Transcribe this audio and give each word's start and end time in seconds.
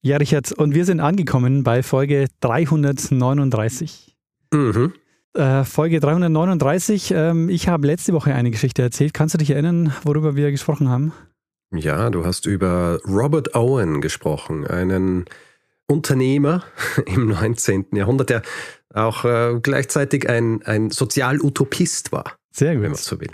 Ja, 0.00 0.16
Richard, 0.18 0.52
und 0.52 0.74
wir 0.74 0.84
sind 0.84 1.00
angekommen 1.00 1.64
bei 1.64 1.82
Folge 1.82 2.26
339. 2.40 4.16
Mhm. 4.52 4.92
Äh, 5.34 5.64
Folge 5.64 5.98
339. 5.98 7.10
Ähm, 7.10 7.48
ich 7.48 7.66
habe 7.66 7.88
letzte 7.88 8.12
Woche 8.12 8.32
eine 8.32 8.52
Geschichte 8.52 8.80
erzählt. 8.82 9.12
Kannst 9.12 9.34
du 9.34 9.38
dich 9.38 9.50
erinnern, 9.50 9.92
worüber 10.04 10.36
wir 10.36 10.52
gesprochen 10.52 10.88
haben? 10.88 11.12
Ja, 11.72 12.10
du 12.10 12.24
hast 12.24 12.46
über 12.46 13.00
Robert 13.08 13.56
Owen 13.56 14.00
gesprochen, 14.00 14.66
einen 14.68 15.24
Unternehmer 15.88 16.62
im 17.06 17.28
19. 17.28 17.86
Jahrhundert, 17.92 18.30
der 18.30 18.42
auch 18.94 19.24
äh, 19.24 19.58
gleichzeitig 19.60 20.28
ein, 20.28 20.62
ein 20.62 20.90
Sozialutopist 20.90 22.12
war. 22.12 22.36
Sehr 22.52 22.74
gut. 22.74 22.84
Wenn 22.84 22.92
man 22.92 23.00
so 23.00 23.20
will. 23.20 23.30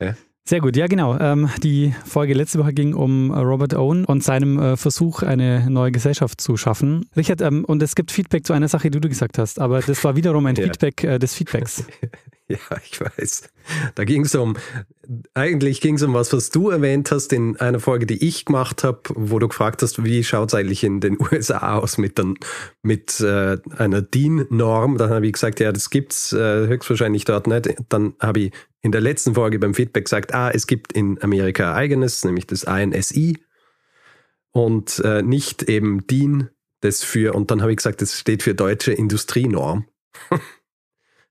Ja? 0.00 0.14
Sehr 0.48 0.62
gut, 0.62 0.78
ja 0.78 0.86
genau. 0.86 1.14
Ähm, 1.20 1.50
die 1.62 1.94
Folge 2.06 2.32
letzte 2.32 2.58
Woche 2.58 2.72
ging 2.72 2.94
um 2.94 3.30
äh, 3.30 3.38
Robert 3.38 3.74
Owen 3.74 4.06
und 4.06 4.24
seinem 4.24 4.58
äh, 4.58 4.76
Versuch, 4.78 5.22
eine 5.22 5.68
neue 5.68 5.92
Gesellschaft 5.92 6.40
zu 6.40 6.56
schaffen. 6.56 7.04
Richard, 7.14 7.42
ähm, 7.42 7.66
und 7.66 7.82
es 7.82 7.94
gibt 7.94 8.10
Feedback 8.10 8.46
zu 8.46 8.54
einer 8.54 8.68
Sache, 8.68 8.88
die 8.88 8.98
du 8.98 9.10
gesagt 9.10 9.36
hast, 9.36 9.60
aber 9.60 9.82
das 9.82 10.02
war 10.04 10.16
wiederum 10.16 10.46
ein 10.46 10.56
Ja. 10.56 10.64
Feedback 10.64 11.04
äh, 11.04 11.18
des 11.18 11.34
Feedbacks. 11.34 11.84
Ja, 12.50 12.78
ich 12.82 12.98
weiß. 12.98 13.50
Da 13.94 14.04
ging 14.04 14.24
es 14.24 14.34
um, 14.34 14.56
eigentlich 15.34 15.82
ging 15.82 15.96
es 15.96 16.02
um 16.02 16.14
was, 16.14 16.32
was 16.32 16.48
du 16.48 16.70
erwähnt 16.70 17.10
hast 17.10 17.34
in 17.34 17.58
einer 17.58 17.78
Folge, 17.78 18.06
die 18.06 18.26
ich 18.26 18.46
gemacht 18.46 18.84
habe, 18.84 19.00
wo 19.14 19.38
du 19.38 19.48
gefragt 19.48 19.82
hast, 19.82 20.02
wie 20.02 20.24
schaut 20.24 20.48
es 20.48 20.54
eigentlich 20.54 20.82
in 20.82 21.00
den 21.00 21.18
USA 21.32 21.76
aus 21.76 21.98
mit, 21.98 22.16
den, 22.16 22.38
mit 22.80 23.20
äh, 23.20 23.58
einer 23.76 24.00
DIN-Norm. 24.00 24.96
Dann 24.96 25.10
habe 25.10 25.26
ich 25.26 25.34
gesagt, 25.34 25.60
ja, 25.60 25.72
das 25.72 25.90
gibt's 25.90 26.32
äh, 26.32 26.68
höchstwahrscheinlich 26.68 27.26
dort 27.26 27.48
nicht. 27.48 27.68
Dann 27.90 28.14
habe 28.18 28.40
ich 28.40 28.52
in 28.82 28.92
der 28.92 29.00
letzten 29.00 29.34
Folge 29.34 29.58
beim 29.58 29.74
Feedback 29.74 30.04
gesagt, 30.04 30.34
ah, 30.34 30.50
es 30.50 30.66
gibt 30.66 30.92
in 30.92 31.20
Amerika 31.22 31.74
eigenes, 31.74 32.24
nämlich 32.24 32.46
das 32.46 32.64
INSI 32.64 33.38
und 34.52 35.00
äh, 35.04 35.22
nicht 35.22 35.64
eben 35.64 36.06
DIN, 36.06 36.50
das 36.80 37.02
für, 37.02 37.34
und 37.34 37.50
dann 37.50 37.60
habe 37.60 37.72
ich 37.72 37.78
gesagt, 37.78 38.02
das 38.02 38.18
steht 38.18 38.42
für 38.42 38.54
Deutsche 38.54 38.92
Industrienorm. 38.92 39.86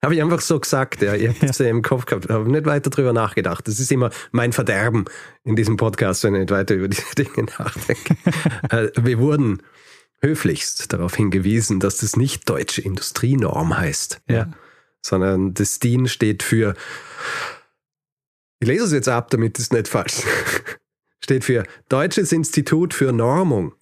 Habe 0.03 0.13
ich 0.13 0.21
einfach 0.21 0.41
so 0.41 0.59
gesagt, 0.59 1.01
ja. 1.01 1.15
Ich 1.15 1.27
habe 1.27 1.47
das 1.47 1.57
ja 1.57 1.65
im 1.65 1.81
Kopf 1.81 2.05
gehabt, 2.05 2.29
habe 2.29 2.49
nicht 2.49 2.65
weiter 2.67 2.91
drüber 2.91 3.13
nachgedacht. 3.13 3.67
Das 3.67 3.79
ist 3.79 3.91
immer 3.91 4.11
mein 4.31 4.53
Verderben 4.53 5.05
in 5.43 5.55
diesem 5.55 5.75
Podcast, 5.75 6.23
wenn 6.23 6.35
ich 6.35 6.41
nicht 6.41 6.51
weiter 6.51 6.75
über 6.75 6.87
diese 6.87 7.15
Dinge 7.15 7.47
nachdenke. 7.57 8.15
Äh, 8.69 8.89
Wir 8.95 9.17
wurden 9.17 9.63
höflichst 10.21 10.93
darauf 10.93 11.15
hingewiesen, 11.15 11.79
dass 11.79 11.97
das 11.97 12.15
nicht 12.15 12.47
deutsche 12.47 12.81
Industrienorm 12.81 13.75
heißt, 13.75 14.21
Ja. 14.29 14.51
Sondern 15.08 15.53
das 15.53 15.80
DIN 15.80 16.08
steht 16.08 16.44
für, 16.44 16.75
ich 18.59 18.67
lese 18.67 18.86
es 18.86 18.91
jetzt 18.91 19.08
ab, 19.08 19.30
damit 19.30 19.58
es 19.59 19.72
nicht 19.72 19.88
falsch 19.88 20.22
steht 21.23 21.45
für 21.45 21.64
Deutsches 21.89 22.31
Institut 22.31 22.94
für 22.94 23.11
Normung 23.14 23.73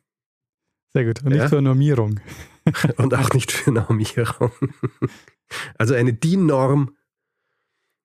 Sehr 0.93 1.05
gut. 1.05 1.21
Und 1.23 1.29
nicht 1.29 1.39
Ja. 1.39 1.49
für 1.49 1.61
Normierung. 1.61 2.19
und 2.97 3.13
auch 3.13 3.31
nicht 3.33 3.51
für 3.51 3.71
Normierung. 3.71 4.51
Also 5.77 5.93
eine 5.93 6.11
DIN-Norm 6.11 6.97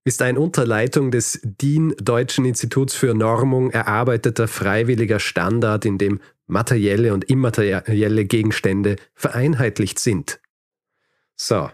ist 0.05 0.21
ein 0.21 0.37
unter 0.37 0.67
Leitung 0.67 1.11
des 1.11 1.41
DIN 1.43 1.95
Deutschen 1.97 2.45
Instituts 2.45 2.95
für 2.95 3.15
Normung 3.15 3.71
erarbeiteter 3.71 4.47
freiwilliger 4.47 5.19
Standard, 5.21 5.87
in 5.87 5.97
dem 5.97 6.21
materielle 6.47 7.15
und 7.15 7.25
immaterielle 7.25 8.27
Gegenstände 8.27 8.97
vereinheitlicht 9.15 9.99
sind. 9.99 10.39
So, 11.35 11.71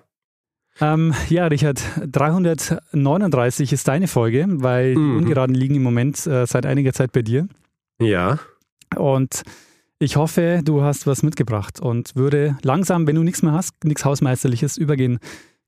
Ähm, 0.80 1.14
ja, 1.28 1.46
Richard, 1.46 1.80
339 2.06 3.72
ist 3.72 3.88
deine 3.88 4.08
Folge, 4.08 4.44
weil 4.48 4.94
die 4.94 5.00
Mhm. 5.00 5.16
Ungeraden 5.18 5.54
liegen 5.54 5.74
im 5.76 5.82
Moment 5.82 6.26
äh, 6.26 6.46
seit 6.46 6.66
einiger 6.66 6.92
Zeit 6.92 7.12
bei 7.12 7.22
dir. 7.22 7.48
ja, 8.00 8.38
Und 8.96 9.42
ich 9.98 10.16
hoffe, 10.16 10.60
du 10.62 10.82
hast 10.82 11.06
was 11.06 11.22
mitgebracht 11.22 11.80
und 11.80 12.14
würde 12.16 12.58
langsam, 12.62 13.06
wenn 13.06 13.16
du 13.16 13.22
nichts 13.22 13.42
mehr 13.42 13.52
hast, 13.52 13.84
nichts 13.84 14.04
Hausmeisterliches, 14.04 14.76
übergehen 14.76 15.18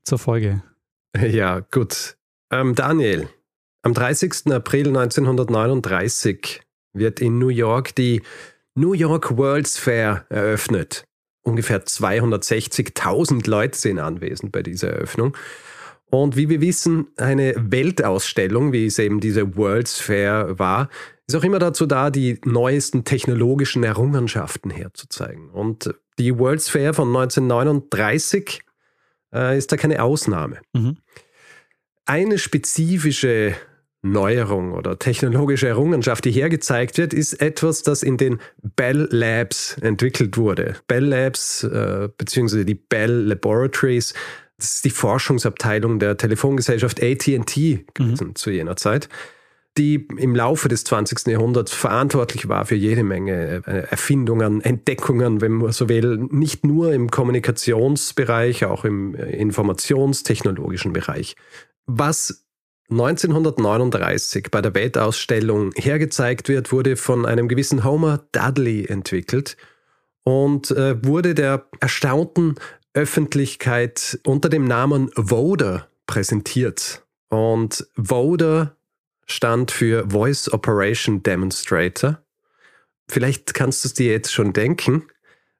zur 0.03 0.19
Folge. 0.19 0.61
ja, 1.19 1.59
gut. 1.71 2.15
Ähm, 2.51 2.75
Daniel, 2.75 3.27
am 3.81 3.93
30. 3.95 4.51
April 4.53 4.87
1939 4.89 6.61
wird 6.93 7.19
in 7.19 7.39
New 7.39 7.49
York 7.49 7.95
die 7.95 8.21
New 8.75 8.93
York 8.93 9.35
World's 9.37 9.77
Fair 9.77 10.25
eröffnet. 10.29 11.03
Ungefähr 11.41 11.85
260.000 11.85 13.49
Leute 13.49 13.77
sind 13.77 13.99
anwesend 13.99 14.51
bei 14.51 14.61
dieser 14.61 14.89
Eröffnung. 14.89 15.35
Und 16.11 16.35
wie 16.35 16.49
wir 16.49 16.59
wissen, 16.61 17.07
eine 17.17 17.53
Weltausstellung, 17.55 18.73
wie 18.73 18.87
es 18.87 18.97
eben 18.97 19.19
diese 19.19 19.55
World's 19.55 19.99
Fair 19.99 20.57
war, 20.57 20.89
ist 21.27 21.35
auch 21.35 21.43
immer 21.43 21.59
dazu 21.59 21.85
da, 21.85 22.09
die 22.09 22.41
neuesten 22.43 23.03
technologischen 23.03 23.83
Errungenschaften 23.83 24.71
herzuzeigen. 24.71 25.49
Und 25.51 25.93
die 26.17 26.37
World's 26.37 26.69
Fair 26.69 26.95
von 26.95 27.09
1939 27.09 28.61
äh, 29.33 29.57
ist 29.57 29.71
da 29.71 29.77
keine 29.77 30.01
Ausnahme. 30.01 30.59
Mhm. 30.73 30.97
Eine 32.05 32.39
spezifische 32.39 33.55
Neuerung 34.01 34.73
oder 34.73 34.97
technologische 34.97 35.67
Errungenschaft, 35.67 36.23
die 36.23 36.31
hergezeigt 36.31 36.97
wird, 36.97 37.13
ist 37.13 37.41
etwas, 37.41 37.83
das 37.83 38.01
in 38.01 38.17
den 38.17 38.39
Bell 38.61 39.07
Labs 39.11 39.77
entwickelt 39.81 40.37
wurde. 40.37 40.75
Bell 40.87 41.05
Labs 41.05 41.63
äh, 41.63 42.07
beziehungsweise 42.17 42.65
die 42.65 42.75
Bell 42.75 43.11
Laboratories, 43.11 44.13
das 44.57 44.75
ist 44.75 44.85
die 44.85 44.89
Forschungsabteilung 44.89 45.99
der 45.99 46.17
Telefongesellschaft 46.17 47.03
AT&T 47.03 47.85
gewesen 47.93 48.35
zu 48.35 48.51
jener 48.51 48.77
Zeit, 48.77 49.09
die 49.77 50.07
im 50.17 50.35
Laufe 50.35 50.69
des 50.69 50.85
20. 50.85 51.27
Jahrhunderts 51.27 51.73
verantwortlich 51.73 52.47
war 52.47 52.65
für 52.65 52.75
jede 52.75 53.03
Menge 53.03 53.63
äh, 53.65 53.87
Erfindungen, 53.89 54.61
Entdeckungen, 54.61 55.41
wenn 55.41 55.53
man 55.53 55.71
so 55.73 55.89
will, 55.89 56.27
nicht 56.31 56.65
nur 56.65 56.93
im 56.93 57.11
Kommunikationsbereich, 57.11 58.63
auch 58.63 58.85
im 58.85 59.15
äh, 59.15 59.29
informationstechnologischen 59.31 60.93
Bereich. 60.93 61.35
Was 61.85 62.45
1939 62.89 64.47
bei 64.51 64.61
der 64.61 64.73
Weltausstellung 64.73 65.71
hergezeigt 65.75 66.49
wird, 66.49 66.71
wurde 66.71 66.95
von 66.95 67.25
einem 67.25 67.47
gewissen 67.47 67.83
Homer 67.83 68.25
Dudley 68.31 68.85
entwickelt 68.85 69.57
und 70.23 70.71
äh, 70.71 71.03
wurde 71.05 71.35
der 71.35 71.67
erstaunten 71.79 72.55
Öffentlichkeit 72.93 74.19
unter 74.25 74.49
dem 74.49 74.65
Namen 74.65 75.11
Voder 75.15 75.87
präsentiert. 76.07 77.05
Und 77.29 77.87
Voder 77.95 78.75
stand 79.27 79.71
für 79.71 80.09
Voice 80.09 80.51
Operation 80.51 81.21
Demonstrator. 81.21 82.23
Vielleicht 83.07 83.53
kannst 83.53 83.83
du 83.83 83.87
es 83.87 83.93
dir 83.93 84.11
jetzt 84.11 84.33
schon 84.33 84.53
denken. 84.53 85.03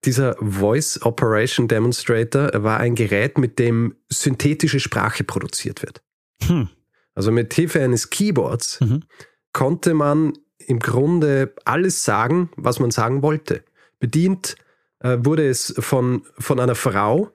Dieser 0.05 0.35
Voice 0.39 1.01
Operation 1.03 1.67
Demonstrator 1.67 2.49
war 2.55 2.79
ein 2.79 2.95
Gerät, 2.95 3.37
mit 3.37 3.59
dem 3.59 3.95
synthetische 4.07 4.79
Sprache 4.79 5.23
produziert 5.23 5.81
wird. 5.83 6.01
Hm. 6.43 6.69
Also 7.19 7.33
mit 7.33 7.53
Hilfe 7.53 7.81
eines 7.81 8.09
Keyboards 8.09 8.79
Mhm. 8.79 9.03
konnte 9.51 9.93
man 9.93 10.31
im 10.57 10.79
Grunde 10.79 11.53
alles 11.65 12.05
sagen, 12.05 12.49
was 12.55 12.79
man 12.79 12.91
sagen 12.91 13.21
wollte. 13.21 13.61
Bedient 13.99 14.55
äh, 15.01 15.17
wurde 15.19 15.49
es 15.49 15.75
von, 15.79 16.21
von 16.37 16.61
einer 16.61 16.75
Frau, 16.75 17.29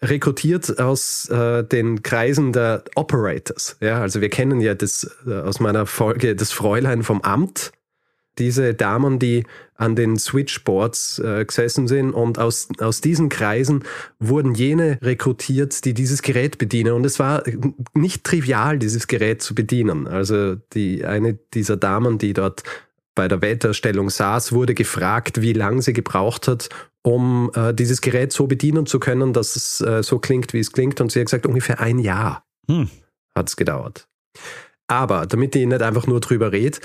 rekrutiert 0.00 0.78
aus 0.78 1.28
äh, 1.28 1.64
den 1.64 2.04
Kreisen 2.04 2.52
der 2.52 2.84
Operators. 2.94 3.76
Ja, 3.80 4.00
also 4.00 4.20
wir 4.20 4.28
kennen 4.28 4.60
ja 4.60 4.74
das 4.74 5.10
äh, 5.26 5.34
aus 5.34 5.58
meiner 5.58 5.86
Folge 5.86 6.36
das 6.36 6.52
Fräulein 6.52 7.02
vom 7.02 7.20
Amt. 7.22 7.72
Diese 8.38 8.74
Damen, 8.74 9.18
die 9.18 9.44
an 9.74 9.96
den 9.96 10.16
Switchboards 10.16 11.18
äh, 11.18 11.44
gesessen 11.44 11.88
sind 11.88 12.12
und 12.12 12.38
aus, 12.38 12.68
aus 12.78 13.00
diesen 13.00 13.28
Kreisen 13.28 13.84
wurden 14.18 14.54
jene 14.54 14.98
rekrutiert, 15.02 15.84
die 15.84 15.94
dieses 15.94 16.22
Gerät 16.22 16.58
bedienen. 16.58 16.92
Und 16.92 17.04
es 17.04 17.18
war 17.18 17.42
nicht 17.94 18.24
trivial, 18.24 18.78
dieses 18.78 19.06
Gerät 19.06 19.42
zu 19.42 19.54
bedienen. 19.54 20.06
Also 20.06 20.56
die 20.74 21.04
eine 21.04 21.34
dieser 21.54 21.76
Damen, 21.76 22.18
die 22.18 22.32
dort 22.32 22.62
bei 23.14 23.28
der 23.28 23.40
Weltausstellung 23.40 24.10
saß, 24.10 24.52
wurde 24.52 24.74
gefragt, 24.74 25.40
wie 25.40 25.54
lange 25.54 25.82
sie 25.82 25.92
gebraucht 25.94 26.48
hat, 26.48 26.68
um 27.02 27.50
äh, 27.54 27.72
dieses 27.72 28.00
Gerät 28.00 28.32
so 28.32 28.46
bedienen 28.46 28.86
zu 28.86 29.00
können, 29.00 29.32
dass 29.32 29.56
es 29.56 29.80
äh, 29.80 30.02
so 30.02 30.18
klingt, 30.18 30.52
wie 30.52 30.60
es 30.60 30.72
klingt. 30.72 31.00
Und 31.00 31.12
sie 31.12 31.20
hat 31.20 31.26
gesagt, 31.26 31.46
ungefähr 31.46 31.80
ein 31.80 31.98
Jahr 31.98 32.44
Hm. 32.68 32.90
hat 33.34 33.48
es 33.48 33.56
gedauert. 33.56 34.08
Aber 34.88 35.26
damit 35.26 35.56
ich 35.56 35.66
nicht 35.66 35.82
einfach 35.82 36.06
nur 36.06 36.20
drüber 36.20 36.52
rede, 36.52 36.78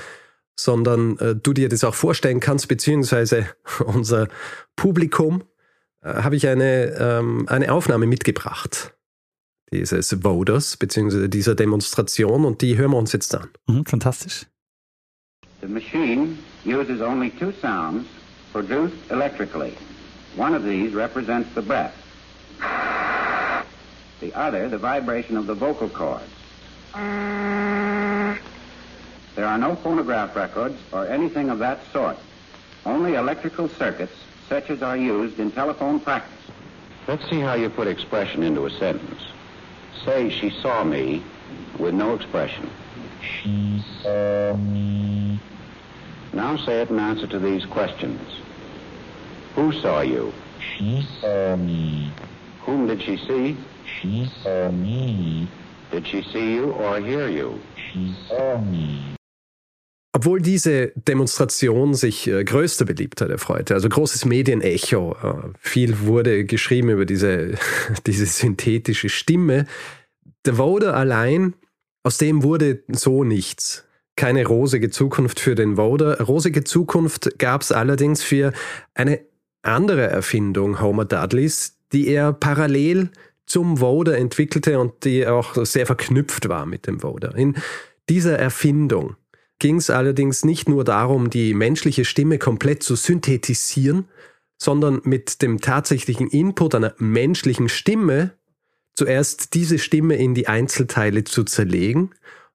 sondern 0.64 1.18
äh, 1.18 1.36
du 1.36 1.54
dir 1.54 1.70
das 1.70 1.84
auch 1.84 1.96
vorstellen 1.96 2.40
kannst, 2.40 2.68
beziehungsweise 2.68 3.48
unser 3.86 4.28
Publikum, 4.76 5.44
äh, 6.02 6.14
habe 6.14 6.36
ich 6.36 6.48
eine, 6.48 6.96
ähm, 7.00 7.48
eine 7.48 7.72
Aufnahme 7.72 8.06
mitgebracht 8.06 8.94
dieses 9.74 10.18
Voters, 10.22 10.76
beziehungsweise 10.76 11.30
dieser 11.30 11.56
Demonstration 11.56 12.44
und 12.44 12.62
die 12.62 12.78
hören 12.78 12.92
wir 12.92 12.98
uns 12.98 13.14
jetzt 13.14 13.34
an. 13.34 13.50
Mhm, 13.68 13.86
fantastisch. 13.86 14.46
The 15.62 15.68
machine 15.68 16.38
uses 16.66 17.02
only 17.02 17.30
two 17.30 17.54
sounds 17.62 18.06
produced 18.52 18.98
electrically. 19.10 19.74
One 20.36 20.56
of 20.56 20.64
these 20.64 20.94
represents 20.94 21.48
the 21.56 21.62
breath. 21.62 21.94
The 24.20 24.34
other, 24.36 24.70
the 24.70 24.78
vibration 24.78 25.38
of 25.38 25.46
the 25.48 25.56
vocal 25.56 25.88
cords. 25.88 26.26
There 29.36 29.46
are 29.46 29.58
no 29.58 29.76
phonograph 29.76 30.36
records 30.36 30.78
or 30.92 31.08
anything 31.08 31.50
of 31.50 31.60
that 31.60 31.80
sort. 31.94 32.18
Only 32.86 33.14
electrical 33.14 33.70
circuits 33.70 34.16
such 34.50 34.70
as 34.70 34.82
are 34.82 34.98
used 34.98 35.40
in 35.40 35.52
telephone 35.52 36.00
practice. 36.00 36.38
Let's 37.08 37.28
see 37.30 37.40
how 37.40 37.54
you 37.54 37.70
put 37.70 37.88
expression 37.88 38.44
into 38.44 38.66
a 38.66 38.70
sentence. 38.70 39.22
Say 40.06 40.30
she 40.30 40.50
saw 40.50 40.84
me 40.84 41.24
with 41.80 41.94
no 41.94 42.14
expression. 42.14 42.70
She 43.22 43.84
saw 44.04 44.56
me. 44.56 45.40
Now 46.34 46.58
say 46.58 46.82
it 46.82 46.90
in 46.90 47.00
answer 47.00 47.28
to 47.28 47.40
these 47.40 47.66
questions. 47.66 48.22
Who 49.56 49.72
saw 49.72 50.02
you? 50.02 50.34
She 50.60 51.08
saw 51.20 51.56
me. 51.56 52.12
Whom 52.62 52.88
did 52.88 53.02
she 53.02 53.18
see? 53.18 53.58
She 53.86 54.30
saw 54.44 54.70
me. 54.72 55.48
Did 55.92 56.08
she 56.08 56.22
see 56.24 56.54
you 56.54 56.72
or 56.72 57.00
hear 57.00 57.28
you? 57.28 57.60
She 57.92 58.16
saw 58.28 58.58
me. 58.60 59.16
Obwohl 60.14 60.42
diese 60.42 60.92
Demonstration 60.96 61.94
sich 61.94 62.28
äh, 62.28 62.44
größter 62.44 62.84
Beliebtheit 62.84 63.30
erfreute, 63.30 63.76
also 63.76 63.88
großes 63.88 64.26
Medienecho, 64.26 65.16
äh, 65.24 65.58
viel 65.60 66.02
wurde 66.02 66.44
geschrieben 66.44 66.90
über 66.90 67.06
diese, 67.06 67.54
diese 68.06 68.26
synthetische 68.26 69.08
Stimme, 69.08 69.66
der 70.46 70.58
Voder 70.58 70.96
allein, 70.96 71.54
aus 72.04 72.18
dem 72.18 72.44
wurde 72.44 72.84
so 72.90 73.24
nichts. 73.24 73.86
Keine 74.18 74.46
rosige 74.46 74.90
Zukunft 74.90 75.40
für 75.40 75.56
den 75.56 75.78
Voder. 75.78 76.20
Rosige 76.20 76.64
Zukunft 76.64 77.40
gab 77.40 77.62
es 77.62 77.72
allerdings 77.72 78.22
für 78.22 78.52
eine 78.94 79.22
andere 79.62 80.08
Erfindung 80.08 80.82
Homer 80.82 81.06
Dudleys, 81.06 81.78
die 81.94 82.08
er 82.08 82.34
parallel 82.34 83.10
zum 83.46 83.80
Voder 83.80 84.18
entwickelte 84.18 84.80
und 84.80 85.06
die 85.06 85.26
auch 85.28 85.66
sehr 85.66 85.86
verknüpft 85.86 86.50
war 86.50 86.66
mit 86.66 86.88
dem 86.88 87.02
Voder. 87.02 87.36
In 87.36 87.56
dieser 88.10 88.38
Erfindung 88.38 89.16
ging 89.62 89.78
es 89.78 89.90
allerdings 89.90 90.44
nicht 90.44 90.68
nur 90.68 90.84
darum, 90.84 91.30
die 91.30 91.54
menschliche 91.54 92.04
Stimme 92.04 92.40
komplett 92.40 92.84
zu 92.84 92.96
synthetisieren, 92.96 94.10
sondern 94.62 95.02
mit 95.04 95.42
dem 95.42 95.62
tatsächlichen 95.62 96.28
Input 96.28 96.76
einer 96.76 96.94
menschlichen 96.98 97.70
Stimme 97.70 98.34
zuerst 98.96 99.54
diese 99.54 99.80
Stimme 99.80 100.16
in 100.16 100.34
die 100.34 100.48
Einzelteile 100.48 101.24
zu 101.24 101.44
zerlegen 101.44 102.12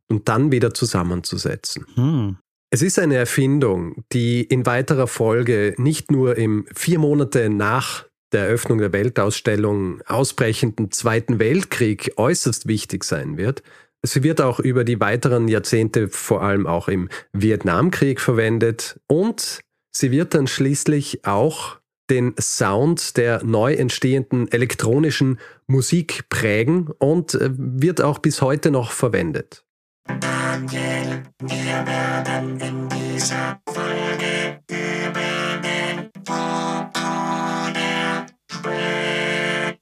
und 0.09 0.29
dann 0.29 0.53
wieder 0.53 0.75
zusammenzusetzen. 0.75 1.87
Hm. 1.95 2.37
Es 2.71 2.83
ist 2.83 2.99
eine 2.99 3.15
Erfindung, 3.15 4.05
die 4.13 4.43
in 4.43 4.67
weiterer 4.67 5.07
Folge 5.07 5.75
nicht 5.79 6.11
nur 6.11 6.37
im 6.37 6.67
vier 6.75 6.99
Monate 6.99 7.49
nach 7.49 8.05
der 8.33 8.49
Eröffnung 8.49 8.79
der 8.79 8.93
Weltausstellung 8.93 10.03
ausbrechenden 10.03 10.91
Zweiten 10.91 11.39
Weltkrieg 11.39 12.13
äußerst 12.17 12.67
wichtig 12.67 13.05
sein 13.05 13.37
wird, 13.37 13.63
Sie 14.07 14.23
wird 14.23 14.41
auch 14.41 14.61
über 14.61 14.85
die 14.85 15.01
weiteren 15.01 15.49
Jahrzehnte 15.49 16.09
vor 16.09 16.43
allem 16.43 16.67
auch 16.67 16.89
im 16.89 17.11
Vietnamkrieg 17.33 18.21
verwendet 18.21 19.01
und 19.09 19.61
sie 19.95 20.13
wird 20.13 20.35
dann 20.35 20.47
schließlich 20.47 21.27
auch 21.27 21.79
den 22.09 22.35
Sound 22.41 23.17
der 23.17 23.43
neu 23.43 23.75
entstehenden 23.75 24.47
elektronischen 24.53 25.41
Musik 25.67 26.29
prägen 26.29 26.89
und 26.99 27.35
äh, 27.35 27.51
wird 27.57 28.01
auch 28.01 28.21
bis 28.21 28.43
heute 28.43 28.71
noch 28.71 28.93
verwendet. 28.93 29.65
Daniel, 30.07 31.25
wir 31.41 31.85
werden 31.85 32.61
in 32.61 32.89
dieser 32.89 33.61
Folge 33.69 34.61
über 34.71 35.61
den 35.63 36.11
Vocoder 36.25 38.27
sprechen. 38.49 39.77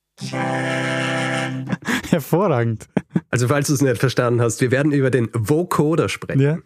Hervorragend. 2.14 2.88
Also 3.30 3.48
falls 3.48 3.66
du 3.66 3.74
es 3.74 3.82
nicht 3.82 3.98
verstanden 3.98 4.40
hast, 4.40 4.60
wir 4.60 4.70
werden 4.70 4.92
über 4.92 5.10
den 5.10 5.28
Vocoder 5.32 6.08
sprechen. 6.08 6.40
Ja, 6.40 6.58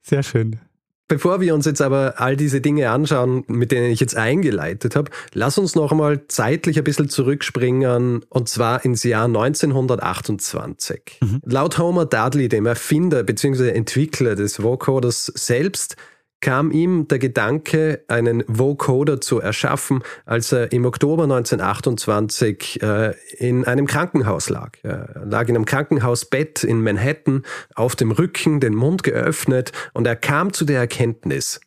sehr 0.00 0.22
schön. 0.22 0.60
Bevor 1.08 1.40
wir 1.40 1.54
uns 1.54 1.66
jetzt 1.66 1.82
aber 1.82 2.14
all 2.18 2.36
diese 2.36 2.60
Dinge 2.60 2.90
anschauen, 2.90 3.44
mit 3.48 3.72
denen 3.72 3.90
ich 3.90 3.98
jetzt 3.98 4.16
eingeleitet 4.16 4.94
habe, 4.94 5.10
lass 5.34 5.58
uns 5.58 5.74
noch 5.74 5.90
einmal 5.92 6.26
zeitlich 6.28 6.78
ein 6.78 6.84
bisschen 6.84 7.08
zurückspringen 7.08 8.24
und 8.28 8.48
zwar 8.48 8.84
ins 8.84 9.02
Jahr 9.02 9.26
1928. 9.26 11.18
Mhm. 11.20 11.40
Laut 11.44 11.78
Homer 11.78 12.06
Dudley, 12.06 12.48
dem 12.48 12.66
Erfinder 12.66 13.24
bzw. 13.24 13.70
Entwickler 13.70 14.36
des 14.36 14.62
Vocoders 14.62 15.26
selbst, 15.26 15.96
kam 16.46 16.70
ihm 16.70 17.08
der 17.08 17.18
Gedanke, 17.18 18.04
einen 18.06 18.44
Vocoder 18.46 19.20
zu 19.20 19.40
erschaffen, 19.40 20.04
als 20.26 20.52
er 20.52 20.70
im 20.70 20.84
Oktober 20.84 21.24
1928 21.24 22.80
äh, 22.82 23.14
in 23.38 23.64
einem 23.64 23.88
Krankenhaus 23.88 24.48
lag. 24.48 24.78
Er 24.84 25.22
lag 25.24 25.48
in 25.48 25.56
einem 25.56 25.64
Krankenhausbett 25.64 26.62
in 26.62 26.84
Manhattan, 26.84 27.42
auf 27.74 27.96
dem 27.96 28.12
Rücken, 28.12 28.60
den 28.60 28.76
Mund 28.76 29.02
geöffnet 29.02 29.72
und 29.92 30.06
er 30.06 30.14
kam 30.14 30.52
zu 30.52 30.64
der 30.64 30.78
Erkenntnis, 30.78 31.60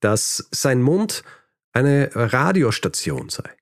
dass 0.00 0.46
sein 0.50 0.82
Mund 0.82 1.22
eine 1.72 2.10
Radiostation 2.14 3.30
sei. 3.30 3.55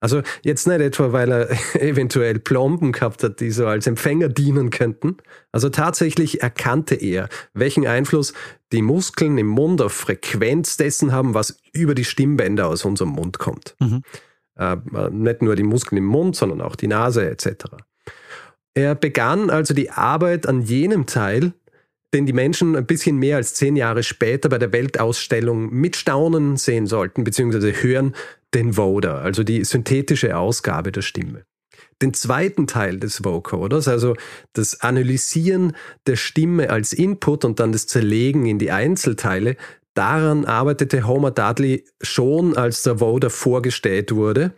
Also 0.00 0.22
jetzt 0.42 0.66
nicht 0.66 0.80
etwa, 0.80 1.12
weil 1.12 1.32
er 1.32 1.50
eventuell 1.80 2.38
Plomben 2.38 2.92
gehabt 2.92 3.22
hat, 3.24 3.40
die 3.40 3.50
so 3.50 3.66
als 3.66 3.86
Empfänger 3.86 4.28
dienen 4.28 4.70
könnten. 4.70 5.16
Also 5.52 5.70
tatsächlich 5.70 6.42
erkannte 6.42 6.94
er, 6.94 7.28
welchen 7.52 7.86
Einfluss 7.86 8.32
die 8.72 8.82
Muskeln 8.82 9.38
im 9.38 9.48
Mund 9.48 9.82
auf 9.82 9.92
Frequenz 9.92 10.76
dessen 10.76 11.12
haben, 11.12 11.34
was 11.34 11.58
über 11.72 11.94
die 11.94 12.04
Stimmbänder 12.04 12.68
aus 12.68 12.84
unserem 12.84 13.10
Mund 13.10 13.38
kommt. 13.38 13.74
Mhm. 13.80 14.02
Äh, 14.56 14.76
nicht 15.10 15.42
nur 15.42 15.56
die 15.56 15.62
Muskeln 15.62 15.98
im 15.98 16.06
Mund, 16.06 16.36
sondern 16.36 16.60
auch 16.60 16.76
die 16.76 16.88
Nase 16.88 17.28
etc. 17.28 17.66
Er 18.74 18.94
begann 18.94 19.50
also 19.50 19.74
die 19.74 19.90
Arbeit 19.90 20.46
an 20.46 20.62
jenem 20.62 21.06
Teil, 21.06 21.52
den 22.14 22.26
die 22.26 22.32
Menschen 22.32 22.76
ein 22.76 22.86
bisschen 22.86 23.16
mehr 23.18 23.36
als 23.36 23.54
zehn 23.54 23.76
Jahre 23.76 24.02
später 24.02 24.48
bei 24.48 24.58
der 24.58 24.72
Weltausstellung 24.72 25.70
mit 25.70 25.96
Staunen 25.96 26.56
sehen 26.56 26.86
sollten, 26.86 27.24
beziehungsweise 27.24 27.72
hören, 27.82 28.14
den 28.54 28.76
Voder, 28.76 29.16
also 29.16 29.44
die 29.44 29.64
synthetische 29.64 30.36
Ausgabe 30.36 30.90
der 30.90 31.02
Stimme. 31.02 31.44
Den 32.00 32.14
zweiten 32.14 32.66
Teil 32.66 32.98
des 32.98 33.24
Vocoders, 33.24 33.88
also 33.88 34.16
das 34.52 34.80
Analysieren 34.80 35.76
der 36.06 36.16
Stimme 36.16 36.70
als 36.70 36.92
Input 36.92 37.44
und 37.44 37.60
dann 37.60 37.72
das 37.72 37.86
Zerlegen 37.86 38.46
in 38.46 38.58
die 38.58 38.70
Einzelteile, 38.70 39.56
daran 39.94 40.44
arbeitete 40.44 41.06
Homer 41.06 41.32
Dudley 41.32 41.84
schon, 42.00 42.56
als 42.56 42.84
der 42.84 43.00
Voder 43.00 43.30
vorgestellt 43.30 44.14
wurde. 44.14 44.52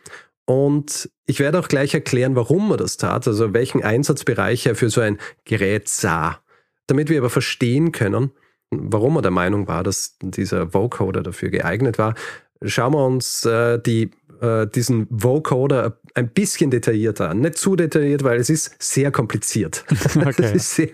Und 0.45 1.11
ich 1.27 1.41
werde 1.41 1.59
auch 1.59 1.69
gleich 1.69 1.95
erklären, 1.95 2.37
warum 2.37 2.71
er 2.73 2.77
das 2.77 2.97
tat, 2.97 3.27
also 3.27 3.55
welchen 3.55 3.83
Einsatzbereich 3.83 4.67
er 4.67 4.75
für 4.75 4.91
so 4.91 5.01
ein 5.01 5.19
Gerät 5.45 5.89
sah. 5.89 6.43
Damit 6.91 7.09
wir 7.09 7.19
aber 7.19 7.31
verstehen 7.31 7.93
können, 7.93 8.33
warum 8.73 9.15
er 9.15 9.23
der 9.23 9.31
Meinung 9.31 9.69
war, 9.69 9.85
dass 9.85 10.17
dieser 10.21 10.75
Vocoder 10.75 11.23
dafür 11.23 11.51
geeignet 11.51 11.99
war, 11.99 12.17
schauen 12.65 12.95
wir 12.95 13.07
uns 13.07 13.45
äh, 13.45 13.79
die, 13.79 14.11
äh, 14.41 14.67
diesen 14.67 15.07
Vocoder 15.09 16.01
ein 16.15 16.31
bisschen 16.31 16.73
detaillierter 16.73 17.31
an. 17.31 17.43
Nicht 17.43 17.59
zu 17.59 17.77
detailliert, 17.77 18.25
weil 18.25 18.41
es 18.41 18.51
ist 18.51 18.75
sehr 18.83 19.13
kompliziert. 19.13 19.85
Okay. 20.17 20.43
es 20.43 20.53
ist 20.53 20.75
sehr 20.75 20.89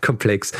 komplex. 0.00 0.50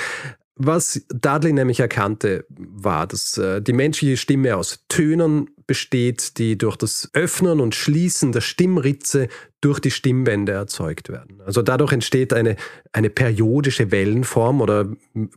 Was 0.55 1.05
Dudley 1.09 1.53
nämlich 1.53 1.81
erkannte, 1.81 2.47
war, 2.49 3.09
dass 3.09 3.37
äh, 3.39 3.61
die 3.61 3.73
menschliche 3.73 4.17
Stimme 4.17 4.57
aus 4.57 4.85
Tönen 4.89 5.51
besteht, 5.67 6.39
die 6.39 6.59
durch 6.59 6.77
das 6.77 7.11
Öffnen 7.13 7.61
und 7.61 7.75
Schließen 7.75 8.33
der 8.33 8.41
Stimmritze 8.41 9.29
durch 9.61 9.81
die 9.81 9.91
Stimmbänder 9.91 10.55
erzeugt 10.55 11.09
werden. 11.09 11.41
Also 11.45 11.63
dadurch 11.63 11.93
entsteht 11.93 12.33
eine, 12.33 12.57
eine 12.93 13.11
periodische 13.11 13.91
Wellenform 13.91 14.61
oder 14.61 14.89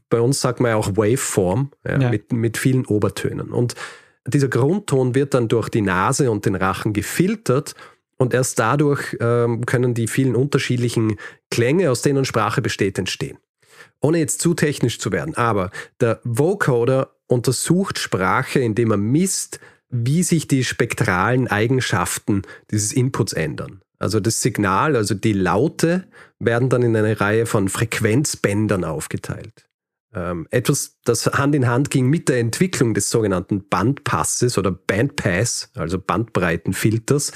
bei 0.10 0.20
uns 0.20 0.42
sagt 0.42 0.60
man 0.60 0.72
ja 0.72 0.78
auch 0.78 0.98
Waveform 0.98 1.72
ja, 1.86 2.00
Ja. 2.00 2.10
Mit, 2.10 2.32
mit 2.34 2.58
vielen 2.58 2.86
Obertönen. 2.86 3.52
Und 3.52 3.76
dieser 4.28 4.48
Grundton 4.48 5.14
wird 5.16 5.34
dann 5.34 5.48
durch 5.48 5.70
die 5.70 5.82
Nase 5.82 6.32
und 6.32 6.46
den 6.46 6.56
Rachen 6.56 6.94
gefiltert 6.94 7.76
und 8.18 8.34
erst 8.34 8.60
dadurch 8.60 9.16
ähm, 9.20 9.66
können 9.66 9.94
die 9.94 10.08
vielen 10.08 10.36
unterschiedlichen 10.36 11.18
Klänge, 11.52 11.92
aus 11.92 12.02
denen 12.02 12.26
Sprache 12.26 12.62
besteht, 12.62 12.98
entstehen. 12.98 13.38
Ohne 14.02 14.20
jetzt 14.20 14.42
zu 14.42 14.54
technisch 14.54 15.00
zu 15.00 15.12
werden, 15.12 15.36
aber 15.36 15.72
der 16.00 16.20
Vocoder 16.24 17.12
untersucht 17.28 18.00
Sprache, 18.00 18.60
indem 18.60 18.92
er 18.92 18.98
misst, 18.98 19.60
wie 20.04 20.24
sich 20.24 20.48
die 20.48 20.64
spektralen 20.64 21.48
Eigenschaften 21.48 22.42
dieses 22.72 22.92
Inputs 22.92 23.34
ändern. 23.34 23.82
Also 23.98 24.20
das 24.20 24.42
Signal, 24.42 24.96
also 24.96 25.14
die 25.14 25.34
Laute, 25.34 26.08
werden 26.40 26.70
dann 26.70 26.82
in 26.82 26.96
eine 26.96 27.20
Reihe 27.22 27.46
von 27.46 27.70
Frequenzbändern 27.70 28.84
aufgeteilt. 28.84 29.68
Ähm, 30.14 30.48
etwas, 30.52 30.98
das 31.04 31.26
Hand 31.26 31.56
in 31.56 31.68
Hand 31.68 31.90
ging 31.92 32.08
mit 32.10 32.30
der 32.30 32.40
Entwicklung 32.40 32.94
des 32.94 33.10
sogenannten 33.10 33.68
Bandpasses 33.68 34.58
oder 34.58 34.72
Bandpass, 34.72 35.70
also 35.76 36.00
Bandbreitenfilters, 36.00 37.32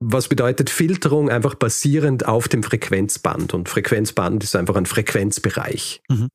was 0.00 0.28
bedeutet 0.28 0.70
Filterung 0.70 1.30
einfach 1.30 1.54
basierend 1.54 2.26
auf 2.26 2.48
dem 2.48 2.62
Frequenzband. 2.62 3.54
Und 3.54 3.68
Frequenzband 3.68 4.44
ist 4.44 4.56
einfach 4.56 4.76
ein 4.76 4.86
Frequenzbereich. 4.86 6.02
Mhm. 6.08 6.28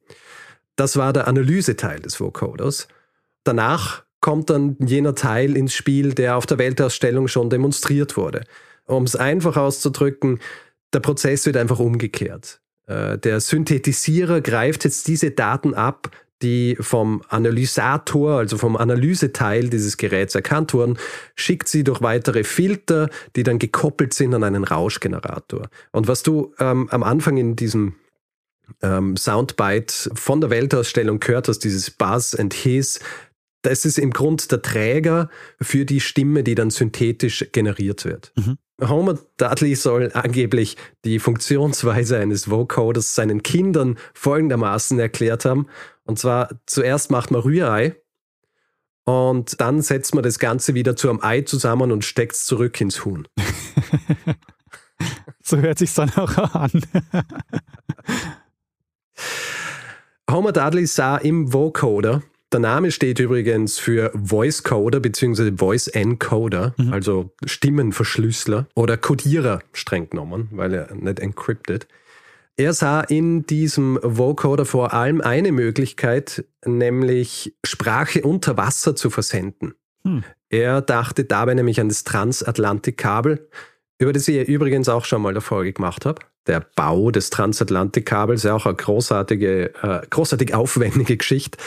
Das 0.75 0.98
war 0.98 1.13
der 1.13 1.27
Analyseteil 1.27 2.00
des 2.00 2.20
Vocoders. 2.20 2.88
Danach 3.44 4.03
kommt 4.22 4.50
dann 4.50 4.78
jener 4.80 5.16
Teil 5.16 5.58
ins 5.58 5.74
Spiel, 5.74 6.13
der 6.13 6.38
auf 6.38 6.46
der 6.46 6.58
Weltausstellung 6.60 7.28
schon 7.28 7.50
demonstriert 7.50 8.16
wurde. 8.18 8.44
Um 8.86 9.04
es 9.04 9.16
einfach 9.16 9.58
auszudrücken, 9.58 10.40
der 10.94 11.00
Prozess 11.00 11.46
wird 11.46 11.58
einfach 11.58 11.80
umgekehrt. 11.80 12.62
Äh, 12.88 13.18
Der 13.18 13.40
Synthetisierer 13.40 14.42
greift 14.42 14.84
jetzt 14.84 15.08
diese 15.08 15.32
Daten 15.32 15.74
ab, 15.74 16.12
die 16.42 16.75
vom 16.80 17.22
Analysator, 17.30 18.40
also 18.40 18.58
vom 18.58 18.75
Analyseteil 18.75 19.70
dieses 19.70 19.98
Geräts 19.98 20.34
erkannt 20.34 20.74
wurden, 20.74 20.98
schickt 21.36 21.68
sie 21.68 21.84
durch 21.84 22.01
weitere 22.01 22.44
Filter, 22.44 23.10
die 23.36 23.44
dann 23.44 23.60
gekoppelt 23.60 24.13
sind 24.13 24.34
an 24.34 24.44
einen 24.44 24.63
Rauschgenerator. 24.63 25.70
Und 25.92 26.08
was 26.08 26.24
du 26.24 26.54
ähm, 26.60 26.90
am 26.90 27.04
Anfang 27.04 27.38
in 27.38 27.56
diesem 27.56 27.96
ähm, 28.82 29.18
Soundbite 29.18 30.12
von 30.16 30.42
der 30.42 30.50
Weltausstellung 30.50 31.20
gehört 31.20 31.48
hast, 31.48 31.60
dieses 31.60 31.92
Buzz 31.92 32.34
and 32.34 32.54
Hiss, 32.54 33.00
das 33.62 33.86
ist 33.86 34.00
im 34.00 34.12
Grund 34.12 34.51
der 34.51 34.62
Träger 34.62 35.30
für 35.62 35.86
die 35.86 36.00
Stimme, 36.00 36.44
die 36.44 36.56
dann 36.56 36.70
synthetisch 36.70 37.46
generiert 37.51 38.06
wird. 38.06 38.34
Mhm. 38.36 38.58
Homer 38.82 39.20
Dudley 39.38 39.75
soll 39.75 40.10
angeblich 40.13 40.75
die 41.06 41.20
Funktionsweise 41.20 42.18
eines 42.18 42.50
Vocoders 42.50 43.13
seinen 43.13 43.44
Kindern 43.44 43.98
folgendermaßen 44.13 44.98
erklärt 45.00 45.46
haben. 45.46 45.68
Und 46.06 46.18
zwar 46.18 46.50
zuerst 46.65 47.12
macht 47.12 47.30
man 47.30 47.41
Rührei 47.41 47.96
und 49.03 49.62
dann 49.62 49.82
setzt 49.82 50.15
man 50.15 50.24
das 50.24 50.39
Ganze 50.39 50.74
wieder 50.74 50.96
zu 50.96 51.10
einem 51.10 51.22
Ei 51.22 51.41
zusammen 51.41 51.91
und 51.91 52.03
steckt 52.03 52.34
es 52.34 52.46
zurück 52.46 52.80
ins 52.82 53.06
Huhn. 53.06 53.27
So 55.44 55.58
hört 55.58 55.80
sich 55.80 55.94
dann 55.94 56.12
auch 56.12 56.38
an. 56.53 56.72
Homer 60.30 60.51
Dudley 60.51 60.86
sah 60.86 61.18
im 61.18 61.51
Vocoder, 61.51 62.22
der 62.51 62.60
Name 62.60 62.91
steht 62.91 63.20
übrigens 63.20 63.79
für 63.79 64.12
Voice 64.13 64.63
Coder 64.63 65.00
bzw. 65.00 65.53
Voice 65.58 65.88
Encoder, 65.88 66.75
also 66.91 67.31
Stimmenverschlüsseler 67.46 68.67
oder 68.75 68.98
Codierer 68.98 69.60
streng 69.74 70.10
genommen, 70.10 70.50
weil 70.51 70.74
er 70.74 70.93
nicht 70.93 71.20
encrypted. 71.20 71.88
Er 72.58 72.74
sah 72.74 73.01
in 73.01 73.46
diesem 73.46 73.98
Vocoder 74.03 74.65
vor 74.65 74.93
allem 74.93 75.22
eine 75.22 75.51
Möglichkeit, 75.51 76.46
nämlich 76.65 77.55
Sprache 77.65 78.22
unter 78.22 78.58
Wasser 78.58 78.96
zu 78.96 79.10
versenden. 79.10 79.74
Hm. 80.03 80.24
Er 80.50 80.81
dachte 80.81 81.24
dabei 81.24 81.53
nämlich 81.53 81.79
an 81.79 81.88
das 81.88 82.03
Transatlantikkabel, 82.03 83.50
über 84.00 84.13
das 84.13 84.27
ich 84.27 84.48
übrigens 84.48 84.89
auch 84.89 85.05
schon 85.05 85.22
mal 85.22 85.29
eine 85.29 85.41
Folge 85.41 85.74
gemacht 85.74 86.05
habe. 86.05 86.22
Der 86.48 86.66
Bau 86.76 87.12
des 87.12 87.30
Transatlantikkabels 87.30 88.42
ist 88.42 88.46
ja 88.46 88.56
auch 88.56 88.66
eine 88.66 88.76
großartige, 88.76 89.74
äh, 89.84 90.02
großartig 90.10 90.54
aufwendige 90.56 91.18
Geschichte. 91.18 91.58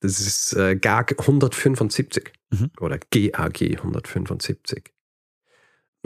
Das 0.00 0.20
ist 0.20 0.54
äh, 0.54 0.76
GAG 0.76 1.16
175 1.18 2.32
Mhm. 2.54 2.70
oder 2.80 2.98
GAG 3.10 3.60
175. 3.60 4.84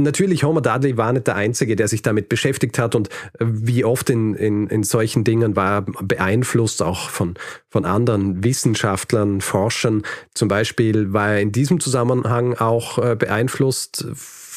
Natürlich, 0.01 0.45
Homer 0.45 0.61
Dudley 0.61 0.97
war 0.97 1.13
nicht 1.13 1.27
der 1.27 1.35
Einzige, 1.35 1.75
der 1.75 1.89
sich 1.89 2.03
damit 2.03 2.29
beschäftigt 2.29 2.79
hat 2.79 2.95
und 2.95 3.09
äh, 3.09 3.45
wie 3.47 3.85
oft 3.85 4.09
in, 4.11 4.35
in, 4.35 4.69
in 4.69 4.85
solchen 4.85 5.25
Dingen 5.25 5.57
war 5.57 5.79
er 5.79 5.83
beeinflusst 5.83 6.83
auch 6.83 7.11
von, 7.11 7.35
von 7.69 7.85
anderen 7.85 8.45
Wissenschaftlern, 8.45 9.41
Forschern. 9.41 10.03
Zum 10.35 10.47
Beispiel 10.47 11.13
war 11.13 11.33
er 11.33 11.41
in 11.41 11.51
diesem 11.51 11.81
Zusammenhang 11.81 12.55
auch 12.55 12.99
äh, 12.99 13.17
beeinflusst 13.17 14.07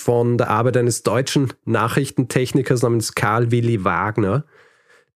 von 0.02 0.38
der 0.38 0.50
Arbeit 0.50 0.78
eines 0.78 1.04
deutschen 1.04 1.54
Nachrichtentechnikers 1.66 2.82
namens 2.82 3.16
Karl 3.16 3.52
Willi 3.52 3.84
Wagner, 3.84 4.46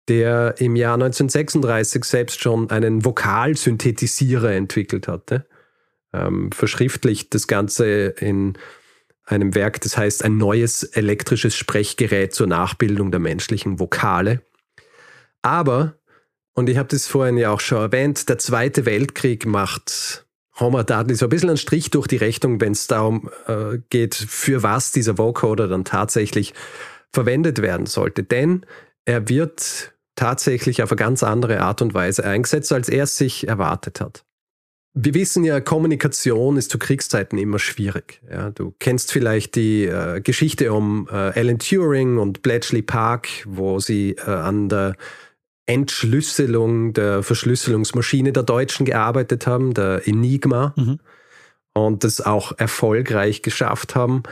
der 0.09 0.57
im 0.59 0.77
Jahr 0.77 0.95
1936 0.95 2.05
selbst 2.05 2.41
schon 2.41 2.71
einen 2.71 3.05
Vokalsynthetisierer 3.05 4.53
entwickelt 4.53 5.09
hatte. 5.09 5.47
Ähm, 6.13 6.51
verschriftlicht 6.53 7.33
das 7.35 7.47
Ganze 7.47 8.07
in 8.07 8.59
einem 9.25 9.55
Werk, 9.55 9.81
das 9.81 9.97
heißt 9.97 10.25
ein 10.25 10.37
neues 10.37 10.83
elektrisches 10.83 11.57
Sprechgerät 11.57 12.35
zur 12.35 12.49
Nachbildung 12.49 13.11
der 13.11 13.21
menschlichen 13.21 13.79
Vokale. 13.79 14.43
Aber, 15.41 15.95
und 16.55 16.69
ich 16.69 16.77
habe 16.77 16.89
das 16.89 17.07
vorhin 17.07 17.37
ja 17.37 17.51
auch 17.51 17.61
schon 17.61 17.79
erwähnt, 17.79 18.29
der 18.29 18.39
Zweite 18.39 18.85
Weltkrieg 18.85 19.47
macht 19.47 20.27
Homer 20.61 20.85
Dudley 20.85 21.15
so 21.15 21.27
ein 21.27 21.31
bisschen 21.31 21.49
einen 21.49 21.59
Strich 21.59 21.91
durch 21.91 22.07
die 22.07 22.17
Rechnung, 22.17 22.61
wenn 22.61 22.73
es 22.73 22.87
darum 22.87 23.31
äh, 23.47 23.79
geht, 23.91 24.15
für 24.15 24.63
was 24.63 24.93
dieser 24.93 25.19
Vocoder 25.19 25.69
dann 25.69 25.85
tatsächlich 25.85 26.53
verwendet 27.13 27.63
werden 27.63 27.87
sollte. 27.87 28.23
Denn 28.23 28.67
er 29.05 29.29
wird 29.29 29.93
tatsächlich 30.15 30.83
auf 30.83 30.91
eine 30.91 30.97
ganz 30.97 31.23
andere 31.23 31.61
Art 31.61 31.83
und 31.83 31.95
Weise 31.95 32.25
eingesetzt, 32.25 32.73
als 32.73 32.89
er 32.89 33.05
es 33.05 33.17
sich 33.17 33.49
erwartet 33.49 34.01
hat. 34.01 34.25
Wir 34.95 35.15
wissen 35.15 35.43
ja, 35.43 35.59
Kommunikation 35.61 36.59
ist 36.59 36.71
zu 36.71 36.79
Kriegszeiten 36.79 37.39
immer 37.39 37.59
schwierig. 37.59 38.21
Ja, 38.31 38.51
du 38.51 38.75
kennst 38.79 39.11
vielleicht 39.11 39.57
die 39.57 39.87
äh, 39.87 40.21
Geschichte 40.21 40.71
um 40.75 41.09
äh, 41.11 41.15
Alan 41.15 41.59
Turing 41.59 42.19
und 42.19 42.43
Bletchley 42.43 42.83
Park, 42.83 43.29
wo 43.47 43.81
sie 43.81 44.17
äh, 44.27 44.31
an 44.31 44.69
der 44.69 44.97
Entschlüsselung 45.73 46.93
der 46.93 47.23
Verschlüsselungsmaschine 47.23 48.33
der 48.33 48.43
Deutschen 48.43 48.87
gearbeitet 48.87 49.47
haben, 49.47 49.75
der 49.75 50.07
Enigma, 50.07 50.75
Mhm. 50.77 50.99
und 51.75 52.05
das 52.05 52.21
auch 52.21 52.53
erfolgreich 52.59 53.43
geschafft 53.43 53.95
haben. 53.95 54.23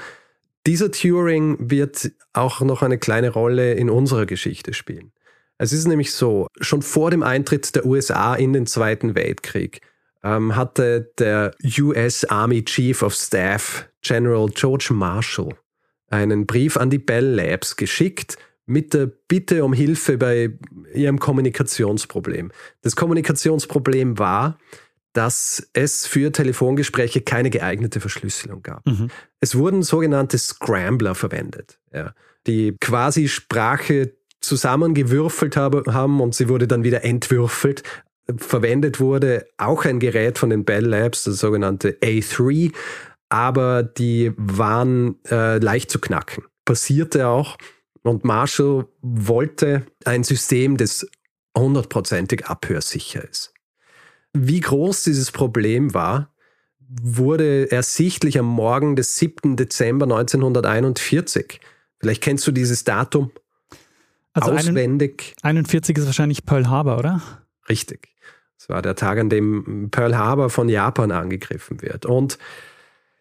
Dieser 0.67 0.91
Turing 0.91 1.57
wird 1.71 2.11
auch 2.35 2.61
noch 2.61 2.83
eine 2.83 2.99
kleine 2.99 3.31
Rolle 3.31 3.73
in 3.75 3.89
unserer 3.89 4.27
Geschichte 4.27 4.75
spielen. 4.75 5.13
Es 5.57 5.73
ist 5.73 5.87
nämlich 5.87 6.13
so, 6.13 6.47
schon 6.61 6.83
vor 6.83 7.11
dem 7.11 7.23
Eintritt 7.23 7.75
der 7.75 7.87
USA 7.87 8.35
in 8.35 8.53
den 8.53 8.67
Zweiten 8.67 9.15
Weltkrieg 9.15 9.81
ähm, 10.23 10.55
hatte 10.57 11.13
der 11.19 11.55
US 11.79 12.25
Army 12.25 12.65
Chief 12.65 13.03
of 13.03 13.15
Staff 13.15 13.87
General 14.03 14.49
George 14.55 14.89
Marshall 14.91 15.51
einen 16.11 16.47
Brief 16.47 16.77
an 16.77 16.91
die 16.91 16.99
Bell 16.99 17.25
Labs 17.27 17.77
geschickt 17.77 18.37
mit 18.71 18.95
der 18.95 19.07
Bitte 19.07 19.65
um 19.65 19.73
Hilfe 19.73 20.17
bei 20.17 20.53
ihrem 20.95 21.19
Kommunikationsproblem. 21.19 22.53
Das 22.83 22.95
Kommunikationsproblem 22.95 24.19
war, 24.19 24.59
dass 25.13 25.69
es 25.73 26.07
für 26.07 26.31
Telefongespräche 26.31 27.21
keine 27.21 27.51
geeignete 27.51 27.99
Verschlüsselung 27.99 28.63
gab. 28.63 28.87
Mhm. 28.87 29.09
Es 29.41 29.57
wurden 29.57 29.83
sogenannte 29.83 30.39
Scrambler 30.39 31.17
verwendet, 31.17 31.81
ja, 31.93 32.15
die 32.47 32.77
quasi 32.81 33.27
Sprache 33.27 34.15
zusammengewürfelt 34.41 35.57
habe, 35.57 35.83
haben 35.89 36.21
und 36.21 36.37
sie 36.37 36.49
wurde 36.49 36.69
dann 36.69 36.85
wieder 36.85 37.05
entwürfelt. 37.05 37.83
Verwendet 38.37 39.01
wurde 39.01 39.47
auch 39.59 39.85
ein 39.85 39.99
Gerät 39.99 40.39
von 40.39 40.51
den 40.51 40.65
Bell 40.65 40.87
Labs, 40.87 41.25
das 41.25 41.39
sogenannte 41.39 41.99
A3, 42.01 42.73
aber 43.29 43.83
die 43.83 44.33
waren 44.37 45.17
äh, 45.29 45.59
leicht 45.59 45.91
zu 45.91 45.99
knacken. 45.99 46.45
Passierte 46.65 47.27
auch. 47.27 47.59
Und 48.03 48.25
Marshall 48.25 48.87
wollte 49.03 49.87
ein 50.05 50.25
System, 50.25 50.77
das 50.77 51.07
hundertprozentig 51.57 52.47
abhörsicher 52.47 53.29
ist. 53.29 53.53
Wie 54.33 54.61
groß 54.61 55.05
dieses 55.05 55.33
Problem 55.33 55.93
war, 55.93 56.33
wurde 56.89 57.71
ersichtlich 57.71 58.39
am 58.39 58.47
Morgen 58.47 58.97
des 58.97 59.17
7. 59.17 59.57
Dezember 59.57 60.05
1941. 60.05 61.61
Vielleicht 61.99 62.23
kennst 62.23 62.47
du 62.47 62.53
dieses 62.53 62.85
Datum 62.85 63.31
Also 64.33 64.53
auswendig. 64.53 65.35
41 65.43 65.99
ist 65.99 66.07
wahrscheinlich 66.07 66.47
Pearl 66.47 66.69
Harbor, 66.69 66.99
oder? 66.99 67.23
Richtig. 67.69 68.09
Es 68.57 68.69
war 68.69 68.83
der 68.83 68.95
Tag, 68.95 69.19
an 69.19 69.31
dem 69.31 69.89
Pearl 69.91 70.17
Harbor 70.17 70.51
von 70.51 70.69
Japan 70.69 71.13
angegriffen 71.13 71.83
wird. 71.83 72.07
Und 72.07 72.39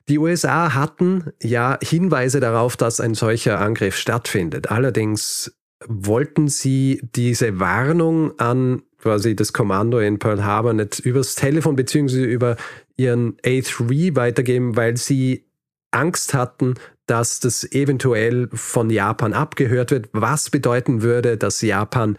die 0.10 0.18
USA 0.18 0.74
hatten 0.74 1.32
ja 1.42 1.78
Hinweise 1.82 2.40
darauf, 2.40 2.76
dass 2.76 3.00
ein 3.00 3.14
solcher 3.14 3.60
Angriff 3.60 3.96
stattfindet. 3.96 4.72
Allerdings 4.72 5.56
wollten 5.86 6.48
sie 6.48 7.02
diese 7.16 7.60
Warnung 7.60 8.38
an 8.40 8.82
quasi 8.98 9.36
das 9.36 9.54
Kommando 9.54 10.00
in 10.00 10.20
Pearl 10.20 10.44
Harbor 10.44 10.74
nicht 10.74 11.00
übers 11.00 11.36
Telefon 11.36 11.76
bzw. 11.76 12.24
über 12.24 12.58
ihren 12.98 13.38
A3 13.38 14.16
weitergeben, 14.16 14.76
weil 14.76 14.98
sie 14.98 15.46
Angst 15.92 16.34
hatten, 16.34 16.76
dass 17.06 17.40
das 17.40 17.72
eventuell 17.72 18.50
von 18.54 18.90
Japan 18.90 19.34
abgehört 19.34 19.92
wird, 19.92 20.10
was 20.12 20.50
bedeuten 20.50 21.02
würde, 21.02 21.38
dass 21.38 21.62
Japan 21.62 22.18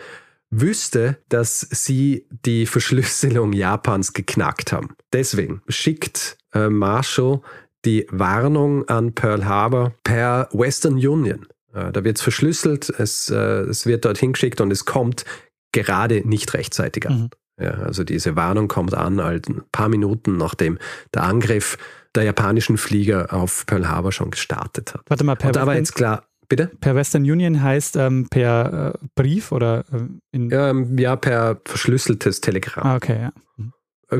wüsste, 0.50 1.18
dass 1.28 1.60
sie 1.60 2.26
die 2.44 2.66
Verschlüsselung 2.66 3.52
Japans 3.52 4.12
geknackt 4.12 4.72
haben. 4.72 4.96
Deswegen 5.12 5.62
schickt 5.68 6.38
äh, 6.54 6.68
Marshall 6.68 7.40
die 7.84 8.06
Warnung 8.10 8.86
an 8.88 9.14
Pearl 9.14 9.46
Harbor 9.46 9.94
per 10.04 10.48
Western 10.52 10.94
Union. 10.94 11.46
Äh, 11.72 11.92
da 11.92 12.04
wird 12.04 12.18
es 12.18 12.22
verschlüsselt, 12.22 12.90
es, 12.90 13.30
äh, 13.30 13.62
es 13.62 13.86
wird 13.86 14.04
dorthin 14.04 14.32
geschickt 14.32 14.60
und 14.60 14.70
es 14.70 14.84
kommt 14.84 15.24
gerade 15.72 16.26
nicht 16.28 16.52
rechtzeitig 16.54 17.08
an. 17.08 17.20
Mhm. 17.22 17.30
Ja, 17.64 17.72
also 17.72 18.04
diese 18.04 18.36
Warnung 18.36 18.68
kommt 18.68 18.94
an, 18.94 19.22
halt 19.22 19.48
ein 19.48 19.62
paar 19.70 19.88
Minuten 19.88 20.36
nachdem 20.38 20.78
der 21.14 21.24
Angriff 21.24 21.76
der 22.14 22.24
japanischen 22.24 22.76
Flieger 22.76 23.32
auf 23.32 23.66
Pearl 23.66 23.88
Harbor 23.88 24.12
schon 24.12 24.30
gestartet 24.30 24.94
hat. 24.94 25.02
Warte 25.08 25.24
mal, 25.24 25.36
per, 25.36 25.48
Und 25.48 25.56
da 25.56 25.60
war 25.60 25.68
Western, 25.68 25.78
jetzt 25.78 25.94
klar, 25.94 26.24
bitte? 26.48 26.70
per 26.80 26.94
Western 26.94 27.22
Union 27.22 27.62
heißt 27.62 27.96
ähm, 27.96 28.28
per 28.30 28.94
äh, 28.94 29.06
Brief 29.14 29.52
oder 29.52 29.84
äh, 29.92 30.06
in. 30.32 30.50
Ähm, 30.50 30.98
ja, 30.98 31.16
per 31.16 31.60
verschlüsseltes 31.64 32.40
Telegramm. 32.40 32.86
Ah, 32.86 32.96
okay, 32.96 33.20
ja. 33.20 33.32
Äh, 33.58 33.62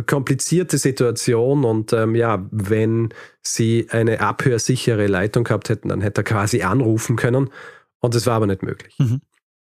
komplizierte 0.06 0.78
Situation 0.78 1.64
und 1.64 1.92
ähm, 1.92 2.14
ja, 2.14 2.47
wenn 2.50 3.11
sie 3.42 3.88
eine 3.90 4.20
abhörsichere 4.20 5.06
Leitung 5.06 5.44
gehabt 5.44 5.68
hätten, 5.68 5.88
dann 5.88 6.00
hätte 6.00 6.20
er 6.20 6.25
quasi 6.25 6.62
anrufen 6.62 7.16
können 7.16 7.50
und 8.00 8.14
das 8.14 8.26
war 8.26 8.35
aber 8.35 8.47
nicht 8.47 8.62
möglich. 8.62 8.94
Mhm. 8.99 9.20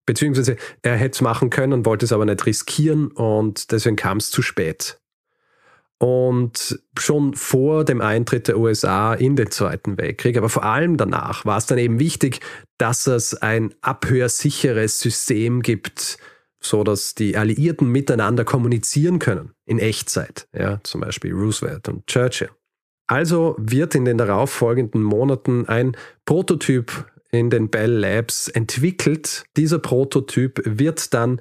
Beziehungsweise 0.07 0.57
er 0.83 0.97
hätte 0.97 1.17
es 1.17 1.21
machen 1.21 1.51
können, 1.51 1.85
wollte 1.85 2.05
es 2.05 2.13
aber 2.13 2.25
nicht 2.25 2.47
riskieren 2.47 3.09
und 3.09 3.73
deswegen 3.73 3.97
kam 3.97 4.19
es 4.19 4.31
zu 4.31 4.41
spät. 4.41 5.01
Und 5.99 6.79
schon 6.99 7.35
vor 7.35 7.85
dem 7.85 8.03
Eintritt 8.03 8.49
der 8.49 8.59
USA 8.59 9.15
in 9.15 9.35
den 9.35 9.51
Zweiten 9.51 9.97
Weltkrieg, 9.97 10.37
aber 10.37 10.51
vor 10.51 10.65
allem 10.65 10.99
danach, 10.99 11.47
war 11.47 11.57
es 11.57 11.67
dann 11.67 11.79
eben 11.79 11.99
wichtig, 11.99 12.41
dass 12.77 13.07
es 13.07 13.35
ein 13.35 13.75
abhörsicheres 13.81 15.01
System 15.01 15.63
gibt, 15.63 16.19
so 16.69 16.85
dass 16.85 17.15
die 17.15 17.37
Alliierten 17.37 17.89
miteinander 17.89 18.45
kommunizieren 18.45 19.19
können 19.19 19.53
in 19.65 19.79
Echtzeit. 19.79 20.49
Ja, 20.53 20.81
zum 20.83 21.01
Beispiel 21.01 21.33
Roosevelt 21.33 21.89
und 21.89 22.07
Churchill. 22.07 22.51
Also 23.07 23.55
wird 23.59 23.95
in 23.95 24.05
den 24.05 24.19
darauffolgenden 24.19 25.03
Monaten 25.03 25.67
ein 25.67 25.97
Prototyp 26.25 27.07
in 27.31 27.51
den 27.51 27.69
Bell 27.69 27.93
Labs 27.93 28.49
entwickelt. 28.49 29.45
Dieser 29.57 29.79
Prototyp 29.79 30.61
wird 30.65 31.15
dann 31.15 31.41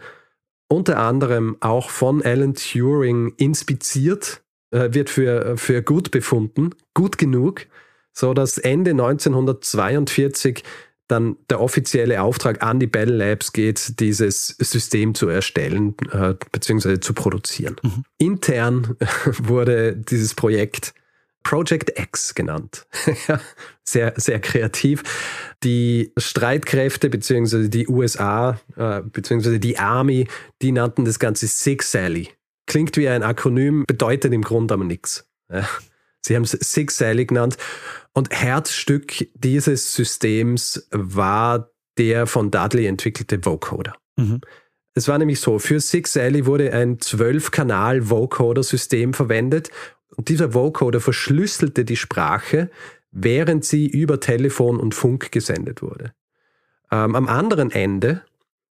unter 0.67 0.97
anderem 0.97 1.57
auch 1.59 1.89
von 1.89 2.21
Alan 2.23 2.53
Turing 2.53 3.33
inspiziert, 3.37 4.43
äh, 4.71 4.93
wird 4.93 5.09
für, 5.09 5.57
für 5.57 5.81
gut 5.81 6.11
befunden, 6.11 6.71
gut 6.93 7.17
genug, 7.17 7.67
so 8.13 8.33
dass 8.33 8.57
Ende 8.57 8.91
1942 8.91 10.63
dann 11.07 11.37
der 11.49 11.61
offizielle 11.61 12.21
Auftrag 12.21 12.63
an 12.63 12.79
die 12.79 12.87
Bell 12.87 13.09
Labs 13.09 13.53
geht, 13.53 13.99
dieses 13.99 14.47
System 14.47 15.13
zu 15.13 15.27
erstellen 15.27 15.95
äh, 16.11 16.33
bzw. 16.51 16.99
zu 16.99 17.13
produzieren. 17.13 17.75
Mhm. 17.83 18.03
Intern 18.17 18.95
wurde 19.37 19.95
dieses 19.95 20.33
Projekt 20.33 20.93
Project 21.43 21.97
X 21.97 22.33
genannt. 22.35 22.87
Sehr, 23.87 24.13
sehr 24.17 24.39
kreativ. 24.39 25.03
Die 25.63 26.11
Streitkräfte 26.17 27.07
bzw. 27.07 27.67
die 27.69 27.87
USA 27.87 28.59
äh, 28.75 29.01
bzw. 29.03 29.59
die 29.59 29.77
Army, 29.77 30.27
die 30.63 30.71
nannten 30.71 31.05
das 31.05 31.19
Ganze 31.19 31.45
Six 31.45 31.91
Sally. 31.91 32.29
Klingt 32.65 32.97
wie 32.97 33.07
ein 33.07 33.21
Akronym, 33.21 33.83
bedeutet 33.85 34.33
im 34.33 34.41
Grunde 34.41 34.73
aber 34.73 34.85
nichts. 34.85 35.29
Ja. 35.51 35.69
Sie 36.25 36.35
haben 36.35 36.41
es 36.41 36.51
Six 36.53 36.97
Sally 36.97 37.27
genannt. 37.27 37.57
Und 38.15 38.31
Herzstück 38.31 39.29
dieses 39.35 39.93
Systems 39.93 40.87
war 40.91 41.69
der 41.97 42.27
von 42.27 42.49
Dudley 42.49 42.85
entwickelte 42.87 43.45
Vocoder. 43.45 43.97
Mhm. 44.15 44.39
Es 44.93 45.09
war 45.09 45.17
nämlich 45.17 45.41
so, 45.41 45.59
für 45.59 45.81
Six 45.81 46.13
Sally 46.13 46.45
wurde 46.45 46.71
ein 46.71 46.97
12-Kanal-Vocoder-System 46.97 49.13
verwendet 49.13 49.69
und 50.15 50.29
dieser 50.29 50.53
Vocoder 50.53 51.01
verschlüsselte 51.01 51.83
die 51.83 51.97
Sprache, 51.97 52.71
während 53.11 53.65
sie 53.65 53.87
über 53.87 54.21
Telefon 54.21 54.79
und 54.79 54.95
Funk 54.95 55.33
gesendet 55.33 55.81
wurde. 55.81 56.13
Ähm, 56.91 57.15
am 57.15 57.27
anderen 57.27 57.71
Ende 57.71 58.21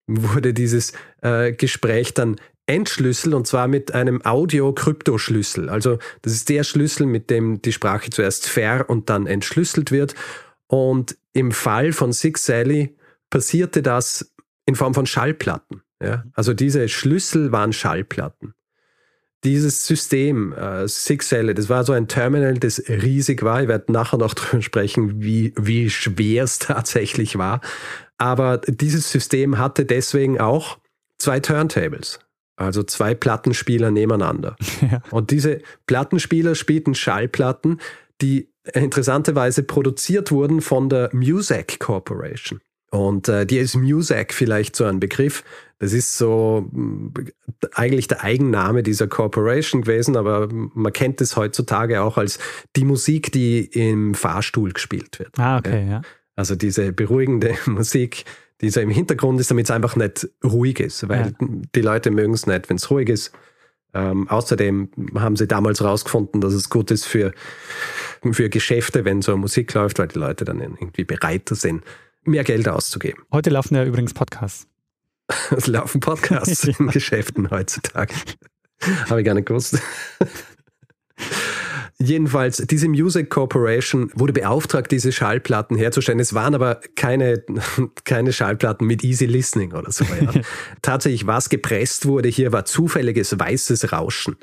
wurde 0.07 0.53
dieses 0.53 0.91
äh, 1.21 1.53
Gespräch 1.53 2.13
dann 2.13 2.35
entschlüsselt 2.69 3.33
und 3.33 3.47
zwar 3.47 3.67
mit 3.67 3.95
einem 3.95 4.23
Audio-Kryptoschlüssel. 4.23 5.69
Also 5.69 5.97
das 6.21 6.33
ist 6.33 6.49
der 6.49 6.63
Schlüssel, 6.63 7.07
mit 7.07 7.31
dem 7.31 7.61
die 7.63 7.73
Sprache 7.73 8.11
zuerst 8.11 8.47
ver- 8.47 8.87
und 8.89 9.09
dann 9.09 9.25
entschlüsselt 9.25 9.91
wird. 9.91 10.13
Und 10.67 11.17
im 11.33 11.51
Fall 11.51 11.91
von 11.93 12.13
Six 12.13 12.45
Sally 12.45 12.95
passierte 13.31 13.81
das 13.81 14.33
in 14.67 14.75
Form 14.75 14.93
von 14.93 15.07
Schallplatten. 15.07 15.81
Ja? 16.01 16.25
Also 16.33 16.53
diese 16.53 16.87
Schlüssel 16.89 17.51
waren 17.51 17.73
Schallplatten. 17.73 18.53
Dieses 19.43 19.87
System, 19.87 20.53
äh, 20.53 20.87
Six 20.87 21.29
Sally, 21.29 21.55
das 21.55 21.69
war 21.69 21.83
so 21.83 21.93
ein 21.93 22.07
Terminal, 22.07 22.53
das 22.55 22.83
riesig 22.87 23.41
war. 23.41 23.63
Ich 23.63 23.67
werde 23.67 23.91
nachher 23.91 24.17
noch 24.17 24.33
drüber 24.35 24.61
sprechen, 24.61 25.23
wie, 25.23 25.53
wie 25.57 25.89
schwer 25.89 26.43
es 26.43 26.59
tatsächlich 26.59 27.35
war. 27.35 27.61
Aber 28.19 28.59
dieses 28.59 29.11
System 29.11 29.57
hatte 29.57 29.85
deswegen 29.85 30.39
auch 30.39 30.77
zwei 31.17 31.39
Turntables. 31.39 32.19
Also 32.59 32.83
zwei 32.83 33.15
Plattenspieler 33.15 33.91
nebeneinander. 33.91 34.55
Ja. 34.81 35.01
Und 35.11 35.29
diese 35.31 35.59
Plattenspieler 35.87 36.55
spielten 36.55 36.95
Schallplatten, 36.95 37.79
die 38.21 38.49
interessanterweise 38.73 39.61
produziert 39.61 40.31
wurden 40.31 40.61
von 40.61 40.87
der 40.89 41.09
Muzak 41.13 41.79
Corporation. 41.79 42.61
Und 42.91 43.27
äh, 43.27 43.45
die 43.45 43.57
ist 43.57 43.75
Muzak 43.75 44.33
vielleicht 44.33 44.75
so 44.75 44.85
ein 44.85 44.99
Begriff. 44.99 45.43
Das 45.79 45.93
ist 45.93 46.17
so 46.17 46.67
mh, 46.71 47.11
eigentlich 47.73 48.07
der 48.07 48.23
Eigenname 48.23 48.81
dieser 48.81 49.07
Corporation 49.07 49.81
gewesen, 49.81 50.15
aber 50.15 50.47
man 50.51 50.93
kennt 50.93 51.21
es 51.21 51.35
heutzutage 51.35 52.01
auch 52.01 52.17
als 52.17 52.39
die 52.75 52.85
Musik, 52.85 53.31
die 53.31 53.65
im 53.65 54.15
Fahrstuhl 54.15 54.71
gespielt 54.71 55.19
wird. 55.19 55.37
Ah, 55.37 55.57
okay, 55.57 55.87
ja. 55.89 56.01
Also 56.35 56.55
diese 56.55 56.93
beruhigende 56.93 57.55
Musik, 57.65 58.23
die 58.61 58.69
so 58.69 58.79
im 58.79 58.89
Hintergrund 58.89 59.39
ist, 59.39 59.51
damit 59.51 59.65
es 59.65 59.71
einfach 59.71 59.95
nicht 59.95 60.27
ruhig 60.43 60.79
ist, 60.79 61.07
weil 61.07 61.33
die 61.39 61.81
Leute 61.81 62.11
mögen 62.11 62.33
es 62.33 62.45
nicht, 62.45 62.69
wenn 62.69 62.77
es 62.77 62.89
ruhig 62.89 63.09
ist. 63.09 63.31
Ähm, 63.93 64.27
außerdem 64.29 64.89
haben 65.15 65.35
sie 65.35 65.47
damals 65.47 65.79
herausgefunden, 65.79 66.41
dass 66.41 66.53
es 66.53 66.69
gut 66.69 66.91
ist 66.91 67.05
für, 67.05 67.33
für 68.31 68.49
Geschäfte, 68.49 69.03
wenn 69.03 69.21
so 69.21 69.35
Musik 69.35 69.73
läuft, 69.73 69.97
weil 69.97 70.07
die 70.07 70.19
Leute 70.19 70.45
dann 70.45 70.59
irgendwie 70.59 71.05
bereiter 71.05 71.55
sind, 71.55 71.83
mehr 72.23 72.43
Geld 72.43 72.67
auszugeben. 72.67 73.23
Heute 73.31 73.49
laufen 73.49 73.75
ja 73.75 73.83
übrigens 73.83 74.13
Podcasts. 74.13 74.67
Es 75.55 75.67
laufen 75.67 75.99
Podcasts 75.99 76.63
in 76.79 76.87
Geschäften 76.87 77.51
heutzutage. 77.51 78.15
Habe 79.09 79.21
ich 79.21 79.25
gar 79.25 79.35
nicht 79.35 79.47
gewusst. 79.47 79.79
Jedenfalls, 82.01 82.57
diese 82.57 82.87
Music 82.87 83.29
Corporation 83.29 84.09
wurde 84.15 84.31
beauftragt, 84.31 84.89
diese 84.89 85.11
Schallplatten 85.11 85.75
herzustellen. 85.75 86.19
Es 86.19 86.33
waren 86.33 86.55
aber 86.55 86.79
keine, 86.95 87.43
keine 88.05 88.31
Schallplatten 88.31 88.87
mit 88.87 89.03
Easy 89.03 89.25
Listening 89.25 89.73
oder 89.73 89.91
so. 89.91 90.05
Ja. 90.05 90.31
Tatsächlich, 90.81 91.27
was 91.27 91.49
gepresst 91.49 92.05
wurde 92.05 92.29
hier, 92.29 92.53
war 92.53 92.63
zufälliges 92.63 93.37
weißes 93.37 93.91
Rauschen. 93.91 94.37